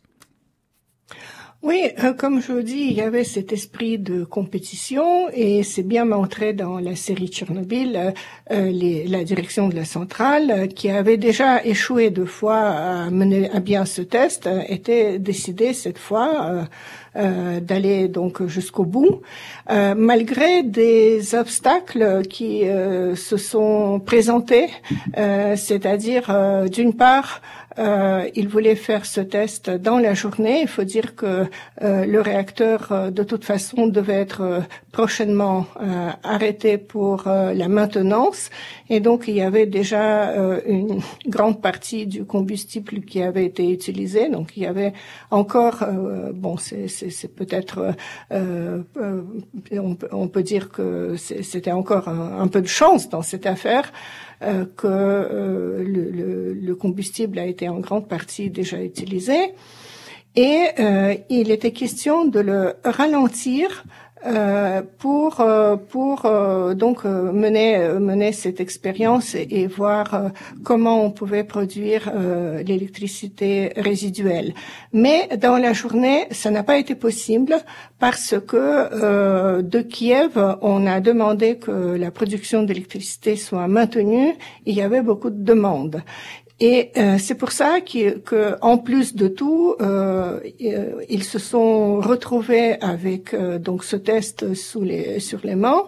Oui, 1.61 1.81
comme 2.17 2.41
je 2.41 2.51
vous 2.51 2.61
dis, 2.61 2.88
il 2.89 2.91
y 2.91 2.99
avait 2.99 3.23
cet 3.23 3.53
esprit 3.53 3.97
de 3.97 4.25
compétition 4.25 5.29
et 5.31 5.63
c'est 5.63 5.84
bien 5.84 6.03
montré 6.03 6.51
dans 6.51 6.77
la 6.77 6.97
série 6.97 7.29
Tchernobyl, 7.29 8.13
la 8.49 9.23
direction 9.23 9.69
de 9.69 9.75
la 9.75 9.86
centrale, 9.86 10.67
qui 10.75 10.89
avait 10.89 11.15
déjà 11.15 11.63
échoué 11.65 12.09
deux 12.09 12.25
fois 12.25 12.57
à 12.57 13.09
mener 13.11 13.49
à 13.49 13.61
bien 13.61 13.86
ce 13.86 14.01
test, 14.01 14.49
était 14.67 15.19
décidée 15.19 15.71
cette 15.71 15.99
fois 15.99 16.67
euh, 17.16 17.59
d'aller 17.59 18.07
donc 18.07 18.43
jusqu'au 18.47 18.86
bout, 18.86 19.22
euh, 19.70 19.93
malgré 19.95 20.64
des 20.64 21.36
obstacles 21.36 22.24
qui 22.28 22.68
euh, 22.68 23.16
se 23.16 23.38
sont 23.38 23.99
présentés, 23.99 24.70
c'est-à-dire 25.55 26.34
d'une 26.72 26.93
part 26.93 27.41
euh, 27.80 28.30
il 28.36 28.47
voulait 28.47 28.76
faire 28.76 29.05
ce 29.05 29.21
test 29.21 29.69
dans 29.69 29.97
la 29.97 30.13
journée. 30.13 30.61
Il 30.61 30.67
faut 30.67 30.84
dire 30.84 31.15
que 31.15 31.45
euh, 31.82 32.05
le 32.05 32.21
réacteur, 32.21 32.91
euh, 32.91 33.11
de 33.11 33.24
toute 33.24 33.45
façon, 33.45 33.88
devait 33.88 34.13
être 34.13 34.41
euh, 34.41 34.59
prochainement 34.91 35.65
arrêté 36.24 36.78
pour 36.78 37.24
la 37.26 37.67
maintenance. 37.67 38.51
Et 38.89 38.99
donc, 38.99 39.26
il 39.28 39.34
y 39.34 39.41
avait 39.41 39.65
déjà 39.65 40.32
une 40.67 40.99
grande 41.28 41.61
partie 41.61 42.05
du 42.05 42.26
combustible 42.26 43.01
qui 43.01 43.24
avait 43.24 43.45
été 43.45 43.71
utilisé. 43.71 44.30
Donc, 44.30 44.55
il 44.55 44.63
y 44.63 44.65
avait 44.67 44.93
encore, 45.32 45.84
bon, 46.36 46.57
c'est 46.57 47.36
peut-être, 47.36 47.95
on, 48.32 49.97
on, 50.11 50.28
peut 50.28 50.43
dire 50.43 50.69
que 50.69 51.15
c'était 51.17 51.71
encore 51.71 52.07
un 52.07 52.47
peu 52.47 52.61
de 52.61 52.67
chance 52.67 53.09
dans 53.09 53.24
cette 53.24 53.47
affaire. 53.47 53.91
Euh, 54.43 54.65
que 54.75 54.87
euh, 54.87 55.83
le, 55.83 56.53
le, 56.53 56.75
combustible 56.75 57.39
a 57.39 57.45
été 57.45 57.69
en 57.69 57.79
grande 57.79 58.09
partie 58.09 58.49
déjà 58.49 58.81
utilisé. 58.81 59.53
Et 60.35 60.67
euh, 60.79 61.15
il 61.29 61.49
était 61.49 61.71
question 61.71 62.25
de 62.25 62.39
le 62.39 62.73
ralentir 62.83 63.85
pour 64.99 65.41
euh, 65.41 65.76
pour 65.76 66.26
euh, 66.26 66.74
donc 66.74 67.03
mener 67.03 67.78
mener 67.99 68.32
cette 68.32 68.59
expérience 68.61 69.36
et, 69.36 69.67
voir 69.67 70.32
comment 70.63 71.03
on 71.03 71.11
pouvait 71.11 71.43
produire 71.43 72.11
l'électricité 72.65 73.71
résiduelle. 73.76 74.53
Mais 74.91 75.30
dans 75.38 75.57
la 75.57 75.74
journée, 75.74 76.28
ça 76.32 76.51
n'a 76.51 76.63
pas 76.63 76.78
été 76.78 76.95
possible 76.95 77.55
parce 77.99 78.36
que 78.45 79.61
de 79.61 79.82
Kiev, 79.82 80.32
on 80.61 80.86
a 80.86 80.99
demandé 80.99 81.57
que 81.57 81.71
la 81.71 82.11
production 82.11 82.63
d'électricité 82.63 83.36
soit 83.36 83.67
maintenue. 83.67 84.36
Il 84.65 84.76
y 84.76 84.82
avait 84.82 85.01
beaucoup 85.01 85.30
de 85.30 85.43
demandes. 85.43 86.01
Et 86.60 86.91
euh, 86.97 87.18
c'est 87.18 87.36
pour 87.36 87.51
ça 87.51 87.80
que, 87.82 88.56
en 88.62 88.78
plus 88.78 89.16
de 89.16 89.28
tout, 89.28 89.76
euh, 89.82 90.39
euh, 90.62 91.04
ils 91.10 91.24
se 91.24 91.39
sont 91.39 91.99
retrouvés 91.99 92.80
avec 92.80 93.36
donc 93.60 93.84
ce 93.84 93.95
test 93.95 94.54
sous 94.54 94.84
les, 94.84 95.20
sur 95.20 95.39
les 95.43 95.56
mains. 95.56 95.84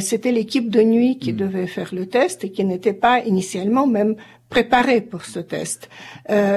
C'était 0.00 0.32
l'équipe 0.32 0.70
de 0.70 0.82
nuit 0.82 1.18
qui 1.18 1.32
mm. 1.32 1.36
devait 1.36 1.66
faire 1.66 1.90
le 1.92 2.06
test 2.06 2.44
et 2.44 2.50
qui 2.50 2.64
n'était 2.64 2.92
pas 2.92 3.20
initialement 3.20 3.86
même 3.86 4.16
préparée 4.48 5.00
pour 5.02 5.24
ce 5.24 5.40
test. 5.40 5.88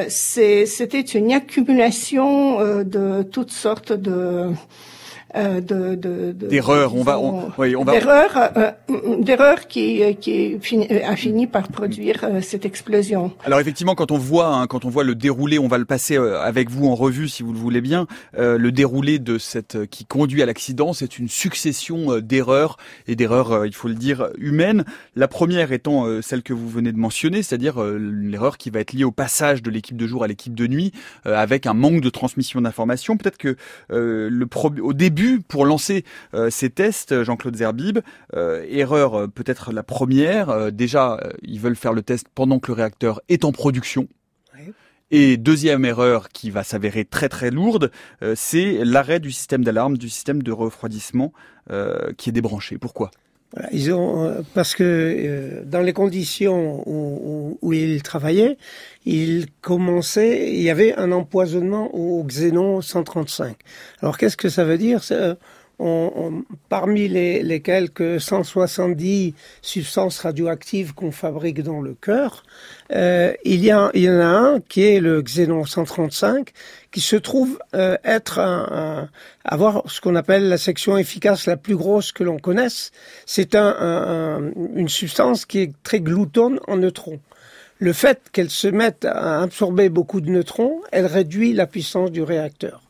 C'était 0.08 1.02
une 1.02 1.34
accumulation 1.34 2.84
de 2.84 3.24
toutes 3.24 3.52
sortes 3.52 3.94
de 3.94 4.12
euh, 4.12 4.52
de, 5.36 5.96
de, 5.96 6.32
d'erreurs. 6.32 6.96
On 6.96 7.04
va, 7.04 7.20
on, 7.20 7.52
oui, 7.58 7.76
on 7.76 7.84
va. 7.84 7.94
D'erreurs, 7.94 8.38
euh, 8.58 8.72
d'erreurs 9.20 9.68
qui, 9.68 10.16
qui 10.18 10.60
a 11.04 11.16
fini 11.16 11.48
par 11.48 11.68
produire 11.70 12.24
euh, 12.24 12.42
cette 12.42 12.66
explosion. 12.66 13.32
Alors 13.46 13.60
effectivement, 13.60 13.96
quand 13.96 14.12
on 14.12 14.18
voit, 14.18 14.48
hein, 14.48 14.68
quand 14.68 14.86
on 14.86 14.90
voit 14.90 15.04
le 15.04 15.16
déroulé, 15.16 15.60
on 15.60 15.68
va 15.68 15.78
le 15.78 15.86
passer 15.86 16.18
avec 16.18 16.70
vous 16.70 16.88
en 16.88 16.96
revue, 16.96 17.28
si 17.28 17.44
vous 17.44 17.54
le 17.54 17.60
voulez 17.60 17.82
bien. 17.82 18.08
le 18.38 18.72
déroulé 18.72 19.20
de 19.20 19.38
cette 19.38 19.86
qui 19.88 20.06
conduit 20.06 20.42
à 20.42 20.46
l'accident, 20.46 20.94
c'est 20.94 21.18
une 21.18 21.30
succession 21.30 22.20
d'erreurs 22.20 22.78
et 23.08 23.16
d'erreurs, 23.16 23.66
il 23.66 23.74
faut 23.74 23.88
le 23.88 23.96
dire, 23.96 24.30
humaines. 24.38 24.86
La 25.16 25.28
première 25.28 25.72
étant 25.72 26.22
celle 26.22 26.44
que 26.44 26.54
vous 26.54 26.70
venez 26.70 26.92
de 26.92 26.98
mentionner, 26.98 27.44
c'est-à-dire 27.44 27.82
l'erreur 27.84 28.58
qui 28.58 28.70
va 28.70 28.80
être 28.80 28.94
liée 28.94 29.04
au 29.04 29.12
passage 29.12 29.62
de 29.62 29.70
l'équipe 29.70 29.98
de 29.98 30.08
jour 30.08 30.24
à 30.24 30.28
l'équipe 30.28 30.56
de 30.56 30.68
nuit, 30.68 30.92
avec 31.26 31.66
un 31.68 31.74
manque 31.74 32.02
de 32.02 32.10
transmission 32.10 32.62
d'informations. 32.62 33.18
Peut-être 33.18 33.38
que 33.38 33.56
le 33.90 34.48
au 34.82 34.94
début 34.94 35.21
pour 35.48 35.66
lancer 35.66 36.04
euh, 36.34 36.50
ces 36.50 36.70
tests, 36.70 37.24
Jean-Claude 37.24 37.56
Zerbib, 37.56 38.00
euh, 38.36 38.66
erreur 38.70 39.16
euh, 39.16 39.28
peut-être 39.28 39.72
la 39.72 39.84
première, 39.84 40.72
déjà 40.72 41.20
ils 41.42 41.60
veulent 41.60 41.76
faire 41.76 41.94
le 41.94 42.02
test 42.02 42.28
pendant 42.34 42.60
que 42.60 42.72
le 42.72 42.76
réacteur 42.76 43.22
est 43.30 43.46
en 43.46 43.52
production. 43.52 44.08
Et 45.14 45.36
deuxième 45.36 45.84
erreur 45.84 46.30
qui 46.30 46.52
va 46.52 46.64
s'avérer 46.64 47.04
très 47.04 47.28
très 47.28 47.52
lourde, 47.52 47.92
c'est 48.34 48.86
l'arrêt 48.86 49.20
du 49.20 49.30
système 49.34 49.62
d'alarme, 49.62 49.98
du 49.98 50.08
système 50.08 50.42
de 50.42 50.54
refroidissement 50.54 51.34
qui 52.16 52.30
est 52.30 52.32
débranché. 52.32 52.78
Pourquoi? 52.78 53.12
Ils 53.72 53.92
ont 53.94 54.44
parce 54.54 54.76
que 54.76 55.64
dans 55.66 55.82
les 55.82 55.94
conditions 55.94 56.84
où, 56.88 57.58
où, 57.62 57.74
ils 57.74 58.02
travaillaient, 58.02 58.58
ils 59.06 59.48
commençaient, 59.62 60.54
il 60.54 60.62
y 60.62 60.70
avait 60.70 60.96
un 60.96 61.12
empoisonnement 61.12 61.94
au 61.94 62.24
xénon 62.24 62.82
135. 62.82 63.58
Alors 64.02 64.18
qu'est-ce 64.18 64.38
que 64.38 64.50
ça 64.50 64.64
veut 64.64 64.78
dire 64.78 65.04
on, 65.84 66.44
parmi 66.70 67.08
les, 67.08 67.42
les, 67.42 67.62
quelques 67.62 68.22
170 68.22 69.34
substances 69.62 70.20
radioactives 70.20 70.94
qu'on 70.94 71.12
fabrique 71.12 71.64
dans 71.64 71.82
le 71.82 71.96
cœur, 71.96 72.44
euh, 72.92 73.34
il 73.44 73.66
y 73.66 73.74
en 73.74 73.90
a 73.90 74.26
un 74.26 74.60
qui 74.60 74.84
est 74.84 75.00
le 75.00 75.22
xénon 75.22 75.66
135, 75.66 76.52
qui 76.92 77.02
se 77.02 77.16
trouve 77.16 77.60
euh, 77.74 77.98
être 78.04 78.40
un, 78.40 79.10
avoir 79.46 79.84
ce 79.90 80.02
qu'on 80.02 80.16
appelle 80.16 80.50
la 80.50 80.58
section 80.58 80.98
efficace 80.98 81.46
la 81.46 81.58
plus 81.58 81.76
grosse 81.76 82.12
que 82.12 82.24
l'on 82.24 82.38
connaisse. 82.38 82.92
C'est 83.26 83.56
un, 83.56 84.52
une 84.76 84.90
substance 84.90 85.46
qui 85.46 85.60
est 85.60 85.74
très 85.84 86.02
gloutonne 86.02 86.60
en 86.68 86.78
neutrons. 86.78 87.20
Le 87.80 87.94
fait 87.94 88.22
qu'elle 88.32 88.50
se 88.50 88.68
mette 88.68 89.06
à 89.06 89.42
absorber 89.42 89.90
beaucoup 89.90 90.22
de 90.22 90.30
neutrons, 90.30 90.82
elle 90.92 91.08
réduit 91.08 91.54
la 91.54 91.66
puissance 91.66 92.12
du 92.12 92.22
réacteur. 92.22 92.82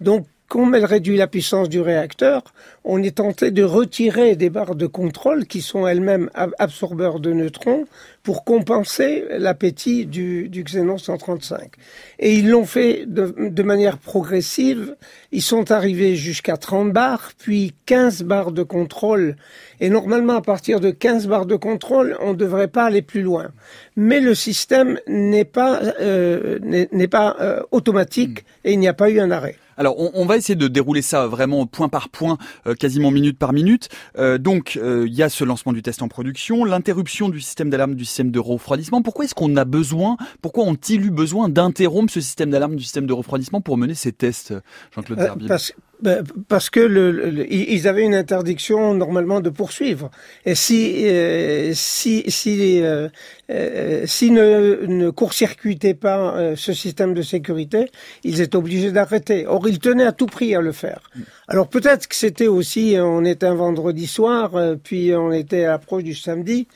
Donc 0.00 0.26
comme 0.48 0.74
elle 0.74 0.86
réduit 0.86 1.18
la 1.18 1.26
puissance 1.26 1.68
du 1.68 1.80
réacteur, 1.80 2.42
on 2.82 3.02
est 3.02 3.16
tenté 3.16 3.50
de 3.50 3.62
retirer 3.62 4.34
des 4.34 4.48
barres 4.48 4.74
de 4.74 4.86
contrôle 4.86 5.46
qui 5.46 5.60
sont 5.60 5.86
elles-mêmes 5.86 6.30
absorbeurs 6.58 7.20
de 7.20 7.34
neutrons 7.34 7.84
pour 8.22 8.44
compenser 8.44 9.24
l'appétit 9.30 10.06
du, 10.06 10.48
du 10.48 10.64
xénon 10.64 10.96
135. 10.96 11.72
Et 12.18 12.34
ils 12.34 12.48
l'ont 12.48 12.64
fait 12.64 13.04
de, 13.06 13.62
manière 13.62 13.98
progressive. 13.98 14.96
Ils 15.32 15.42
sont 15.42 15.70
arrivés 15.70 16.16
jusqu'à 16.16 16.56
30 16.56 16.92
barres, 16.92 17.32
puis 17.36 17.74
15 17.84 18.22
barres 18.22 18.52
de 18.52 18.62
contrôle. 18.62 19.36
Et 19.80 19.90
normalement, 19.90 20.36
à 20.36 20.42
partir 20.42 20.80
de 20.80 20.90
15 20.90 21.28
barres 21.28 21.46
de 21.46 21.56
contrôle, 21.56 22.16
on 22.20 22.32
ne 22.32 22.38
devrait 22.38 22.68
pas 22.68 22.84
aller 22.84 23.02
plus 23.02 23.22
loin. 23.22 23.48
Mais 23.96 24.20
le 24.20 24.34
système 24.34 24.98
n'est 25.06 25.44
pas, 25.44 25.80
euh, 26.00 26.58
n'est 26.62 27.08
pas 27.08 27.36
euh, 27.40 27.60
automatique 27.70 28.46
et 28.64 28.72
il 28.72 28.78
n'y 28.78 28.88
a 28.88 28.94
pas 28.94 29.10
eu 29.10 29.20
un 29.20 29.30
arrêt. 29.30 29.56
Alors, 29.78 29.94
on, 29.96 30.26
va 30.26 30.36
essayer 30.36 30.56
de 30.56 30.66
dérouler 30.66 31.02
ça 31.02 31.28
vraiment 31.28 31.64
point 31.66 31.88
par 31.88 32.08
point, 32.08 32.36
euh, 32.66 32.74
quasiment 32.74 33.12
minute 33.12 33.38
par 33.38 33.52
minute. 33.52 33.88
Euh, 34.18 34.36
donc, 34.36 34.76
euh, 34.76 35.06
il 35.06 35.14
y 35.14 35.22
a 35.22 35.28
ce 35.28 35.44
lancement 35.44 35.72
du 35.72 35.82
test 35.82 36.02
en 36.02 36.08
production, 36.08 36.64
l'interruption 36.64 37.28
du 37.28 37.40
système 37.40 37.70
d'alarme 37.70 37.94
du 37.94 38.04
système 38.04 38.32
de 38.32 38.40
refroidissement. 38.40 39.02
Pourquoi 39.02 39.24
est-ce 39.24 39.36
qu'on 39.36 39.56
a 39.56 39.64
besoin, 39.64 40.16
pourquoi 40.42 40.64
ont-ils 40.64 41.06
eu 41.06 41.10
besoin 41.10 41.48
d'interrompre 41.48 42.12
ce 42.12 42.20
système 42.20 42.50
d'alarme 42.50 42.74
du 42.74 42.82
système 42.82 43.06
de 43.06 43.12
refroidissement 43.12 43.60
pour 43.60 43.78
mener 43.78 43.94
ces 43.94 44.10
tests, 44.10 44.52
Jean-Claude 44.94 45.20
Zerbil 45.20 45.48
ben, 46.00 46.22
parce 46.46 46.70
que 46.70 46.78
le, 46.78 47.52
ils 47.52 47.88
avaient 47.88 48.04
une 48.04 48.14
interdiction 48.14 48.94
normalement 48.94 49.40
de 49.40 49.50
poursuivre. 49.50 50.10
Et 50.44 50.54
si 50.54 51.08
euh, 51.08 51.72
si 51.74 52.24
si 52.28 52.80
euh, 52.82 53.08
euh 53.50 54.06
ne, 54.22 54.86
ne 54.86 55.10
court-circuitaient 55.10 55.94
pas 55.94 56.36
euh, 56.36 56.54
ce 56.56 56.72
système 56.72 57.14
de 57.14 57.22
sécurité, 57.22 57.90
ils 58.22 58.40
étaient 58.40 58.56
obligés 58.56 58.92
d'arrêter. 58.92 59.46
Or, 59.46 59.68
ils 59.68 59.80
tenaient 59.80 60.06
à 60.06 60.12
tout 60.12 60.26
prix 60.26 60.54
à 60.54 60.60
le 60.60 60.72
faire. 60.72 61.00
Alors 61.48 61.68
peut-être 61.68 62.06
que 62.06 62.14
c'était 62.14 62.46
aussi, 62.46 62.96
on 62.98 63.24
était 63.24 63.46
un 63.46 63.54
vendredi 63.54 64.06
soir, 64.06 64.52
puis 64.84 65.12
on 65.14 65.32
était 65.32 65.64
à 65.64 65.72
l'approche 65.72 66.04
du 66.04 66.14
samedi 66.14 66.68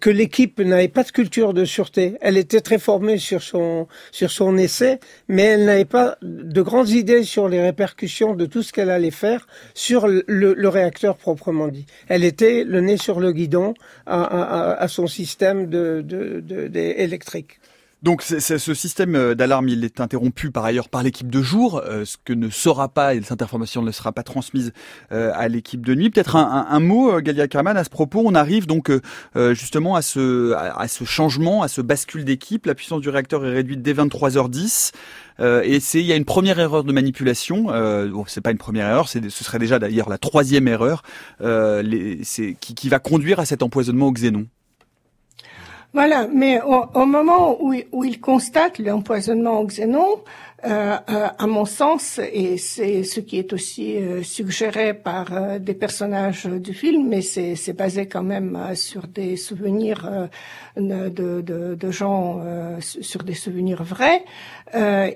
que 0.00 0.10
l'équipe 0.10 0.60
n'avait 0.60 0.88
pas 0.88 1.02
de 1.02 1.10
culture 1.10 1.54
de 1.54 1.64
sûreté. 1.64 2.16
Elle 2.20 2.36
était 2.36 2.60
très 2.60 2.78
formée 2.78 3.18
sur 3.18 3.42
son 3.42 3.86
sur 4.10 4.30
son 4.30 4.56
essai, 4.56 5.00
mais 5.28 5.42
elle 5.42 5.64
n'avait 5.64 5.84
pas 5.84 6.16
de 6.22 6.62
grandes 6.62 6.90
idées 6.90 7.24
sur 7.24 7.48
les 7.48 7.60
répercussions 7.60 8.34
de 8.34 8.46
tout 8.46 8.62
ce 8.62 8.72
qu'elle 8.72 8.90
allait 8.90 9.10
faire 9.10 9.46
sur 9.74 10.06
le, 10.06 10.24
le, 10.26 10.68
réacteur 10.68 11.16
proprement 11.16 11.68
dit. 11.68 11.86
Elle 12.08 12.24
était 12.24 12.64
le 12.64 12.80
nez 12.80 12.96
sur 12.96 13.20
le 13.20 13.32
guidon 13.32 13.74
à, 14.06 14.22
à, 14.22 14.72
à 14.82 14.88
son 14.88 15.06
système 15.06 15.66
de, 15.66 16.02
de, 16.04 16.40
de, 16.40 16.78
électrique. 16.78 17.58
Donc 18.02 18.22
ce 18.22 18.74
système 18.74 19.14
euh, 19.14 19.34
d'alarme, 19.36 19.68
il 19.68 19.84
est 19.84 20.00
interrompu 20.00 20.50
par 20.50 20.64
ailleurs 20.64 20.88
par 20.88 21.04
l'équipe 21.04 21.30
de 21.30 21.40
jour, 21.40 21.80
euh, 21.86 22.04
ce 22.04 22.16
que 22.22 22.32
ne 22.32 22.50
saura 22.50 22.88
pas, 22.88 23.14
et 23.14 23.22
cette 23.22 23.42
information 23.42 23.80
ne 23.80 23.92
sera 23.92 24.10
pas 24.10 24.24
transmise 24.24 24.72
euh, 25.12 25.30
à 25.34 25.46
l'équipe 25.46 25.86
de 25.86 25.94
nuit. 25.94 26.10
Peut-être 26.10 26.34
un, 26.34 26.66
un, 26.68 26.80
mot, 26.80 27.20
Galia 27.20 27.46
Kraman, 27.46 27.76
à 27.76 27.84
ce 27.84 27.90
propos. 27.90 28.22
On 28.24 28.34
arrive 28.34 28.66
donc 28.66 28.90
justement 29.52 29.94
à 29.94 30.02
ce, 30.02 30.52
à, 30.54 30.88
ce 30.88 31.04
changement, 31.04 31.62
à 31.62 31.68
ce 31.68 31.80
bascule 31.80 32.24
d'équipe. 32.24 32.66
La 32.66 32.74
puissance 32.74 33.00
du 33.00 33.08
réacteur 33.08 33.46
est 33.46 33.52
réduite 33.52 33.82
dès 33.82 33.94
23h10. 33.94 34.92
et 35.40 35.80
c'est 35.80 36.00
il 36.00 36.06
y 36.06 36.12
a 36.12 36.16
une 36.16 36.24
première 36.24 36.58
erreur 36.58 36.82
de 36.84 36.92
manipulation. 36.92 37.66
Euh, 37.70 38.08
bon, 38.08 38.24
c'est 38.26 38.40
pas 38.40 38.50
une 38.50 38.58
première 38.58 38.88
erreur, 38.88 39.08
ce 39.08 39.20
serait 39.30 39.58
déjà 39.58 39.78
d'ailleurs 39.78 40.08
la 40.08 40.18
troisième 40.18 40.66
erreur 40.66 41.02
les, 41.40 42.20
qui, 42.60 42.74
qui 42.74 42.88
va 42.88 42.98
conduire 42.98 43.38
à 43.38 43.44
cet 43.44 43.62
empoisonnement 43.62 44.08
au 44.08 44.12
xénon. 44.12 44.46
Voilà, 45.94 46.26
mais 46.32 46.58
au, 46.62 47.04
moment 47.04 47.58
où, 47.60 47.74
où, 47.92 48.04
il 48.04 48.18
constate 48.18 48.78
l'empoisonnement 48.78 49.60
au 49.60 49.66
xénon, 49.66 50.22
euh, 50.64 50.96
euh, 51.10 51.28
à 51.38 51.46
mon 51.48 51.64
sens, 51.64 52.20
et 52.32 52.56
c'est 52.56 53.02
ce 53.02 53.18
qui 53.18 53.36
est 53.36 53.52
aussi 53.52 53.96
euh, 53.96 54.22
suggéré 54.22 54.94
par 54.94 55.32
euh, 55.32 55.58
des 55.58 55.74
personnages 55.74 56.46
du 56.46 56.72
film, 56.72 57.08
mais 57.08 57.20
c'est 57.20 57.72
basé 57.72 58.06
quand 58.06 58.22
même 58.22 58.56
sur 58.74 59.08
des 59.08 59.36
souvenirs 59.36 60.28
de, 60.76 61.08
de, 61.08 61.74
de, 61.74 61.90
gens, 61.90 62.40
sur 62.78 63.24
des 63.24 63.34
souvenirs 63.34 63.82
vrais, 63.82 64.24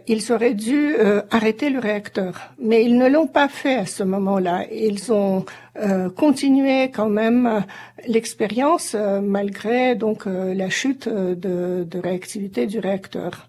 ils 0.09 0.33
auraient 0.33 0.55
dû 0.55 0.95
arrêter 1.31 1.71
le 1.71 1.79
réacteur. 1.79 2.51
Mais 2.61 2.85
ils 2.85 2.99
ne 2.99 3.09
l'ont 3.09 3.29
pas 3.29 3.49
fait 3.49 3.77
à 3.77 3.87
ce 3.87 4.03
moment-là. 4.03 4.65
Ils 4.73 5.13
ont 5.13 5.45
continué 6.17 6.91
quand 6.91 7.09
même 7.09 7.65
l'expérience 8.07 8.97
malgré 9.23 9.95
donc 9.95 10.25
la 10.27 10.71
chute 10.71 11.09
de, 11.09 11.87
de 11.89 11.99
réactivité 11.99 12.67
du 12.67 12.79
réacteur. 12.79 13.49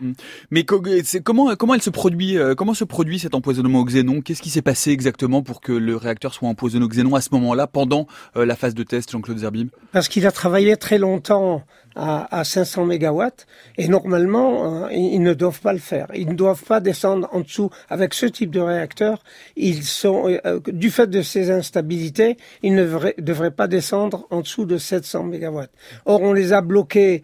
Mm. 0.00 0.12
Mais 0.50 0.64
comment 0.64 1.54
comment 1.56 1.74
elle 1.74 1.82
se 1.82 1.90
produit 1.90 2.38
euh, 2.38 2.54
comment 2.54 2.74
se 2.74 2.84
produit 2.84 3.18
cet 3.18 3.34
empoisonnement 3.34 3.80
au 3.80 3.84
xénon? 3.84 4.20
Qu'est-ce 4.20 4.42
qui 4.42 4.50
s'est 4.50 4.62
passé 4.62 4.90
exactement 4.90 5.42
pour 5.42 5.60
que 5.60 5.72
le 5.72 5.96
réacteur 5.96 6.34
soit 6.34 6.48
empoisonné 6.48 6.84
au 6.84 6.88
xénon 6.88 7.14
à 7.14 7.20
ce 7.20 7.28
moment-là 7.32 7.66
pendant 7.66 8.06
euh, 8.36 8.44
la 8.44 8.56
phase 8.56 8.74
de 8.74 8.82
test 8.82 9.10
Jean-Claude 9.10 9.38
Zerbib? 9.38 9.68
Parce 9.92 10.08
qu'il 10.08 10.26
a 10.26 10.32
travaillé 10.32 10.76
très 10.76 10.98
longtemps 10.98 11.62
à, 11.96 12.38
à 12.38 12.44
500 12.44 12.86
mégawatts 12.86 13.46
et 13.76 13.88
normalement 13.88 14.84
hein, 14.84 14.90
ils 14.90 15.22
ne 15.22 15.34
doivent 15.34 15.60
pas 15.60 15.72
le 15.72 15.78
faire. 15.78 16.06
Ils 16.14 16.28
ne 16.28 16.34
doivent 16.34 16.64
pas 16.64 16.80
descendre 16.80 17.28
en 17.32 17.40
dessous 17.40 17.70
avec 17.88 18.14
ce 18.14 18.26
type 18.26 18.50
de 18.50 18.60
réacteur. 18.60 19.22
Ils 19.56 19.84
sont 19.84 20.38
euh, 20.44 20.60
du 20.66 20.90
fait 20.90 21.08
de 21.08 21.22
ces 21.22 21.50
instabilités, 21.50 22.36
ils 22.62 22.74
ne 22.74 22.84
devraient, 23.18 23.50
pas 23.50 23.66
descendre 23.66 24.26
en 24.30 24.40
dessous 24.40 24.66
de 24.66 24.76
700 24.76 25.24
mégawatts. 25.24 25.72
Or 26.04 26.22
on 26.22 26.32
les 26.32 26.52
a 26.52 26.60
bloqués 26.60 27.22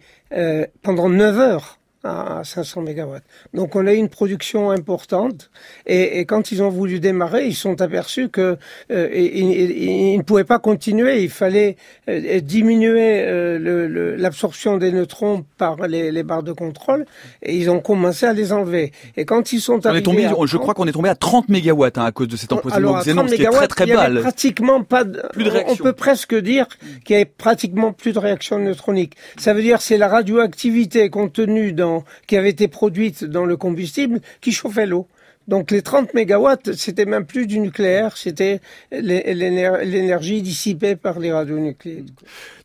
pendant 0.81 1.07
9 1.07 1.39
heures 1.39 1.79
à 2.05 2.41
500 2.43 2.81
mégawatts. 2.81 3.23
Donc 3.53 3.75
on 3.75 3.87
a 3.87 3.93
eu 3.93 3.97
une 3.97 4.09
production 4.09 4.69
importante 4.69 5.49
et, 5.85 6.19
et, 6.19 6.25
quand 6.25 6.51
ils 6.51 6.61
ont 6.61 6.69
voulu 6.69 6.99
démarrer, 6.99 7.47
ils 7.47 7.55
sont 7.55 7.81
aperçus 7.81 8.29
que 8.29 8.57
euh, 8.91 9.09
ils, 9.13 10.17
ne 10.17 10.21
pouvaient 10.21 10.43
pas 10.43 10.59
continuer. 10.59 11.23
Il 11.23 11.29
fallait 11.29 11.77
euh, 12.09 12.39
diminuer 12.39 13.23
euh, 13.25 14.15
l'absorption 14.17 14.77
des 14.77 14.91
neutrons 14.91 15.45
par 15.57 15.87
les, 15.87 16.11
les, 16.11 16.23
barres 16.23 16.43
de 16.43 16.51
contrôle 16.51 17.05
et 17.41 17.55
ils 17.55 17.69
ont 17.69 17.79
commencé 17.79 18.25
à 18.25 18.33
les 18.33 18.53
enlever. 18.53 18.91
Et 19.17 19.25
quand 19.25 19.51
ils 19.51 19.61
sont 19.61 19.85
arrivés, 19.85 20.03
tombé, 20.03 20.29
je 20.45 20.57
crois 20.57 20.73
qu'on 20.73 20.87
est 20.87 20.91
tombé 20.91 21.09
à 21.09 21.15
30 21.15 21.49
mégawatts 21.49 21.97
hein, 21.97 22.05
à 22.05 22.11
cause 22.11 22.27
de 22.27 22.37
cet 22.37 22.53
empoisonnement 22.53 22.99
xénon, 22.99 23.27
ce 23.27 23.35
qui 23.35 23.41
est 23.41 23.49
très 23.49 23.67
très 23.67 23.85
bas. 23.87 24.09
Pratiquement 24.21 24.83
pas. 24.83 25.03
De, 25.03 25.21
plus 25.33 25.43
de 25.43 25.49
réaction. 25.49 25.75
On 25.79 25.83
peut 25.83 25.93
presque 25.93 26.35
dire 26.35 26.67
qu'il 27.03 27.15
y 27.15 27.17
avait 27.17 27.25
pratiquement 27.25 27.93
plus 27.93 28.13
de 28.13 28.19
réaction 28.19 28.59
neutronique. 28.59 29.15
Ça 29.37 29.53
veut 29.53 29.61
dire 29.61 29.81
c'est 29.81 29.97
la 29.97 30.07
radioactivité 30.07 31.09
contenue 31.09 31.73
dans 31.73 31.94
qui 32.27 32.37
avait 32.37 32.49
été 32.49 32.67
produite 32.67 33.23
dans 33.23 33.45
le 33.45 33.57
combustible 33.57 34.21
qui 34.41 34.51
chauffait 34.51 34.85
l'eau. 34.85 35.07
Donc 35.47 35.69
les 35.69 35.83
30 35.83 36.13
mégawatts, 36.13 36.73
c'était 36.73 37.05
même 37.05 37.25
plus 37.25 37.45
du 37.45 37.59
nucléaire, 37.59 38.17
c'était 38.17 38.61
l'énergie 38.91 40.41
dissipée 40.41 40.95
par 40.95 41.19
les 41.19 41.31
radionucléides. 41.31 42.09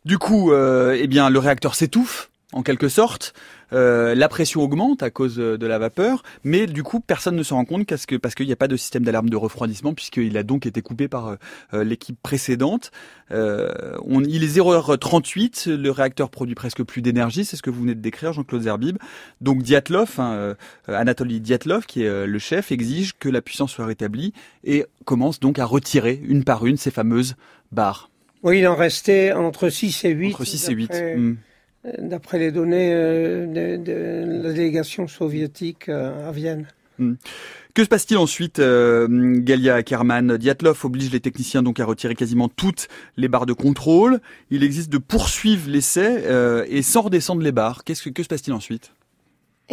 Du 0.03 0.17
coup, 0.17 0.51
euh, 0.51 0.97
eh 0.99 1.07
bien, 1.07 1.29
le 1.29 1.37
réacteur 1.37 1.75
s'étouffe 1.75 2.31
en 2.53 2.63
quelque 2.63 2.89
sorte. 2.89 3.33
Euh, 3.73 4.15
la 4.15 4.27
pression 4.27 4.61
augmente 4.61 5.03
à 5.03 5.09
cause 5.09 5.35
de 5.35 5.67
la 5.67 5.79
vapeur, 5.79 6.23
mais 6.43 6.67
du 6.67 6.83
coup 6.83 6.99
personne 6.99 7.35
ne 7.35 7.43
se 7.43 7.53
rend 7.53 7.65
compte 7.65 7.87
parce 8.21 8.35
qu'il 8.35 8.45
n'y 8.45 8.53
a 8.53 8.57
pas 8.57 8.67
de 8.67 8.77
système 8.77 9.03
d'alarme 9.03 9.29
de 9.29 9.37
refroidissement 9.37 9.93
puisqu'il 9.93 10.37
a 10.37 10.43
donc 10.43 10.65
été 10.65 10.81
coupé 10.81 11.07
par 11.07 11.37
euh, 11.73 11.83
l'équipe 11.83 12.17
précédente. 12.21 12.91
Euh, 13.31 13.95
on, 14.05 14.23
il 14.23 14.43
est 14.43 14.57
0h38, 14.57 15.73
le 15.73 15.91
réacteur 15.91 16.29
produit 16.29 16.55
presque 16.55 16.83
plus 16.83 17.01
d'énergie, 17.01 17.45
c'est 17.45 17.55
ce 17.55 17.61
que 17.61 17.69
vous 17.69 17.81
venez 17.81 17.95
de 17.95 18.01
décrire 18.01 18.33
Jean-Claude 18.33 18.63
Zerbib. 18.63 18.97
Donc 19.39 19.61
Diatlov, 19.63 20.19
hein, 20.19 20.33
euh, 20.33 20.55
Anatoly 20.87 21.39
Diatlov, 21.39 21.85
qui 21.85 22.03
est 22.03 22.27
le 22.27 22.39
chef, 22.39 22.71
exige 22.71 23.13
que 23.17 23.29
la 23.29 23.41
puissance 23.41 23.71
soit 23.71 23.85
rétablie 23.85 24.33
et 24.63 24.85
commence 25.05 25.39
donc 25.39 25.59
à 25.59 25.65
retirer 25.65 26.19
une 26.23 26.43
par 26.43 26.65
une 26.65 26.77
ces 26.77 26.91
fameuses 26.91 27.35
barres. 27.71 28.09
Oui, 28.43 28.59
il 28.59 28.67
en 28.67 28.75
restait 28.75 29.31
entre 29.31 29.69
6 29.69 30.05
et 30.05 30.09
8. 30.09 30.33
Entre 30.33 30.45
6 30.45 30.69
et 30.69 30.73
8 30.73 30.91
d'après 31.83 32.39
les 32.39 32.51
données 32.51 32.91
euh, 32.93 33.77
de, 33.77 34.43
la 34.43 34.53
délégation 34.53 35.07
soviétique 35.07 35.89
euh, 35.89 36.29
à 36.29 36.31
Vienne. 36.31 36.67
Hmm. 36.99 37.13
Que 37.73 37.83
se 37.83 37.89
passe-t-il 37.89 38.17
ensuite, 38.17 38.59
euh, 38.59 39.07
Galia 39.09 39.75
Ackerman 39.75 40.37
Diatlov 40.37 40.79
oblige 40.83 41.11
les 41.11 41.21
techniciens 41.21 41.63
donc 41.63 41.79
à 41.79 41.85
retirer 41.85 42.15
quasiment 42.15 42.49
toutes 42.49 42.89
les 43.15 43.29
barres 43.29 43.45
de 43.45 43.53
contrôle. 43.53 44.19
Il 44.49 44.63
existe 44.63 44.91
de 44.91 44.97
poursuivre 44.97 45.69
l'essai 45.69 46.25
et 46.67 46.81
sans 46.81 47.03
redescendre 47.03 47.41
les 47.41 47.53
barres. 47.53 47.85
Qu'est-ce 47.85 48.03
que, 48.03 48.09
que 48.09 48.23
se 48.23 48.27
passe-t-il 48.27 48.53
ensuite? 48.53 48.91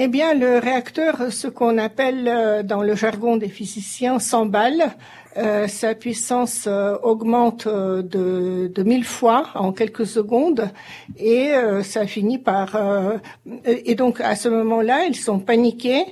Eh 0.00 0.08
bien, 0.08 0.32
le 0.32 0.58
réacteur, 0.58 1.32
ce 1.32 1.48
qu'on 1.48 1.76
appelle 1.76 2.64
dans 2.64 2.82
le 2.82 2.94
jargon 2.94 3.36
des 3.36 3.48
physiciens, 3.48 4.18
s'emballe. 4.18 4.94
Euh, 5.38 5.68
sa 5.68 5.94
puissance 5.94 6.64
euh, 6.66 6.96
augmente 7.02 7.68
euh, 7.68 8.02
de, 8.02 8.72
de 8.74 8.82
mille 8.82 9.04
fois 9.04 9.50
en 9.54 9.72
quelques 9.72 10.06
secondes 10.06 10.68
et 11.16 11.52
ça 11.82 12.06
finit 12.06 12.38
par 12.38 12.76
et 13.66 13.94
donc 13.94 14.20
à 14.20 14.34
ce 14.34 14.48
moment-là 14.48 15.04
ils 15.06 15.14
sont 15.14 15.38
paniqués 15.38 16.04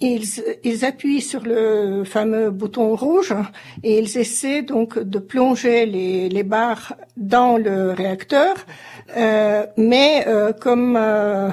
ils, 0.00 0.24
ils, 0.64 0.84
appuient 0.84 1.22
sur 1.22 1.42
le 1.42 2.04
fameux 2.04 2.50
bouton 2.50 2.94
rouge 2.94 3.34
et 3.82 3.98
ils 3.98 4.18
essaient 4.18 4.62
donc 4.62 4.98
de 4.98 5.18
plonger 5.18 5.86
les, 5.86 6.28
les 6.28 6.42
barres 6.42 6.94
dans 7.16 7.56
le 7.56 7.92
réacteur. 7.92 8.54
Euh, 9.16 9.66
mais 9.76 10.24
euh, 10.26 10.52
comme 10.52 10.96
euh, 10.96 11.48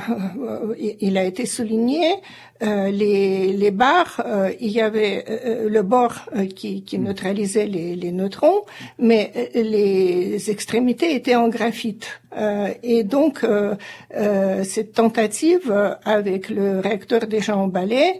il 1.00 1.18
a 1.18 1.24
été 1.24 1.46
souligné, 1.46 2.16
euh, 2.62 2.92
les, 2.92 3.52
les 3.52 3.72
barres, 3.72 4.22
euh, 4.26 4.52
il 4.60 4.70
y 4.70 4.80
avait 4.80 5.26
euh, 5.28 5.70
le 5.70 5.82
bord 5.82 6.14
qui, 6.56 6.84
qui, 6.84 7.00
neutralisait 7.00 7.66
les, 7.66 7.96
les, 7.96 8.12
neutrons, 8.12 8.62
mais 9.00 9.50
les 9.56 10.50
extrémités 10.50 11.16
étaient 11.16 11.36
en 11.36 11.50
graphite. 11.50 12.22
et 12.84 13.04
donc, 13.04 13.46
cette 14.64 14.94
tentative 14.94 15.98
avec 16.06 16.50
le 16.50 16.80
réacteur 16.80 17.28
déjà 17.28 17.56
emballé 17.58 18.20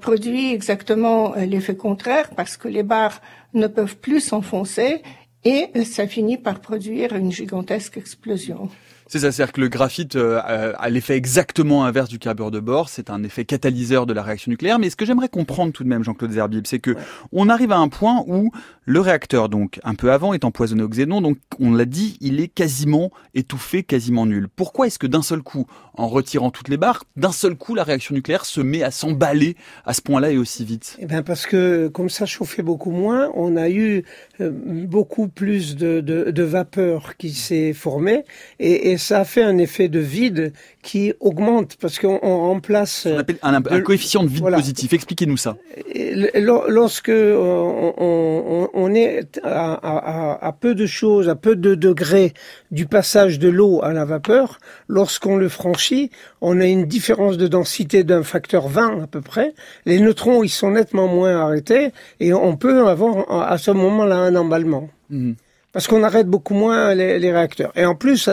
produit 0.00 0.52
exactement 0.52 1.34
l'effet 1.34 1.76
contraire 1.76 2.30
parce 2.36 2.56
que 2.56 2.68
les 2.68 2.82
barres 2.82 3.20
ne 3.54 3.66
peuvent 3.66 3.96
plus 3.96 4.20
s'enfoncer 4.20 5.02
et 5.44 5.84
ça 5.84 6.06
finit 6.06 6.36
par 6.36 6.60
produire 6.60 7.14
une 7.14 7.32
gigantesque 7.32 7.96
explosion. 7.96 8.68
C'est 9.10 9.20
ça, 9.20 9.32
c'est-à-dire 9.32 9.52
que 9.52 9.60
le 9.62 9.68
graphite 9.68 10.16
euh, 10.16 10.40
a 10.76 10.90
l'effet 10.90 11.16
exactement 11.16 11.86
inverse 11.86 12.10
du 12.10 12.18
carburant 12.18 12.50
de 12.50 12.60
bord. 12.60 12.90
C'est 12.90 13.08
un 13.08 13.24
effet 13.24 13.46
catalyseur 13.46 14.04
de 14.04 14.12
la 14.12 14.22
réaction 14.22 14.50
nucléaire. 14.50 14.78
Mais 14.78 14.90
ce 14.90 14.96
que 14.96 15.06
j'aimerais 15.06 15.30
comprendre 15.30 15.72
tout 15.72 15.82
de 15.82 15.88
même, 15.88 16.04
Jean-Claude 16.04 16.32
Zerbib, 16.32 16.66
c'est 16.66 16.78
que 16.78 16.94
on 17.32 17.48
arrive 17.48 17.72
à 17.72 17.78
un 17.78 17.88
point 17.88 18.22
où 18.26 18.50
le 18.84 19.00
réacteur, 19.00 19.48
donc 19.48 19.80
un 19.82 19.94
peu 19.94 20.12
avant, 20.12 20.34
est 20.34 20.44
empoisonné 20.44 20.82
au 20.82 20.88
xénon. 20.88 21.22
Donc 21.22 21.38
on 21.58 21.72
l'a 21.72 21.86
dit, 21.86 22.18
il 22.20 22.38
est 22.40 22.48
quasiment 22.48 23.10
étouffé, 23.34 23.82
quasiment 23.82 24.26
nul. 24.26 24.46
Pourquoi 24.54 24.86
est-ce 24.86 24.98
que 24.98 25.06
d'un 25.06 25.22
seul 25.22 25.40
coup, 25.40 25.66
en 25.94 26.08
retirant 26.08 26.50
toutes 26.50 26.68
les 26.68 26.76
barres, 26.76 27.04
d'un 27.16 27.32
seul 27.32 27.54
coup, 27.54 27.74
la 27.74 27.84
réaction 27.84 28.14
nucléaire 28.14 28.44
se 28.44 28.60
met 28.60 28.82
à 28.82 28.90
s'emballer 28.90 29.56
à 29.86 29.94
ce 29.94 30.02
point-là 30.02 30.32
et 30.32 30.36
aussi 30.36 30.66
vite? 30.66 30.96
Eh 30.98 31.06
bien 31.06 31.22
parce 31.22 31.46
que 31.46 31.88
comme 31.88 32.10
ça 32.10 32.26
chauffait 32.26 32.62
beaucoup 32.62 32.90
moins, 32.90 33.30
on 33.34 33.56
a 33.56 33.70
eu 33.70 34.04
euh, 34.42 34.50
beaucoup 34.52 35.28
plus 35.28 35.76
de, 35.76 36.00
de, 36.00 36.30
de 36.30 36.42
vapeur 36.42 37.16
qui 37.16 37.30
s'est 37.30 37.72
formée 37.72 38.24
et, 38.60 38.92
et 38.92 38.97
ça 38.98 39.20
a 39.20 39.24
fait 39.24 39.42
un 39.42 39.58
effet 39.58 39.88
de 39.88 39.98
vide 39.98 40.52
qui 40.82 41.12
augmente 41.20 41.76
parce 41.80 41.98
qu'on 41.98 42.18
remplace. 42.18 43.06
On 43.10 43.18
appelle 43.18 43.38
un, 43.42 43.54
un, 43.54 43.80
coefficient 43.80 44.22
de 44.22 44.28
vide 44.28 44.44
positif. 44.50 44.92
Expliquez-nous 44.92 45.36
ça. 45.36 45.56
lorsque 46.34 47.10
on, 47.10 47.94
on, 47.96 48.68
on 48.72 48.94
est 48.94 49.40
à, 49.42 49.74
à, 49.74 50.46
à, 50.46 50.52
peu 50.52 50.74
de 50.74 50.86
choses, 50.86 51.28
à 51.28 51.36
peu 51.36 51.56
de 51.56 51.74
degrés 51.74 52.34
du 52.70 52.86
passage 52.86 53.38
de 53.38 53.48
l'eau 53.48 53.80
à 53.82 53.92
la 53.92 54.04
vapeur, 54.04 54.58
lorsqu'on 54.88 55.36
le 55.36 55.48
franchit, 55.48 56.10
on 56.40 56.60
a 56.60 56.66
une 56.66 56.84
différence 56.84 57.36
de 57.36 57.46
densité 57.46 58.04
d'un 58.04 58.22
facteur 58.22 58.68
20 58.68 59.02
à 59.02 59.06
peu 59.06 59.20
près. 59.20 59.54
Les 59.86 60.00
neutrons, 60.00 60.42
ils 60.42 60.48
sont 60.48 60.70
nettement 60.70 61.08
moins 61.08 61.36
arrêtés 61.36 61.92
et 62.20 62.32
on 62.32 62.56
peut 62.56 62.86
avoir 62.88 63.50
à 63.50 63.58
ce 63.58 63.70
moment-là 63.70 64.16
un 64.16 64.36
emballement. 64.36 64.88
Mmh 65.10 65.32
parce 65.72 65.86
qu'on 65.86 66.02
arrête 66.02 66.26
beaucoup 66.26 66.54
moins 66.54 66.94
les, 66.94 67.18
les, 67.18 67.32
réacteurs. 67.32 67.72
Et 67.76 67.84
en 67.84 67.94
plus, 67.94 68.28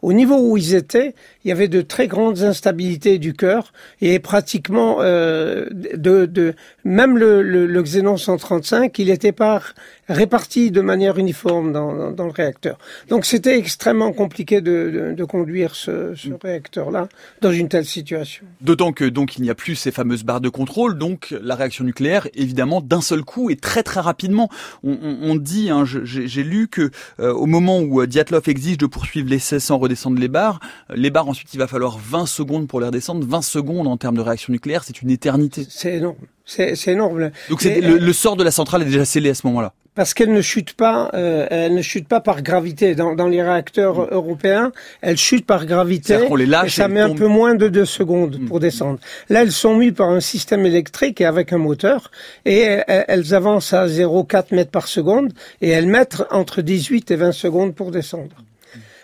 au 0.00 0.12
niveau 0.12 0.38
où 0.38 0.56
ils 0.56 0.74
étaient, 0.74 1.14
il 1.44 1.48
y 1.48 1.52
avait 1.52 1.68
de 1.68 1.82
très 1.82 2.08
grandes 2.08 2.42
instabilités 2.42 3.18
du 3.18 3.34
cœur 3.34 3.72
et 4.00 4.18
pratiquement 4.18 4.98
euh, 5.00 5.66
de, 5.70 6.24
de, 6.26 6.54
même 6.84 7.18
le, 7.18 7.42
le, 7.42 7.66
le, 7.66 7.82
Xénon 7.82 8.16
135, 8.16 8.98
il 8.98 9.08
n'était 9.08 9.32
pas 9.32 9.62
réparti 10.08 10.70
de 10.70 10.80
manière 10.80 11.18
uniforme 11.18 11.72
dans, 11.72 11.94
dans, 11.94 12.10
dans 12.10 12.24
le 12.24 12.32
réacteur. 12.32 12.78
Donc 13.08 13.24
c'était 13.24 13.58
extrêmement 13.58 14.12
compliqué 14.12 14.60
de, 14.60 14.90
de, 14.90 15.14
de 15.14 15.24
conduire 15.24 15.74
ce, 15.74 16.14
ce 16.14 16.30
réacteur-là 16.42 17.08
dans 17.40 17.52
une 17.52 17.68
telle 17.68 17.84
situation. 17.84 18.44
D'autant 18.60 18.92
que 18.92 19.04
donc 19.04 19.36
il 19.36 19.42
n'y 19.42 19.50
a 19.50 19.54
plus 19.54 19.74
ces 19.76 19.90
fameuses 19.90 20.24
barres 20.24 20.40
de 20.40 20.48
contrôle, 20.48 20.98
donc 20.98 21.34
la 21.42 21.54
réaction 21.54 21.84
nucléaire, 21.84 22.28
évidemment, 22.34 22.80
d'un 22.80 23.00
seul 23.00 23.22
coup 23.22 23.50
et 23.50 23.56
très 23.56 23.82
très 23.82 24.00
rapidement. 24.00 24.48
On, 24.82 24.92
on, 25.02 25.30
on 25.30 25.36
dit, 25.36 25.70
hein, 25.70 25.84
j'ai 25.84 26.42
lu 26.42 26.68
que 26.68 26.90
euh, 27.20 27.32
au 27.32 27.46
moment 27.46 27.80
où 27.80 28.00
euh, 28.00 28.06
Diatlov 28.06 28.48
exige 28.48 28.78
de 28.78 28.86
poursuivre 28.86 29.28
l'essai 29.28 29.60
sans 29.60 29.78
redescendre 29.78 30.18
les 30.18 30.28
barres, 30.28 30.60
euh, 30.90 30.94
les 30.96 31.10
barres 31.10 31.28
ensuite 31.28 31.52
il 31.54 31.58
va 31.58 31.66
falloir 31.66 31.98
20 31.98 32.26
secondes 32.26 32.68
pour 32.68 32.80
les 32.80 32.86
redescendre. 32.86 33.26
20 33.26 33.42
secondes 33.42 33.86
en 33.86 33.96
termes 33.96 34.16
de 34.16 34.22
réaction 34.22 34.52
nucléaire, 34.52 34.84
c'est 34.84 35.02
une 35.02 35.10
éternité. 35.10 35.66
C'est 35.68 35.96
énorme. 35.96 36.16
C'est 36.48 36.88
énorme. 36.88 37.30
Donc 37.50 37.62
le, 37.62 37.98
le, 37.98 38.12
sort 38.12 38.36
de 38.36 38.42
la 38.42 38.50
centrale 38.50 38.82
est 38.82 38.86
déjà 38.86 39.04
scellé 39.04 39.30
à 39.30 39.34
ce 39.34 39.46
moment-là 39.46 39.74
parce 39.98 40.14
qu'elle 40.14 40.32
ne 40.32 40.42
chute 40.42 40.74
pas, 40.74 41.10
euh, 41.14 41.48
elle 41.50 41.74
ne 41.74 41.82
chute 41.82 42.06
pas 42.06 42.20
par 42.20 42.42
gravité. 42.42 42.94
Dans, 42.94 43.16
dans 43.16 43.26
les 43.26 43.42
réacteurs 43.42 43.98
mmh. 43.98 44.08
européens, 44.12 44.72
elle 45.00 45.16
chute 45.16 45.44
par 45.44 45.66
gravité. 45.66 46.16
les 46.36 46.46
lâche 46.46 46.78
et 46.78 46.82
ça 46.82 46.86
met 46.86 47.00
un 47.00 47.16
peu 47.16 47.26
moins 47.26 47.56
de 47.56 47.66
deux 47.66 47.84
secondes 47.84 48.38
mmh. 48.38 48.46
pour 48.46 48.60
descendre. 48.60 49.00
Là, 49.28 49.42
elles 49.42 49.50
sont 49.50 49.74
mises 49.74 49.94
par 49.94 50.10
un 50.10 50.20
système 50.20 50.64
électrique 50.64 51.20
et 51.20 51.24
avec 51.24 51.52
un 51.52 51.58
moteur, 51.58 52.12
et 52.44 52.78
elles 52.86 53.34
avancent 53.34 53.72
à 53.72 53.88
0,4 53.88 54.54
mètres 54.54 54.70
par 54.70 54.86
seconde, 54.86 55.32
et 55.62 55.70
elles 55.70 55.88
mettent 55.88 56.22
entre 56.30 56.62
18 56.62 57.10
et 57.10 57.16
20 57.16 57.32
secondes 57.32 57.74
pour 57.74 57.90
descendre. 57.90 58.44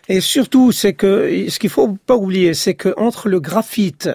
Et 0.09 0.21
surtout, 0.21 0.71
c'est 0.71 0.93
que 0.93 1.47
ce 1.49 1.59
qu'il 1.59 1.71
faut 1.71 1.97
pas 2.07 2.15
oublier, 2.15 2.55
c'est 2.55 2.75
que 2.75 2.95
entre 2.97 3.29
le 3.29 3.41
graphite 3.41 4.11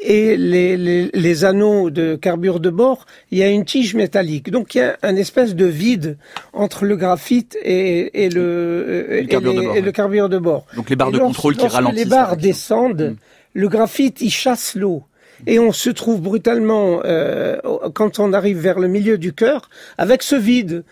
et 0.00 0.36
les, 0.36 0.76
les, 0.76 1.10
les, 1.12 1.44
anneaux 1.44 1.90
de 1.90 2.16
carbure 2.16 2.60
de 2.60 2.70
bord, 2.70 3.06
il 3.30 3.38
y 3.38 3.42
a 3.42 3.48
une 3.48 3.64
tige 3.64 3.94
métallique. 3.94 4.50
Donc 4.50 4.74
il 4.74 4.78
y 4.78 4.80
a 4.80 4.96
un 5.02 5.16
espèce 5.16 5.54
de 5.54 5.66
vide 5.66 6.16
entre 6.52 6.84
le 6.84 6.96
graphite 6.96 7.56
et, 7.62 8.24
et 8.24 8.30
le, 8.30 9.06
et, 9.10 9.26
carbure 9.26 9.54
de 9.54 9.60
bord, 9.62 9.76
et 9.76 9.80
le 9.80 9.92
carbure 9.92 10.28
de 10.28 10.38
bord. 10.38 10.66
Donc 10.74 10.90
les 10.90 10.96
barres 10.96 11.12
de 11.12 11.18
contrôle 11.18 11.56
qui 11.56 11.66
ralentissent. 11.66 12.04
les 12.04 12.10
barres 12.10 12.36
descendent, 12.36 13.10
hmm. 13.12 13.16
le 13.54 13.68
graphite 13.68 14.20
il 14.20 14.30
chasse 14.30 14.74
l'eau. 14.74 15.02
Et 15.46 15.58
on 15.58 15.72
se 15.72 15.88
trouve 15.88 16.20
brutalement, 16.20 17.00
euh, 17.04 17.56
quand 17.94 18.18
on 18.18 18.34
arrive 18.34 18.58
vers 18.58 18.78
le 18.78 18.88
milieu 18.88 19.16
du 19.16 19.32
cœur, 19.32 19.70
avec 19.96 20.22
ce 20.22 20.36
vide. 20.36 20.84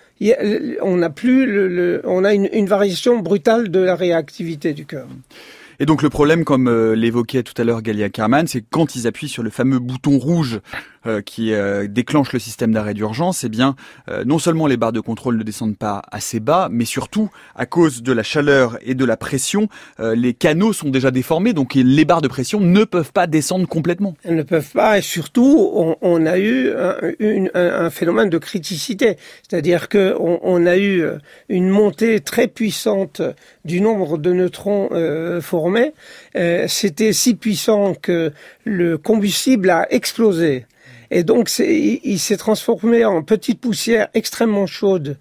on 0.80 0.96
n'a 0.96 1.10
plus 1.10 1.44
le, 1.44 1.68
le, 1.68 2.00
on 2.04 2.24
a 2.24 2.32
une, 2.32 2.48
une 2.52 2.66
variation 2.66 3.18
brutale 3.18 3.70
de 3.70 3.80
la 3.80 3.94
réactivité 3.94 4.72
du 4.72 4.86
cœur. 4.86 5.06
Et 5.80 5.86
donc 5.86 6.02
le 6.02 6.10
problème, 6.10 6.44
comme 6.44 6.68
euh, 6.68 6.96
l'évoquait 6.96 7.44
tout 7.44 7.54
à 7.56 7.64
l'heure 7.64 7.82
Galia 7.82 8.08
Kerman, 8.08 8.48
c'est 8.48 8.62
quand 8.62 8.96
ils 8.96 9.06
appuient 9.06 9.28
sur 9.28 9.44
le 9.44 9.50
fameux 9.50 9.78
bouton 9.78 10.18
rouge 10.18 10.60
euh, 11.08 11.20
qui 11.22 11.52
euh, 11.52 11.86
déclenche 11.88 12.32
le 12.32 12.38
système 12.38 12.72
d'arrêt 12.72 12.94
d'urgence, 12.94 13.44
eh 13.44 13.48
bien, 13.48 13.76
euh, 14.08 14.24
non 14.24 14.38
seulement 14.38 14.66
les 14.66 14.76
barres 14.76 14.92
de 14.92 15.00
contrôle 15.00 15.36
ne 15.36 15.42
descendent 15.42 15.76
pas 15.76 16.02
assez 16.10 16.40
bas, 16.40 16.68
mais 16.70 16.84
surtout, 16.84 17.30
à 17.54 17.66
cause 17.66 18.02
de 18.02 18.12
la 18.12 18.22
chaleur 18.22 18.78
et 18.82 18.94
de 18.94 19.04
la 19.04 19.16
pression, 19.16 19.68
les 19.98 20.34
canaux 20.34 20.72
sont 20.72 20.90
déjà 20.90 21.10
déformés, 21.10 21.52
donc 21.52 21.74
les 21.74 22.04
barres 22.04 22.20
de 22.20 22.28
pression 22.28 22.60
ne 22.60 22.84
peuvent 22.84 23.12
pas 23.12 23.26
descendre 23.26 23.66
complètement. 23.66 24.14
Elles 24.24 24.36
ne 24.36 24.42
peuvent 24.42 24.70
pas, 24.72 24.98
et 24.98 25.02
surtout, 25.02 25.96
on, 26.00 26.26
a 26.26 26.38
eu 26.38 26.70
un, 26.72 27.90
phénomène 27.90 28.30
de 28.30 28.38
criticité, 28.38 29.16
c'est-à-dire 29.48 29.88
que 29.88 30.14
on, 30.18 30.40
on, 30.42 30.66
a 30.66 30.76
eu 30.78 31.04
une 31.48 31.68
montée 31.68 32.20
très 32.20 32.48
puissante 32.48 33.22
du 33.64 33.80
nombre 33.80 34.18
de 34.18 34.32
neutrons 34.32 34.88
formés. 35.40 35.92
C'était 36.66 37.12
si 37.12 37.34
puissant 37.34 37.94
que 37.94 38.32
le 38.64 38.98
combustible 38.98 39.70
a 39.70 39.86
explosé. 39.92 40.66
Et 41.10 41.24
donc, 41.24 41.50
il 41.58 42.18
s'est 42.18 42.36
transformé 42.36 43.04
en 43.04 43.22
petite 43.22 43.60
poussière 43.60 44.08
extrêmement 44.14 44.66
chaude 44.66 45.18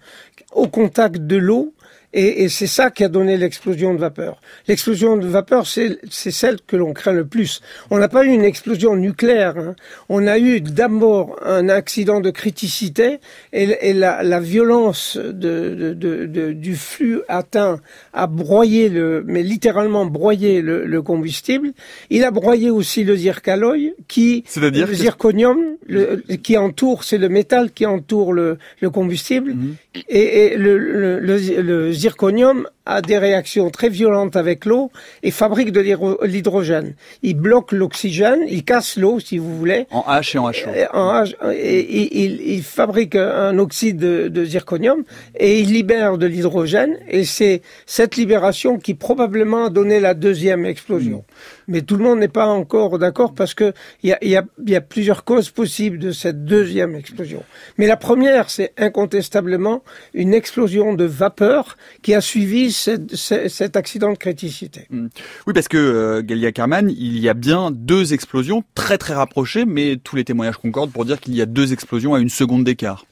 au 0.52 0.66
contact 0.66 1.18
de 1.26 1.36
l'eau 1.36 1.74
et, 2.14 2.44
et 2.44 2.48
c'est 2.48 2.66
ça 2.66 2.90
qui 2.90 3.04
a 3.04 3.08
donné 3.08 3.36
l'explosion 3.36 3.92
de 3.92 3.98
vapeur. 3.98 4.40
L'explosion 4.66 5.18
de 5.18 5.26
vapeur, 5.26 5.66
c'est 5.66 5.98
celle 6.30 6.56
que 6.66 6.74
l'on 6.74 6.94
craint 6.94 7.12
le 7.12 7.26
plus. 7.26 7.60
On 7.90 7.98
n'a 7.98 8.08
pas 8.08 8.24
eu 8.24 8.28
une 8.28 8.44
explosion 8.44 8.96
nucléaire. 8.96 9.58
Hein. 9.58 9.76
On 10.08 10.26
a 10.26 10.38
eu 10.38 10.62
d'abord 10.62 11.38
un 11.44 11.68
accident 11.68 12.20
de 12.20 12.30
criticité 12.30 13.18
et, 13.52 13.76
et 13.82 13.92
la, 13.92 14.22
la, 14.22 14.40
violence 14.40 15.18
de, 15.18 15.92
de, 15.92 16.24
de, 16.24 16.52
du 16.52 16.76
flux 16.76 17.20
atteint 17.28 17.78
a 18.14 18.26
broyé 18.26 18.88
le, 18.88 19.22
mais 19.26 19.42
littéralement 19.42 20.06
broyé 20.06 20.62
le, 20.62 20.86
le 20.86 21.02
combustible. 21.02 21.72
Il 22.08 22.24
a 22.24 22.30
broyé 22.30 22.70
aussi 22.70 23.04
le 23.04 23.16
zircaloï, 23.16 23.92
qui, 24.06 24.44
le 24.56 24.94
zirconium, 24.94 25.76
le, 25.88 26.22
qui 26.36 26.56
entoure, 26.56 27.04
c'est 27.04 27.18
le 27.18 27.28
métal 27.28 27.72
qui 27.72 27.86
entoure 27.86 28.32
le, 28.32 28.58
le 28.80 28.90
combustible, 28.90 29.54
mhm. 29.54 29.76
et, 30.08 30.44
et 30.44 30.56
le, 30.56 30.78
le, 30.78 31.18
le 31.20 31.92
zirconium 31.92 32.68
a 32.88 33.02
des 33.02 33.18
réactions 33.18 33.70
très 33.70 33.90
violentes 33.90 34.34
avec 34.34 34.64
l'eau 34.64 34.90
et 35.22 35.30
fabrique 35.30 35.72
de 35.72 35.80
l'hydrogène. 36.24 36.94
Il 37.22 37.34
bloque 37.34 37.72
l'oxygène, 37.72 38.40
il 38.48 38.64
casse 38.64 38.96
l'eau, 38.96 39.20
si 39.20 39.36
vous 39.36 39.56
voulez. 39.56 39.86
En 39.90 40.00
H 40.08 40.36
et 40.36 40.38
en 40.38 40.48
HO. 40.48 40.86
En 40.94 41.22
H, 41.22 41.34
et, 41.52 42.24
il, 42.24 42.40
il, 42.40 42.62
fabrique 42.62 43.14
un 43.14 43.58
oxyde 43.58 43.98
de, 43.98 44.28
de, 44.28 44.44
zirconium 44.44 45.04
et 45.38 45.60
il 45.60 45.72
libère 45.72 46.16
de 46.16 46.26
l'hydrogène. 46.26 46.96
Et 47.08 47.24
c'est 47.24 47.60
cette 47.84 48.16
libération 48.16 48.78
qui 48.78 48.94
probablement 48.94 49.66
a 49.66 49.70
donné 49.70 50.00
la 50.00 50.14
deuxième 50.14 50.64
explosion. 50.64 51.18
Mm. 51.18 51.57
Mais 51.68 51.82
tout 51.82 51.96
le 51.96 52.04
monde 52.04 52.18
n'est 52.18 52.28
pas 52.28 52.46
encore 52.46 52.98
d'accord 52.98 53.34
parce 53.34 53.54
que 53.54 53.72
il 54.02 54.10
y 54.10 54.12
a, 54.12 54.24
y, 54.24 54.36
a, 54.36 54.44
y 54.66 54.74
a 54.74 54.80
plusieurs 54.80 55.24
causes 55.24 55.50
possibles 55.50 55.98
de 55.98 56.12
cette 56.12 56.44
deuxième 56.44 56.94
explosion. 56.94 57.42
Mais 57.76 57.86
la 57.86 57.96
première, 57.96 58.50
c'est 58.50 58.72
incontestablement 58.78 59.82
une 60.14 60.34
explosion 60.34 60.94
de 60.94 61.04
vapeur 61.04 61.76
qui 62.02 62.14
a 62.14 62.20
suivi 62.20 62.72
cet 62.72 63.76
accident 63.76 64.12
de 64.12 64.18
criticité. 64.18 64.86
Hmm. 64.90 65.08
Oui, 65.46 65.52
parce 65.52 65.68
que 65.68 65.76
euh, 65.76 66.22
Galia 66.22 66.52
Carman, 66.52 66.90
il 66.90 67.18
y 67.18 67.28
a 67.28 67.34
bien 67.34 67.70
deux 67.70 68.12
explosions 68.12 68.64
très 68.74 68.98
très 68.98 69.14
rapprochées, 69.14 69.64
mais 69.64 69.96
tous 70.02 70.16
les 70.16 70.24
témoignages 70.24 70.56
concordent 70.56 70.92
pour 70.92 71.04
dire 71.04 71.20
qu'il 71.20 71.34
y 71.34 71.42
a 71.42 71.46
deux 71.46 71.72
explosions 71.72 72.14
à 72.14 72.20
une 72.20 72.30
seconde 72.30 72.64
d'écart. 72.64 73.04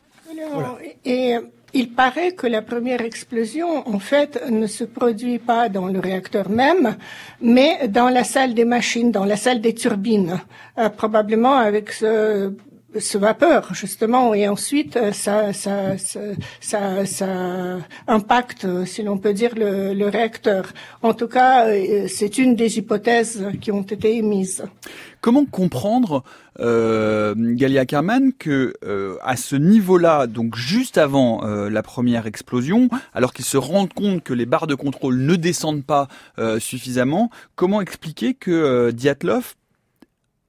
Et 1.04 1.36
il 1.76 1.92
paraît 1.92 2.32
que 2.32 2.46
la 2.46 2.62
première 2.62 3.02
explosion, 3.02 3.86
en 3.86 3.98
fait, 3.98 4.32
ne 4.50 4.66
se 4.66 4.84
produit 4.84 5.38
pas 5.38 5.68
dans 5.68 5.88
le 5.88 6.00
réacteur 6.00 6.48
même, 6.48 6.96
mais 7.40 7.88
dans 7.88 8.08
la 8.08 8.24
salle 8.24 8.54
des 8.54 8.64
machines, 8.64 9.10
dans 9.12 9.26
la 9.26 9.36
salle 9.36 9.60
des 9.60 9.74
turbines, 9.74 10.40
euh, 10.78 10.88
probablement 10.88 11.56
avec 11.56 11.92
ce 11.92 12.52
ce 12.98 13.18
vapeur 13.18 13.74
justement 13.74 14.32
et 14.32 14.48
ensuite 14.48 14.98
ça 15.12 15.52
ça 15.52 15.98
ça 15.98 17.04
ça, 17.04 17.78
impacte 18.06 18.66
si 18.86 19.02
l'on 19.02 19.18
peut 19.18 19.34
dire 19.34 19.54
le, 19.54 19.92
le, 19.92 20.08
réacteur. 20.08 20.72
En 21.02 21.12
tout 21.12 21.28
cas, 21.28 21.66
c'est 22.08 22.38
une 22.38 22.54
des 22.56 22.78
hypothèses 22.78 23.44
qui 23.60 23.70
ont 23.70 23.82
été 23.82 24.16
émises. 24.16 24.64
Comment 25.26 25.44
comprendre, 25.44 26.22
euh, 26.60 27.34
Galia 27.36 27.84
Kerman, 27.84 28.32
que 28.32 28.74
euh, 28.84 29.16
à 29.24 29.34
ce 29.34 29.56
niveau-là, 29.56 30.28
donc 30.28 30.54
juste 30.54 30.98
avant 30.98 31.44
euh, 31.44 31.68
la 31.68 31.82
première 31.82 32.28
explosion, 32.28 32.88
alors 33.12 33.34
qu'ils 33.34 33.44
se 33.44 33.56
rendent 33.56 33.92
compte 33.92 34.22
que 34.22 34.32
les 34.32 34.46
barres 34.46 34.68
de 34.68 34.76
contrôle 34.76 35.16
ne 35.16 35.34
descendent 35.34 35.84
pas 35.84 36.06
euh, 36.38 36.60
suffisamment, 36.60 37.28
comment 37.56 37.80
expliquer 37.80 38.34
que 38.34 38.92
Diatlov 38.92 39.56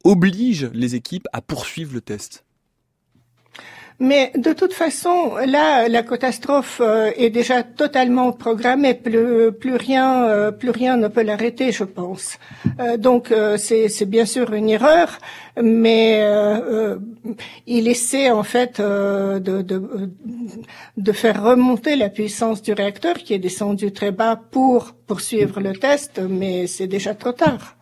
oblige 0.03 0.69
les 0.75 0.93
équipes 0.93 1.27
à 1.33 1.41
poursuivre 1.41 1.95
le 1.95 2.01
test? 2.01 2.45
Mais 3.99 4.31
de 4.35 4.53
toute 4.53 4.73
façon, 4.73 5.37
là, 5.37 5.87
la 5.89 6.03
catastrophe 6.03 6.81
euh, 6.83 7.11
est 7.15 7.31
déjà 7.31 7.63
totalement 7.63 8.31
programmée. 8.31 8.93
Plus, 8.93 9.51
plus 9.51 9.75
rien, 9.75 10.25
euh, 10.25 10.51
plus 10.51 10.69
rien 10.69 10.97
ne 10.97 11.07
peut 11.07 11.23
l'arrêter, 11.23 11.71
je 11.71 11.83
pense. 11.83 12.37
Euh, 12.79 12.97
donc, 12.97 13.33
c'est 13.57 14.05
bien 14.05 14.25
sûr 14.25 14.53
une 14.53 14.69
erreur, 14.69 15.17
mais 15.61 16.21
il 17.65 17.87
essaie 17.87 18.29
en 18.29 18.43
fait 18.43 18.79
de, 18.79 19.39
de, 19.39 20.11
de, 20.97 21.11
faire 21.11 21.43
remonter 21.43 21.95
la 21.95 22.09
puissance 22.09 22.61
du 22.61 22.73
réacteur 22.73 23.15
qui 23.15 23.33
est 23.33 23.39
descendu 23.39 23.91
très 23.91 24.11
bas 24.11 24.39
pour 24.51 24.93
poursuivre 25.07 25.59
le 25.59 25.73
test, 25.73 26.21
mais 26.29 26.67
c'est 26.67 26.87
déjà 26.87 27.15
trop 27.15 27.31
tard. 27.31 27.75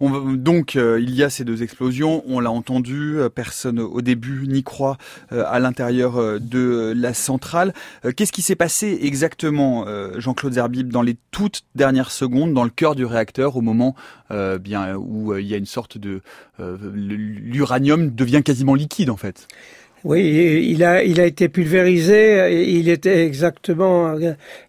Donc 0.00 0.76
euh, 0.76 1.00
il 1.00 1.14
y 1.14 1.24
a 1.24 1.30
ces 1.30 1.44
deux 1.44 1.62
explosions, 1.62 2.22
on 2.28 2.38
l'a 2.38 2.52
entendu, 2.52 3.18
euh, 3.18 3.28
personne 3.28 3.80
au 3.80 4.00
début 4.00 4.46
n'y 4.46 4.62
croit 4.62 4.96
euh, 5.32 5.44
à 5.48 5.58
l'intérieur 5.58 6.40
de 6.40 6.92
la 6.96 7.14
centrale. 7.14 7.74
Qu'est-ce 8.16 8.32
qui 8.32 8.42
s'est 8.42 8.54
passé 8.54 8.98
exactement, 9.02 9.86
Jean-Claude 10.18 10.52
Zerbib, 10.52 10.90
dans 10.90 11.02
les 11.02 11.16
toutes 11.30 11.64
dernières 11.74 12.10
secondes, 12.10 12.54
dans 12.54 12.64
le 12.64 12.70
cœur 12.70 12.94
du 12.94 13.04
réacteur, 13.04 13.56
au 13.56 13.60
moment 13.60 13.94
où 14.30 15.34
il 15.34 15.46
y 15.46 15.54
a 15.54 15.56
une 15.56 15.66
sorte 15.66 15.98
de 15.98 16.20
l'uranium 16.58 18.14
devient 18.14 18.42
quasiment 18.44 18.74
liquide 18.74 19.10
en 19.10 19.16
fait? 19.16 19.48
Oui, 20.04 20.66
il 20.68 20.84
a, 20.84 21.02
il 21.02 21.20
a 21.20 21.26
été 21.26 21.48
pulvérisé. 21.48 22.68
Il 22.76 22.88
était 22.88 23.26
exactement 23.26 24.16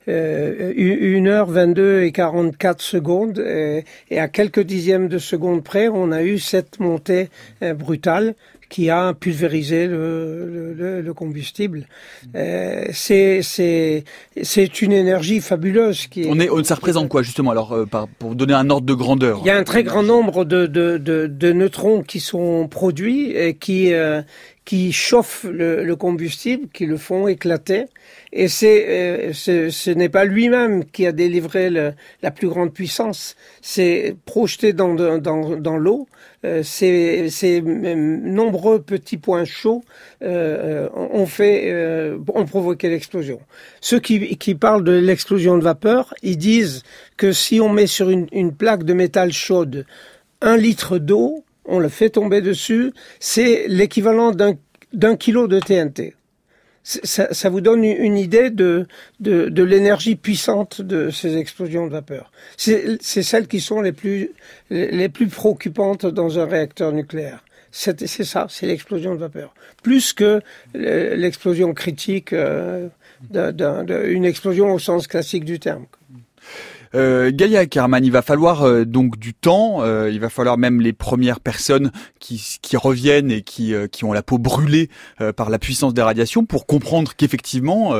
euh, 0.07 0.73
1 0.77 1.25
heure 1.27 1.49
22 1.49 2.03
et 2.03 2.11
44 2.11 2.81
secondes. 2.81 3.39
Et, 3.39 3.85
et, 4.09 4.19
à 4.19 4.27
quelques 4.27 4.61
dixièmes 4.61 5.07
de 5.07 5.17
seconde 5.17 5.63
près, 5.63 5.87
on 5.87 6.11
a 6.11 6.23
eu 6.23 6.39
cette 6.39 6.79
montée 6.79 7.29
euh, 7.61 7.73
brutale 7.73 8.35
qui 8.69 8.89
a 8.89 9.13
pulvérisé 9.13 9.87
le, 9.87 10.73
le, 10.77 11.01
le 11.01 11.13
combustible. 11.13 11.87
Euh, 12.35 12.85
c'est 12.93 13.41
c'est 13.41 14.03
c'est 14.43 14.81
une 14.81 14.91
énergie 14.91 15.41
fabuleuse 15.41 16.07
qui. 16.07 16.21
Est... 16.21 16.29
On 16.29 16.39
est 16.39 16.63
ça 16.63 16.75
représente 16.75 17.09
quoi 17.09 17.23
justement 17.23 17.51
alors 17.51 17.73
euh, 17.73 17.85
pour 18.19 18.35
donner 18.35 18.53
un 18.53 18.69
ordre 18.69 18.85
de 18.85 18.93
grandeur? 18.93 19.39
Il 19.43 19.47
y 19.47 19.49
a 19.49 19.57
un 19.57 19.63
très 19.63 19.83
grand 19.83 20.03
nombre 20.03 20.45
de 20.45 20.67
de, 20.67 20.97
de, 20.97 21.27
de 21.27 21.51
neutrons 21.51 22.03
qui 22.03 22.19
sont 22.19 22.67
produits 22.67 23.31
et 23.31 23.55
qui 23.55 23.91
euh, 23.91 24.21
qui 24.69 24.93
chauffent 24.93 25.47
le, 25.51 25.83
le, 25.83 25.95
combustible, 25.95 26.67
qui 26.71 26.85
le 26.85 26.97
font 26.97 27.27
éclater. 27.27 27.85
Et 28.31 28.47
c'est, 28.47 28.85
euh, 28.87 29.33
ce 29.33 29.89
n'est 29.89 30.09
pas 30.09 30.25
lui-même 30.25 30.85
qui 30.85 31.07
a 31.07 31.11
délivré 31.11 31.71
la 31.71 32.31
plus 32.31 32.47
grande 32.47 32.71
puissance. 32.71 33.35
C'est 33.63 34.15
projeté 34.25 34.73
dans, 34.73 34.93
dans, 34.93 35.57
dans 35.57 35.77
l'eau. 35.77 36.07
Euh, 36.45 36.61
ces, 36.61 37.31
ces 37.31 37.63
nombreux 37.63 38.79
petits 38.79 39.17
points 39.17 39.43
chauds 39.43 39.83
euh, 40.21 40.87
ont 40.93 41.25
fait, 41.25 41.73
ont 42.31 42.45
provoqué 42.45 42.89
l'explosion. 42.89 43.39
Ceux 43.81 43.99
qui, 43.99 44.37
qui 44.37 44.53
parlent 44.53 44.83
de 44.83 44.91
l'explosion 44.91 45.57
de 45.57 45.63
vapeur, 45.63 46.13
ils 46.21 46.37
disent 46.37 46.83
que 47.17 47.31
si 47.31 47.59
on 47.59 47.69
met 47.69 47.87
sur 47.87 48.11
une 48.11 48.53
plaque 48.55 48.83
de 48.83 48.93
métal 48.93 49.33
chaude 49.33 49.87
un 50.41 50.57
litre 50.57 50.99
d'eau, 50.99 51.43
on 51.69 51.79
le 51.79 51.89
fait 51.89 52.09
tomber 52.09 52.41
dessus, 52.41 52.91
c'est 53.19 53.65
l'équivalent 53.67 54.31
d'un 54.31 55.15
kilo 55.15 55.47
de 55.47 55.59
TNT. 55.59 56.15
Ça, 56.83 57.49
vous 57.49 57.61
donne 57.61 57.83
une 57.83 58.17
idée 58.17 58.49
de, 58.49 58.87
l'énergie 59.19 60.15
puissante 60.15 60.81
de 60.81 61.11
ces 61.11 61.37
explosions 61.37 61.85
de 61.85 61.91
vapeur. 61.91 62.31
C'est 62.57 62.97
celles 63.01 63.47
qui 63.47 63.59
sont 63.59 63.81
les 63.81 63.91
plus, 63.91 64.31
les 64.69 65.09
préoccupantes 65.09 66.05
dans 66.05 66.39
un 66.39 66.45
réacteur 66.45 66.91
nucléaire. 66.91 67.43
C'est 67.71 68.07
ça, 68.07 68.47
c'est 68.49 68.65
l'explosion 68.65 69.13
de 69.13 69.19
vapeur. 69.19 69.53
Plus 69.83 70.13
que 70.13 70.41
l'explosion 70.73 71.73
critique, 71.73 72.33
euh, 72.33 72.87
d'une 73.29 74.25
explosion 74.25 74.73
au 74.73 74.79
sens 74.79 75.05
classique 75.05 75.45
du 75.45 75.59
terme. 75.59 75.85
Euh, 76.95 77.31
Gaïa 77.33 77.65
Kerman, 77.67 78.03
il 78.03 78.11
va 78.11 78.21
falloir 78.21 78.63
euh, 78.63 78.83
donc 78.83 79.17
du 79.19 79.33
temps, 79.33 79.83
euh, 79.83 80.09
il 80.11 80.19
va 80.19 80.29
falloir 80.29 80.57
même 80.57 80.81
les 80.81 80.93
premières 80.93 81.39
personnes 81.39 81.91
qui, 82.19 82.39
reviennent 82.75 83.31
et 83.31 83.41
qui, 83.41 83.73
euh, 83.73 83.87
qui 83.87 84.05
ont 84.05 84.13
la 84.13 84.23
peau 84.23 84.37
brûlée 84.37 84.89
par 85.35 85.49
la 85.49 85.59
puissance 85.59 85.93
des 85.93 86.01
radiations 86.01 86.45
pour 86.45 86.65
comprendre 86.65 87.13
qu'effectivement 87.15 87.93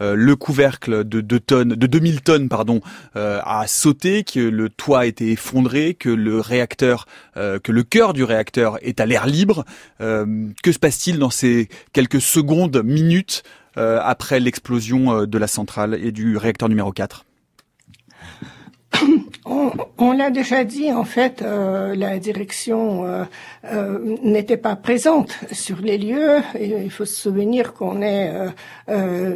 le 0.00 0.36
couvercle 0.36 1.04
de 1.04 1.20
2 1.20 1.40
tonnes, 1.40 1.68
de 1.70 1.86
2000 1.86 2.22
tonnes 2.22 2.48
pardon, 2.48 2.80
a 3.14 3.64
sauté, 3.66 4.24
que 4.24 4.40
le 4.40 4.68
toit 4.68 5.00
a 5.00 5.06
été 5.06 5.30
effondré, 5.32 5.94
que 5.94 6.08
le 6.08 6.40
réacteur, 6.40 7.06
que 7.34 7.72
le 7.72 7.82
cœur 7.82 8.12
du 8.12 8.24
réacteur 8.24 8.78
est 8.82 9.00
à 9.00 9.06
l'air 9.06 9.26
libre. 9.26 9.64
que 9.98 10.72
se 10.72 10.78
passe-t-il 10.78 11.18
dans 11.18 11.30
ces 11.30 11.68
quelques 11.92 12.20
secondes, 12.20 12.82
minutes 12.84 13.42
après 13.76 14.40
l'explosion 14.40 15.24
de 15.24 15.38
la 15.38 15.46
centrale 15.46 15.98
et 16.02 16.12
du 16.12 16.36
réacteur 16.36 16.68
numéro 16.68 16.92
4 16.92 17.25
on, 19.46 20.12
l'a 20.12 20.30
déjà 20.30 20.64
dit, 20.64 20.92
en 20.92 21.04
fait, 21.04 21.42
euh, 21.42 21.94
la 21.94 22.18
direction 22.18 23.04
euh, 23.04 23.24
euh, 23.72 24.16
n'était 24.22 24.56
pas 24.56 24.74
présente 24.76 25.38
sur 25.52 25.78
les 25.80 25.98
lieux. 25.98 26.38
il 26.60 26.90
faut 26.90 27.04
se 27.04 27.14
souvenir 27.14 27.72
qu'on 27.72 28.02
est 28.02 28.32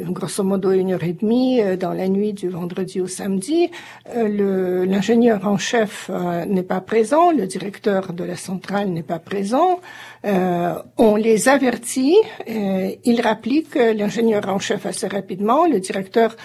grosso 0.04 0.42
modo 0.42 0.72
une 0.72 0.92
heure 0.92 1.04
et 1.04 1.12
demie 1.12 1.60
dans 1.78 1.92
la 1.92 2.08
nuit 2.08 2.32
du 2.32 2.48
vendredi 2.48 3.00
au 3.00 3.06
samedi. 3.06 3.70
L'ingénieur 4.14 5.46
en 5.46 5.58
chef 5.58 6.10
n'est 6.46 6.62
pas 6.62 6.80
présent, 6.80 7.30
le 7.30 7.46
directeur 7.46 8.12
de 8.12 8.24
la 8.24 8.36
centrale 8.36 8.88
n'est 8.88 9.02
pas 9.02 9.18
présent. 9.18 9.80
on 10.24 11.16
les 11.16 11.48
avertit, 11.48 12.16
ils 12.46 13.20
rappliquent 13.20 13.74
l'ingénieur 13.74 14.48
en 14.48 14.58
chef 14.58 14.86
assez 14.86 15.08
rapidement, 15.08 15.66
le 15.66 15.80
directeur 15.80 16.36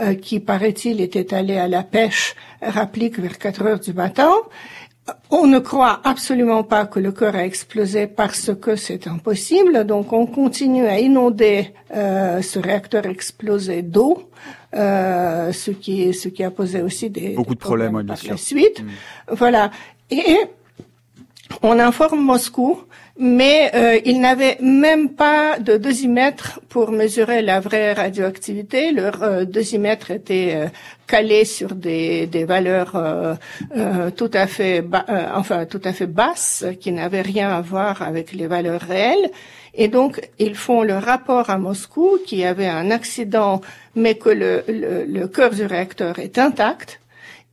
euh, 0.00 0.14
qui, 0.14 0.40
paraît-il, 0.40 1.00
était 1.00 1.34
allé 1.34 1.58
à 1.58 1.68
la 1.68 1.82
pêche, 1.82 2.34
rapplique 2.62 3.18
vers 3.18 3.38
4 3.38 3.62
heures 3.62 3.80
du 3.80 3.92
matin. 3.92 4.32
On 5.30 5.46
ne 5.46 5.58
croit 5.58 6.00
absolument 6.04 6.62
pas 6.62 6.86
que 6.86 7.00
le 7.00 7.10
cœur 7.10 7.34
a 7.34 7.44
explosé 7.44 8.06
parce 8.06 8.54
que 8.54 8.76
c'est 8.76 9.08
impossible. 9.08 9.84
Donc 9.84 10.12
on 10.12 10.26
continue 10.26 10.86
à 10.86 11.00
inonder 11.00 11.74
euh, 11.94 12.40
ce 12.40 12.58
réacteur 12.58 13.06
explosé 13.06 13.82
d'eau, 13.82 14.30
euh, 14.74 15.52
ce 15.52 15.72
qui 15.72 16.14
ce 16.14 16.28
qui 16.28 16.44
a 16.44 16.52
posé 16.52 16.82
aussi 16.82 17.10
des 17.10 17.30
beaucoup 17.30 17.54
de 17.54 17.60
problèmes, 17.60 18.00
bien 18.02 18.14
par 18.14 18.24
la 18.24 18.36
suite. 18.36 18.82
Mm. 18.82 18.88
Voilà. 19.32 19.70
Et 20.10 20.38
on 21.62 21.78
informe 21.78 22.20
Moscou 22.20 22.84
mais 23.18 23.70
euh, 23.74 24.00
il 24.04 24.20
n'avait 24.20 24.56
même 24.60 25.10
pas 25.10 25.58
de 25.58 25.76
dosimètre 25.76 26.60
pour 26.68 26.92
mesurer 26.92 27.42
la 27.42 27.60
vraie 27.60 27.92
radioactivité. 27.92 28.90
Leur 28.90 29.22
euh, 29.22 29.44
dosimètre 29.44 30.10
était 30.10 30.52
euh, 30.54 30.66
calé 31.06 31.44
sur 31.44 31.74
des, 31.74 32.26
valeurs 32.48 32.96
euh, 32.96 34.10
tout 34.16 34.30
à 34.32 34.46
fait, 34.46 34.82
enfin 35.34 35.66
tout 35.66 35.80
à 35.84 35.92
fait 35.92 36.06
basses, 36.06 36.64
qui 36.80 36.90
n'avaient 36.90 37.22
rien 37.22 37.50
à 37.50 37.60
voir 37.60 38.00
avec 38.00 38.32
les 38.32 38.46
valeurs 38.46 38.80
réelles. 38.80 39.30
Et 39.74 39.88
donc, 39.88 40.20
ils 40.38 40.54
font 40.54 40.82
le 40.82 40.94
rapport 40.94 41.50
à 41.50 41.58
Moscou 41.58 42.18
qu'il 42.26 42.38
y 42.38 42.44
avait 42.44 42.66
un 42.66 42.90
accident, 42.90 43.60
mais 43.94 44.14
que 44.14 44.30
le, 44.30 44.64
le, 44.68 45.04
le 45.04 45.28
cœur 45.28 45.50
du 45.50 45.64
réacteur 45.66 46.18
est 46.18 46.38
intact. 46.38 47.01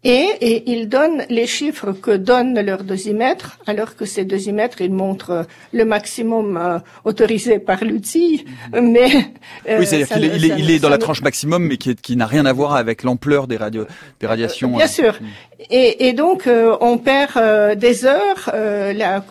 Et, 0.05 0.63
ils 0.71 0.87
donnent 0.87 1.25
les 1.29 1.45
chiffres 1.45 1.91
que 1.91 2.11
donne 2.11 2.57
leur 2.61 2.85
dosimètre, 2.85 3.59
alors 3.67 3.97
que 3.97 4.05
ces 4.05 4.23
dosimètres, 4.23 4.79
ils 4.79 4.93
montrent 4.93 5.45
le 5.73 5.83
maximum 5.83 6.55
euh, 6.55 6.79
autorisé 7.03 7.59
par 7.59 7.83
l'outil, 7.83 8.45
mhm. 8.73 8.91
mais... 8.91 9.09
Euh, 9.67 9.79
oui, 9.79 9.85
c'est-à-dire 9.85 10.07
qu'il 10.07 10.23
est, 10.23 10.35
il 10.37 10.45
est, 10.45 10.59
il 10.59 10.71
est 10.71 10.79
dans 10.79 10.89
la 10.89 10.97
tranche 10.97 11.21
maximum, 11.21 11.65
mais 11.67 11.75
qui, 11.75 11.95
qui 11.95 12.15
n'a 12.15 12.27
rien 12.27 12.45
à 12.45 12.53
voir 12.53 12.75
avec 12.75 13.03
l'ampleur 13.03 13.45
des, 13.47 13.57
radio, 13.57 13.85
des 14.21 14.27
radiations. 14.27 14.77
Bien 14.77 14.87
sûr. 14.87 15.17
Mhm. 15.19 15.27
Et, 15.69 16.07
et, 16.07 16.13
donc, 16.13 16.47
euh, 16.47 16.77
on 16.79 16.97
perd 16.97 17.77
des 17.77 18.05
heures. 18.05 18.49
la, 18.53 19.21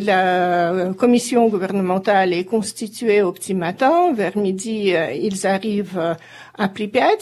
la 0.00 0.94
commission 0.96 1.48
gouvernementale 1.48 2.32
est 2.32 2.44
constituée 2.44 3.20
au 3.20 3.32
petit 3.32 3.52
matin. 3.52 4.14
Vers 4.14 4.38
midi, 4.38 4.94
ils 5.20 5.46
arrivent 5.46 6.16
à 6.56 6.68
Pripyat 6.68 7.18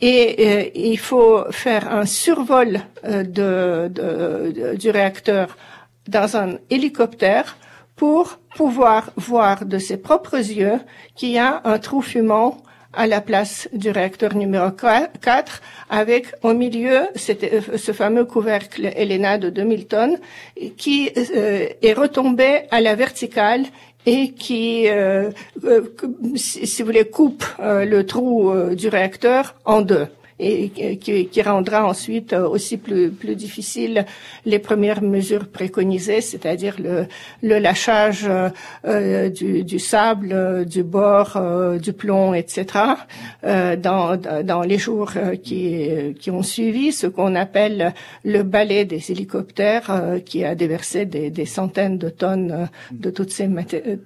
et 0.00 0.36
euh, 0.38 0.70
il 0.74 0.98
faut 0.98 1.44
faire 1.50 1.92
un 1.92 2.06
survol 2.06 2.80
euh, 3.04 3.22
de, 3.22 3.88
de, 3.88 4.76
du 4.76 4.90
réacteur 4.90 5.56
dans 6.08 6.36
un 6.36 6.58
hélicoptère 6.70 7.56
pour 7.96 8.38
pouvoir 8.56 9.10
voir 9.16 9.66
de 9.66 9.78
ses 9.78 9.98
propres 9.98 10.38
yeux 10.38 10.80
qu'il 11.14 11.30
y 11.30 11.38
a 11.38 11.60
un 11.64 11.78
trou 11.78 12.00
fumant 12.00 12.56
à 12.92 13.06
la 13.06 13.20
place 13.20 13.68
du 13.72 13.90
réacteur 13.90 14.34
numéro 14.34 14.70
4 14.70 15.62
avec 15.90 16.26
au 16.42 16.54
milieu 16.54 17.02
ce 17.14 17.92
fameux 17.92 18.24
couvercle 18.24 18.90
Elena 18.96 19.38
de 19.38 19.48
2000 19.48 19.86
tonnes 19.86 20.18
qui 20.76 21.08
est 21.14 21.92
retombé 21.92 22.62
à 22.72 22.80
la 22.80 22.96
verticale 22.96 23.66
et 24.06 24.32
qui, 24.32 24.88
euh, 24.88 25.30
euh, 25.64 25.82
si 26.36 26.82
vous 26.82 26.86
voulez, 26.86 27.04
coupe 27.04 27.44
euh, 27.60 27.84
le 27.84 28.06
trou 28.06 28.52
du 28.74 28.88
réacteur 28.88 29.54
en 29.64 29.82
deux 29.82 30.06
et 30.40 30.96
qui, 30.96 31.26
qui, 31.26 31.42
rendra 31.42 31.86
ensuite 31.86 32.32
aussi 32.32 32.76
plus, 32.76 33.10
plus 33.10 33.36
difficile 33.36 34.06
les 34.46 34.58
premières 34.58 35.02
mesures 35.02 35.48
préconisées, 35.48 36.20
c'est-à-dire 36.20 36.76
le, 36.78 37.06
le 37.42 37.58
lâchage 37.58 38.28
euh, 38.86 39.28
du, 39.28 39.64
du, 39.64 39.78
sable, 39.78 40.30
euh, 40.32 40.64
du 40.64 40.82
bord, 40.82 41.36
euh, 41.36 41.78
du 41.78 41.92
plomb, 41.92 42.34
etc. 42.34 42.66
Euh, 43.44 43.76
dans, 43.76 44.16
dans 44.16 44.62
les 44.62 44.78
jours 44.78 45.12
qui, 45.42 45.88
qui 46.18 46.30
ont 46.30 46.42
suivi, 46.42 46.92
ce 46.92 47.06
qu'on 47.06 47.34
appelle 47.34 47.94
le 48.24 48.42
balai 48.42 48.84
des 48.84 49.10
hélicoptères 49.10 49.90
qui 50.24 50.44
a 50.44 50.54
déversé 50.54 51.04
des, 51.06 51.30
des 51.30 51.46
centaines 51.46 51.98
de 51.98 52.08
tonnes 52.08 52.68
de 52.92 53.10
toutes 53.10 53.30
ces, 53.30 53.48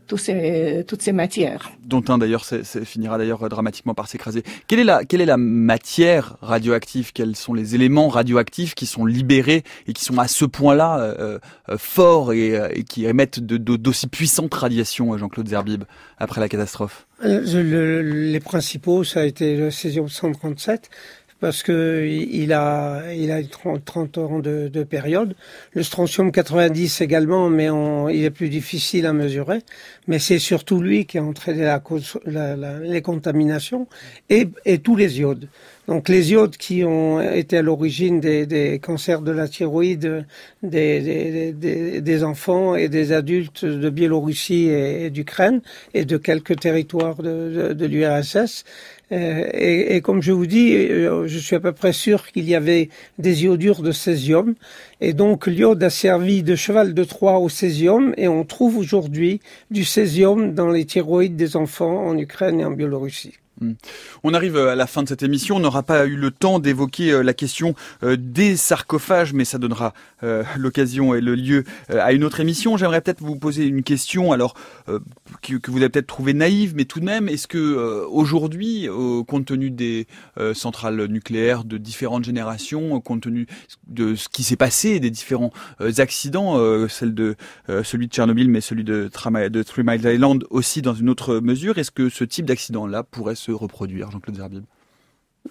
tous 0.06 0.16
ces, 0.18 0.84
toutes 0.86 1.02
ces 1.02 1.12
matières. 1.12 1.70
Dont 1.84 2.02
un 2.08 2.18
d'ailleurs 2.18 2.44
finira 2.44 3.18
d'ailleurs 3.18 3.48
dramatiquement 3.48 3.94
par 3.94 4.08
s'écraser. 4.08 4.42
Quelle 4.66 4.80
est 4.80 4.84
la, 4.84 5.04
quelle 5.04 5.20
est 5.20 5.26
la 5.26 5.36
matière 5.36 6.23
radioactifs, 6.40 7.12
quels 7.12 7.36
sont 7.36 7.54
les 7.54 7.74
éléments 7.74 8.08
radioactifs 8.08 8.74
qui 8.74 8.86
sont 8.86 9.06
libérés 9.06 9.64
et 9.86 9.92
qui 9.92 10.04
sont 10.04 10.18
à 10.18 10.28
ce 10.28 10.44
point-là 10.44 10.98
euh, 11.00 11.38
euh, 11.68 11.78
forts 11.78 12.32
et, 12.32 12.84
qui 12.88 13.06
émettent 13.06 13.40
d'aussi 13.40 14.06
puissantes 14.06 14.54
radiations, 14.54 15.16
Jean-Claude 15.16 15.48
Zerbib, 15.48 15.84
après 16.18 16.40
la 16.40 16.48
catastrophe? 16.48 17.06
Les 17.22 18.40
principaux, 18.40 19.04
ça 19.04 19.20
a 19.20 19.24
été 19.24 19.56
le 19.56 19.70
césium 19.70 20.08
137, 20.08 20.90
parce 21.44 21.62
que 21.62 22.06
il 22.06 22.54
a 22.54 23.12
il 23.12 23.30
a 23.30 23.42
30, 23.42 23.84
30 23.84 24.18
ans 24.18 24.38
de, 24.38 24.68
de, 24.68 24.82
période. 24.82 25.34
Le 25.72 25.82
strontium 25.82 26.32
90 26.32 27.02
également, 27.02 27.50
mais 27.50 27.68
il 28.14 28.24
est 28.24 28.30
plus 28.30 28.48
difficile 28.48 29.04
à 29.04 29.12
mesurer. 29.12 29.58
Mais 30.06 30.18
c'est 30.18 30.38
surtout 30.38 30.80
lui 30.80 31.04
qui 31.04 31.18
a 31.18 31.22
entraîné 31.22 31.64
la, 31.64 31.82
la, 32.56 32.78
les 32.78 33.02
contaminations 33.02 33.86
et 34.30 34.78
tous 34.78 34.96
les 34.96 35.20
iodes. 35.20 35.48
Donc 35.86 36.08
les 36.08 36.32
iodes 36.32 36.56
qui 36.56 36.82
ont 36.82 37.20
été 37.20 37.58
à 37.58 37.62
l'origine 37.62 38.18
des, 38.18 38.46
des, 38.46 38.78
cancers 38.78 39.20
de 39.20 39.30
la 39.30 39.48
thyroïde 39.48 40.24
des, 40.62 41.52
des, 41.52 42.00
des, 42.00 42.24
enfants 42.24 42.74
et 42.74 42.88
des 42.88 43.12
adultes 43.12 43.66
de 43.66 43.90
Biélorussie 43.90 44.68
et, 44.68 45.10
d'Ukraine 45.10 45.60
et 45.92 46.06
de 46.06 46.16
quelques 46.16 46.58
territoires 46.58 47.16
de, 47.16 47.68
de, 47.68 47.72
de 47.74 47.86
l'URSS. 47.86 48.64
Euh, 49.12 49.50
et, 49.52 49.96
et, 49.96 50.00
comme 50.00 50.22
je 50.22 50.32
vous 50.32 50.46
dis, 50.46 50.74
euh, 50.74 51.28
je 51.28 51.38
suis 51.38 51.54
à 51.54 51.60
peu 51.60 51.72
près 51.72 51.92
sûr 51.92 52.32
qu'il 52.32 52.48
y 52.48 52.54
avait 52.54 52.88
des 53.18 53.44
iodures 53.44 53.82
de 53.82 53.92
césium. 53.92 54.54
Et 55.02 55.12
donc 55.12 55.46
l'iode 55.46 55.82
a 55.82 55.90
servi 55.90 56.42
de 56.42 56.56
cheval 56.56 56.94
de 56.94 57.04
Troie 57.04 57.38
au 57.38 57.50
césium 57.50 58.14
et 58.16 58.28
on 58.28 58.44
trouve 58.44 58.78
aujourd'hui 58.78 59.40
du 59.70 59.84
césium 59.84 60.54
dans 60.54 60.68
les 60.68 60.86
thyroïdes 60.86 61.36
des 61.36 61.56
enfants 61.56 62.06
en 62.06 62.16
Ukraine 62.16 62.60
et 62.60 62.64
en 62.64 62.70
Biélorussie. 62.70 63.34
Hmm. 63.60 63.74
On 64.24 64.34
arrive 64.34 64.56
à 64.56 64.74
la 64.74 64.86
fin 64.88 65.04
de 65.04 65.08
cette 65.08 65.22
émission. 65.22 65.56
On 65.56 65.60
n'aura 65.60 65.84
pas 65.84 66.06
eu 66.06 66.16
le 66.16 66.32
temps 66.32 66.58
d'évoquer 66.58 67.12
euh, 67.12 67.22
la 67.22 67.34
question 67.34 67.74
euh, 68.02 68.16
des 68.18 68.56
sarcophages, 68.56 69.32
mais 69.32 69.44
ça 69.44 69.58
donnera 69.58 69.94
euh, 70.24 70.42
l'occasion 70.56 71.14
et 71.14 71.20
le 71.20 71.36
lieu 71.36 71.64
à 71.88 72.12
une 72.12 72.24
autre 72.24 72.40
émission. 72.40 72.76
J'aimerais 72.76 73.00
peut-être 73.00 73.20
vous 73.20 73.36
poser 73.36 73.64
une 73.66 73.82
question, 73.82 74.32
alors 74.32 74.54
que, 75.42 75.70
vous 75.70 75.78
avez 75.78 75.88
peut-être 75.88 76.06
trouvé 76.06 76.34
naïve, 76.34 76.74
mais 76.74 76.84
tout 76.84 76.98
de 76.98 77.04
même, 77.04 77.28
est-ce 77.28 77.46
que 77.46 78.04
aujourd'hui, 78.06 78.88
compte 79.26 79.46
tenu 79.46 79.70
des 79.70 80.06
centrales 80.54 81.06
nucléaires 81.06 81.64
de 81.64 81.76
différentes 81.76 82.24
générations, 82.24 83.00
compte 83.00 83.22
tenu 83.22 83.46
de 83.86 84.14
ce 84.14 84.28
qui 84.28 84.42
s'est 84.42 84.56
passé, 84.56 85.00
des 85.00 85.10
différents 85.10 85.52
accidents, 85.98 86.56
celui 86.88 87.12
de 88.06 88.12
Tchernobyl, 88.12 88.48
mais 88.48 88.60
celui 88.60 88.84
de, 88.84 89.10
de 89.10 89.62
Three 89.62 89.82
Mile 89.84 90.04
Island 90.04 90.44
aussi 90.50 90.82
dans 90.82 90.94
une 90.94 91.10
autre 91.10 91.40
mesure, 91.40 91.78
est-ce 91.78 91.90
que 91.90 92.08
ce 92.08 92.24
type 92.24 92.46
d'accident-là 92.46 93.02
pourrait 93.02 93.34
se 93.34 93.43
reproduire, 93.52 94.10
Jean-Claude 94.10 94.36
Zerbib 94.36 94.64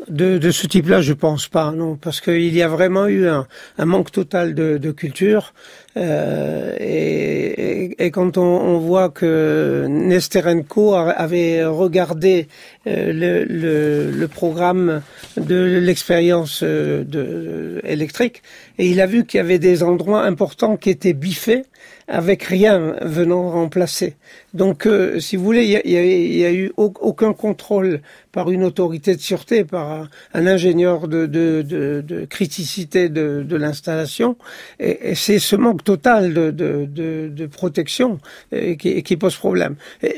de, 0.10 0.52
ce 0.52 0.68
type-là, 0.68 1.02
je 1.02 1.14
pense 1.14 1.48
pas, 1.48 1.72
non, 1.72 1.96
parce 1.96 2.20
qu'il 2.20 2.54
y 2.54 2.62
a 2.62 2.68
vraiment 2.68 3.08
eu 3.08 3.28
un, 3.28 3.46
manque 3.78 4.12
total 4.12 4.56
de, 4.56 4.92
culture. 4.92 5.54
Euh, 5.98 6.76
et, 6.80 8.10
quand 8.12 8.38
on, 8.38 8.80
voit 8.80 9.10
que 9.10 9.86
Nesterenko 9.88 10.96
avait 10.96 11.64
regardé 11.64 12.48
euh, 12.88 14.10
le, 14.12 14.28
programme 14.28 15.02
de 15.38 15.80
l'expérience 15.80 16.62
euh, 16.64 17.80
électrique, 17.84 18.42
et 18.80 18.90
il 18.90 19.00
a 19.00 19.06
vu 19.06 19.26
qu'il 19.26 19.38
y 19.38 19.42
avait 19.42 19.60
des 19.60 19.84
endroits 19.84 20.24
importants 20.24 20.76
qui 20.76 20.90
étaient 20.90 21.14
biffés 21.14 21.64
avec 22.08 22.44
rien 22.44 22.96
venant 23.02 23.50
remplacer. 23.50 24.16
Donc, 24.54 24.86
euh, 24.86 25.20
si 25.20 25.36
vous 25.36 25.44
voulez, 25.44 25.64
il 25.64 25.92
y, 25.92 26.46
a, 26.46 26.52
eu 26.52 26.72
aucun 26.78 27.34
contrôle 27.34 28.02
par 28.34 28.50
une 28.50 28.64
autorité 28.64 29.16
de 29.16 29.22
sûreté, 29.22 29.64
par 29.64 30.10
un, 30.34 30.48
ingénieur 30.48 31.08
de, 31.08 31.28
de, 31.28 31.62
de, 31.62 32.04
de, 32.06 32.26
criticité 32.26 33.08
de, 33.08 33.56
l'installation. 33.56 34.36
Et, 34.80 35.14
c'est 35.16 35.40
ce 35.40 35.56
manque 35.56 35.84
total 35.84 36.34
de, 36.34 37.46
protection 37.46 38.20
euh, 38.54 38.76
qui, 38.76 39.04
qui, 39.04 39.16
pose 39.18 39.36
problème. 39.36 39.76
Il 40.02 40.10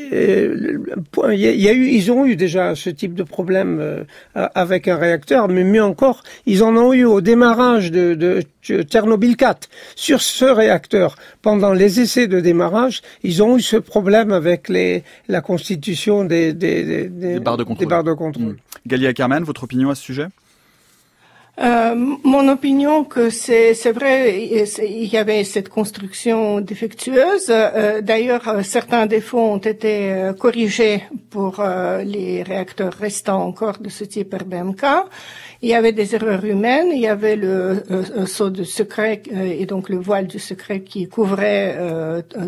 y, 1.34 1.68
a 1.68 1.74
eu, 1.74 1.88
ils 1.88 2.12
ont 2.12 2.26
eu 2.26 2.38
déjà 2.38 2.74
ce 2.76 2.90
type 2.90 3.14
de 3.14 3.24
problème 3.24 3.80
euh, 3.82 4.04
avec 4.34 4.88
un 4.88 4.96
réacteur, 4.96 5.50
mais 5.50 5.66
mieux 5.66 5.84
encore, 5.84 6.24
ils 6.46 6.64
en 6.64 6.78
ont 6.78 6.94
eu 6.94 7.04
au 7.04 7.20
démarrage 7.20 7.92
de, 7.92 8.42
Tchernobyl 8.64 9.36
4 9.36 9.70
sur 9.96 10.22
ce 10.22 10.46
réacteur. 10.46 11.18
Pendant 11.42 11.74
les 11.74 12.00
essais 12.00 12.28
de 12.28 12.40
démarrage, 12.40 13.02
ils 13.22 13.44
ont 13.44 13.58
eu 13.58 13.62
ce 13.62 13.78
problème 13.78 14.32
avec 14.32 14.70
les, 14.70 15.04
la 15.28 15.42
constitution 15.42 16.24
des, 16.24 16.54
des, 16.54 17.10
des, 17.10 17.40
barres 17.40 17.58
de 17.58 17.64
contrôle. 17.64 18.05
Mmh. 18.14 18.56
Galia 18.86 19.14
Kerman, 19.14 19.44
votre 19.44 19.64
opinion 19.64 19.90
à 19.90 19.96
ce 19.96 20.04
sujet? 20.04 20.28
Euh, 21.62 21.96
mon 21.96 22.50
opinion 22.50 23.06
que 23.06 23.30
c'est 23.30 23.74
c'est 23.76 23.94
vrai 23.94 24.46
il 24.46 25.06
y 25.06 25.16
avait 25.16 25.46
cette 25.46 25.70
construction 25.70 26.60
défectueuse. 26.60 27.48
Euh, 27.50 28.02
D'ailleurs, 28.02 28.46
euh, 28.50 28.62
certains 28.62 29.06
défauts 29.06 29.40
ont 29.40 29.58
été 29.58 30.12
euh, 30.12 30.34
corrigés 30.34 31.04
pour 31.30 31.62
euh, 31.62 32.04
les 32.04 32.44
réacteurs 32.44 32.92
restants 32.94 33.42
encore 33.42 33.78
de 33.78 33.88
ce 33.88 34.04
type 34.04 34.34
RBMK. 34.34 34.84
Il 35.62 35.70
y 35.70 35.74
avait 35.74 35.94
des 35.94 36.14
erreurs 36.14 36.44
humaines. 36.44 36.90
Il 36.92 37.00
y 37.00 37.08
avait 37.08 37.38
le 37.38 37.82
saut 38.26 38.50
de 38.50 38.66
secret 38.66 39.24
et 39.32 39.66
donc 39.66 39.88
le 39.88 39.98
voile 39.98 40.28
du 40.28 40.38
secret 40.38 40.82
qui 40.82 41.08
couvrait 41.08 41.76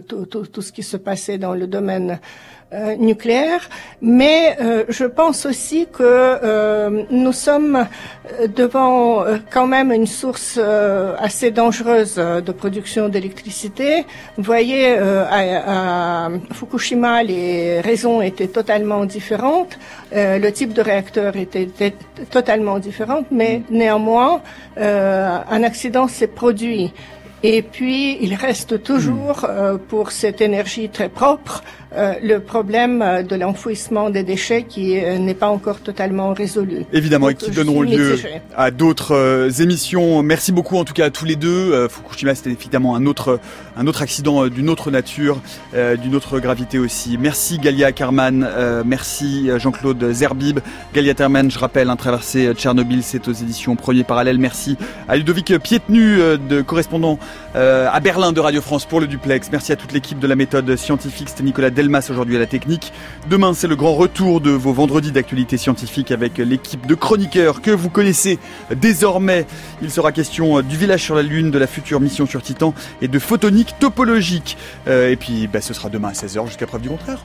tout, 0.07 0.25
tout, 0.25 0.45
tout, 0.45 0.61
ce 0.61 0.71
qui 0.71 0.83
se 0.83 0.97
passait 0.97 1.37
dans 1.39 1.55
le 1.55 1.65
domaine 1.65 2.19
euh, 2.73 2.97
nucléaire, 2.97 3.69
mais 4.01 4.57
euh, 4.59 4.83
je 4.89 5.05
pense 5.05 5.45
aussi 5.45 5.87
que 5.87 6.03
euh, 6.03 7.03
nous 7.09 7.31
sommes 7.31 7.87
devant 8.53 9.23
quand 9.49 9.67
même 9.67 9.93
une 9.93 10.05
source 10.05 10.59
assez 11.17 11.51
dangereuse 11.51 12.15
de 12.15 12.51
production 12.51 13.07
d'électricité. 13.07 14.05
Vous 14.35 14.43
voyez, 14.43 14.97
à, 14.97 16.25
à, 16.25 16.29
Fukushima, 16.51 17.23
les 17.23 17.79
raisons 17.79 18.21
étaient 18.21 18.49
totalement 18.49 19.05
différentes, 19.05 19.79
le 20.11 20.49
type 20.49 20.73
de 20.73 20.81
réacteur 20.81 21.37
était, 21.37 21.63
était 21.63 21.95
totalement 22.29 22.79
différent, 22.79 23.23
mais 23.31 23.61
néanmoins, 23.69 24.41
un 24.75 25.63
accident 25.63 26.09
s'est 26.09 26.27
produit. 26.27 26.91
Et 27.43 27.61
puis, 27.61 28.17
il 28.21 28.33
reste 28.33 28.81
toujours, 28.81 29.45
euh, 29.47 29.77
pour 29.77 30.11
cette 30.11 30.41
énergie 30.41 30.89
très 30.89 31.07
propre, 31.07 31.63
euh, 31.95 32.13
le 32.21 32.39
problème 32.39 33.01
euh, 33.01 33.23
de 33.23 33.35
l'enfouissement 33.35 34.09
des 34.09 34.23
déchets 34.23 34.63
qui 34.63 34.95
n'est 34.95 35.33
pas 35.33 35.47
encore 35.47 35.79
totalement 35.79 36.33
résolu. 36.33 36.85
Évidemment, 36.93 37.29
et 37.29 37.35
qui 37.35 37.51
donneront 37.51 37.81
lieu 37.81 38.15
à 38.55 38.71
d'autres 38.71 39.61
émissions. 39.61 40.21
Merci 40.23 40.51
beaucoup 40.51 40.77
en 40.77 40.83
tout 40.83 40.93
cas 40.93 41.05
à 41.05 41.09
tous 41.09 41.25
les 41.25 41.35
deux. 41.35 41.87
Fukushima, 41.87 42.35
c'était 42.35 42.51
évidemment 42.51 42.95
un 42.95 43.05
autre, 43.05 43.39
un 43.77 43.87
autre 43.87 44.01
accident 44.01 44.47
d'une 44.47 44.69
autre 44.69 44.91
nature, 44.91 45.41
d'une 45.73 46.15
autre 46.15 46.39
gravité 46.39 46.79
aussi. 46.79 47.17
Merci 47.17 47.59
Galia 47.59 47.91
Karman, 47.91 48.47
merci 48.85 49.49
Jean-Claude 49.57 50.11
Zerbib. 50.11 50.59
Galia 50.93 51.13
Terman, 51.13 51.49
je 51.51 51.59
rappelle, 51.59 51.89
un 51.89 51.95
traversé 51.95 52.53
Tchernobyl, 52.53 53.03
c'est 53.03 53.27
aux 53.27 53.33
éditions 53.33 53.75
Premier 53.75 54.03
Parallèle. 54.03 54.37
Merci 54.37 54.77
à 55.07 55.15
Ludovic 55.15 55.57
Pietenu, 55.59 56.17
de 56.49 56.61
correspondant 56.61 57.19
euh, 57.55 57.89
à 57.91 57.99
Berlin 57.99 58.31
de 58.31 58.39
Radio 58.39 58.61
France 58.61 58.85
pour 58.85 58.99
le 58.99 59.07
duplex. 59.07 59.49
Merci 59.51 59.71
à 59.71 59.75
toute 59.75 59.91
l'équipe 59.91 60.19
de 60.19 60.27
la 60.27 60.35
méthode 60.35 60.75
scientifique. 60.75 61.29
C'était 61.29 61.43
Nicolas 61.43 61.71
Delmas 61.77 62.07
aujourd'hui 62.09 62.35
à 62.37 62.39
la 62.39 62.47
technique. 62.47 62.91
Demain, 63.29 63.53
c'est 63.53 63.67
le 63.67 63.75
grand 63.75 63.93
retour 63.93 64.41
de 64.41 64.49
vos 64.49 64.73
vendredis 64.73 65.11
d'actualité 65.11 65.57
scientifique 65.57 66.09
avec 66.09 66.39
l'équipe 66.39 66.87
de 66.87 66.95
chroniqueurs 66.95 67.61
que 67.61 67.69
vous 67.69 67.91
connaissez 67.91 68.39
désormais. 68.75 69.45
Il 69.83 69.91
sera 69.91 70.11
question 70.11 70.63
du 70.63 70.75
village 70.75 71.03
sur 71.03 71.13
la 71.13 71.21
Lune, 71.21 71.51
de 71.51 71.59
la 71.59 71.67
future 71.67 71.99
mission 71.99 72.25
sur 72.25 72.41
Titan 72.41 72.73
et 73.03 73.07
de 73.07 73.19
photonique 73.19 73.75
topologique. 73.79 74.57
Euh, 74.87 75.11
et 75.11 75.17
puis, 75.17 75.45
bah, 75.45 75.61
ce 75.61 75.75
sera 75.75 75.89
demain 75.89 76.09
à 76.09 76.13
16h 76.13 76.47
jusqu'à 76.47 76.65
preuve 76.65 76.81
du 76.81 76.89
contraire. 76.89 77.19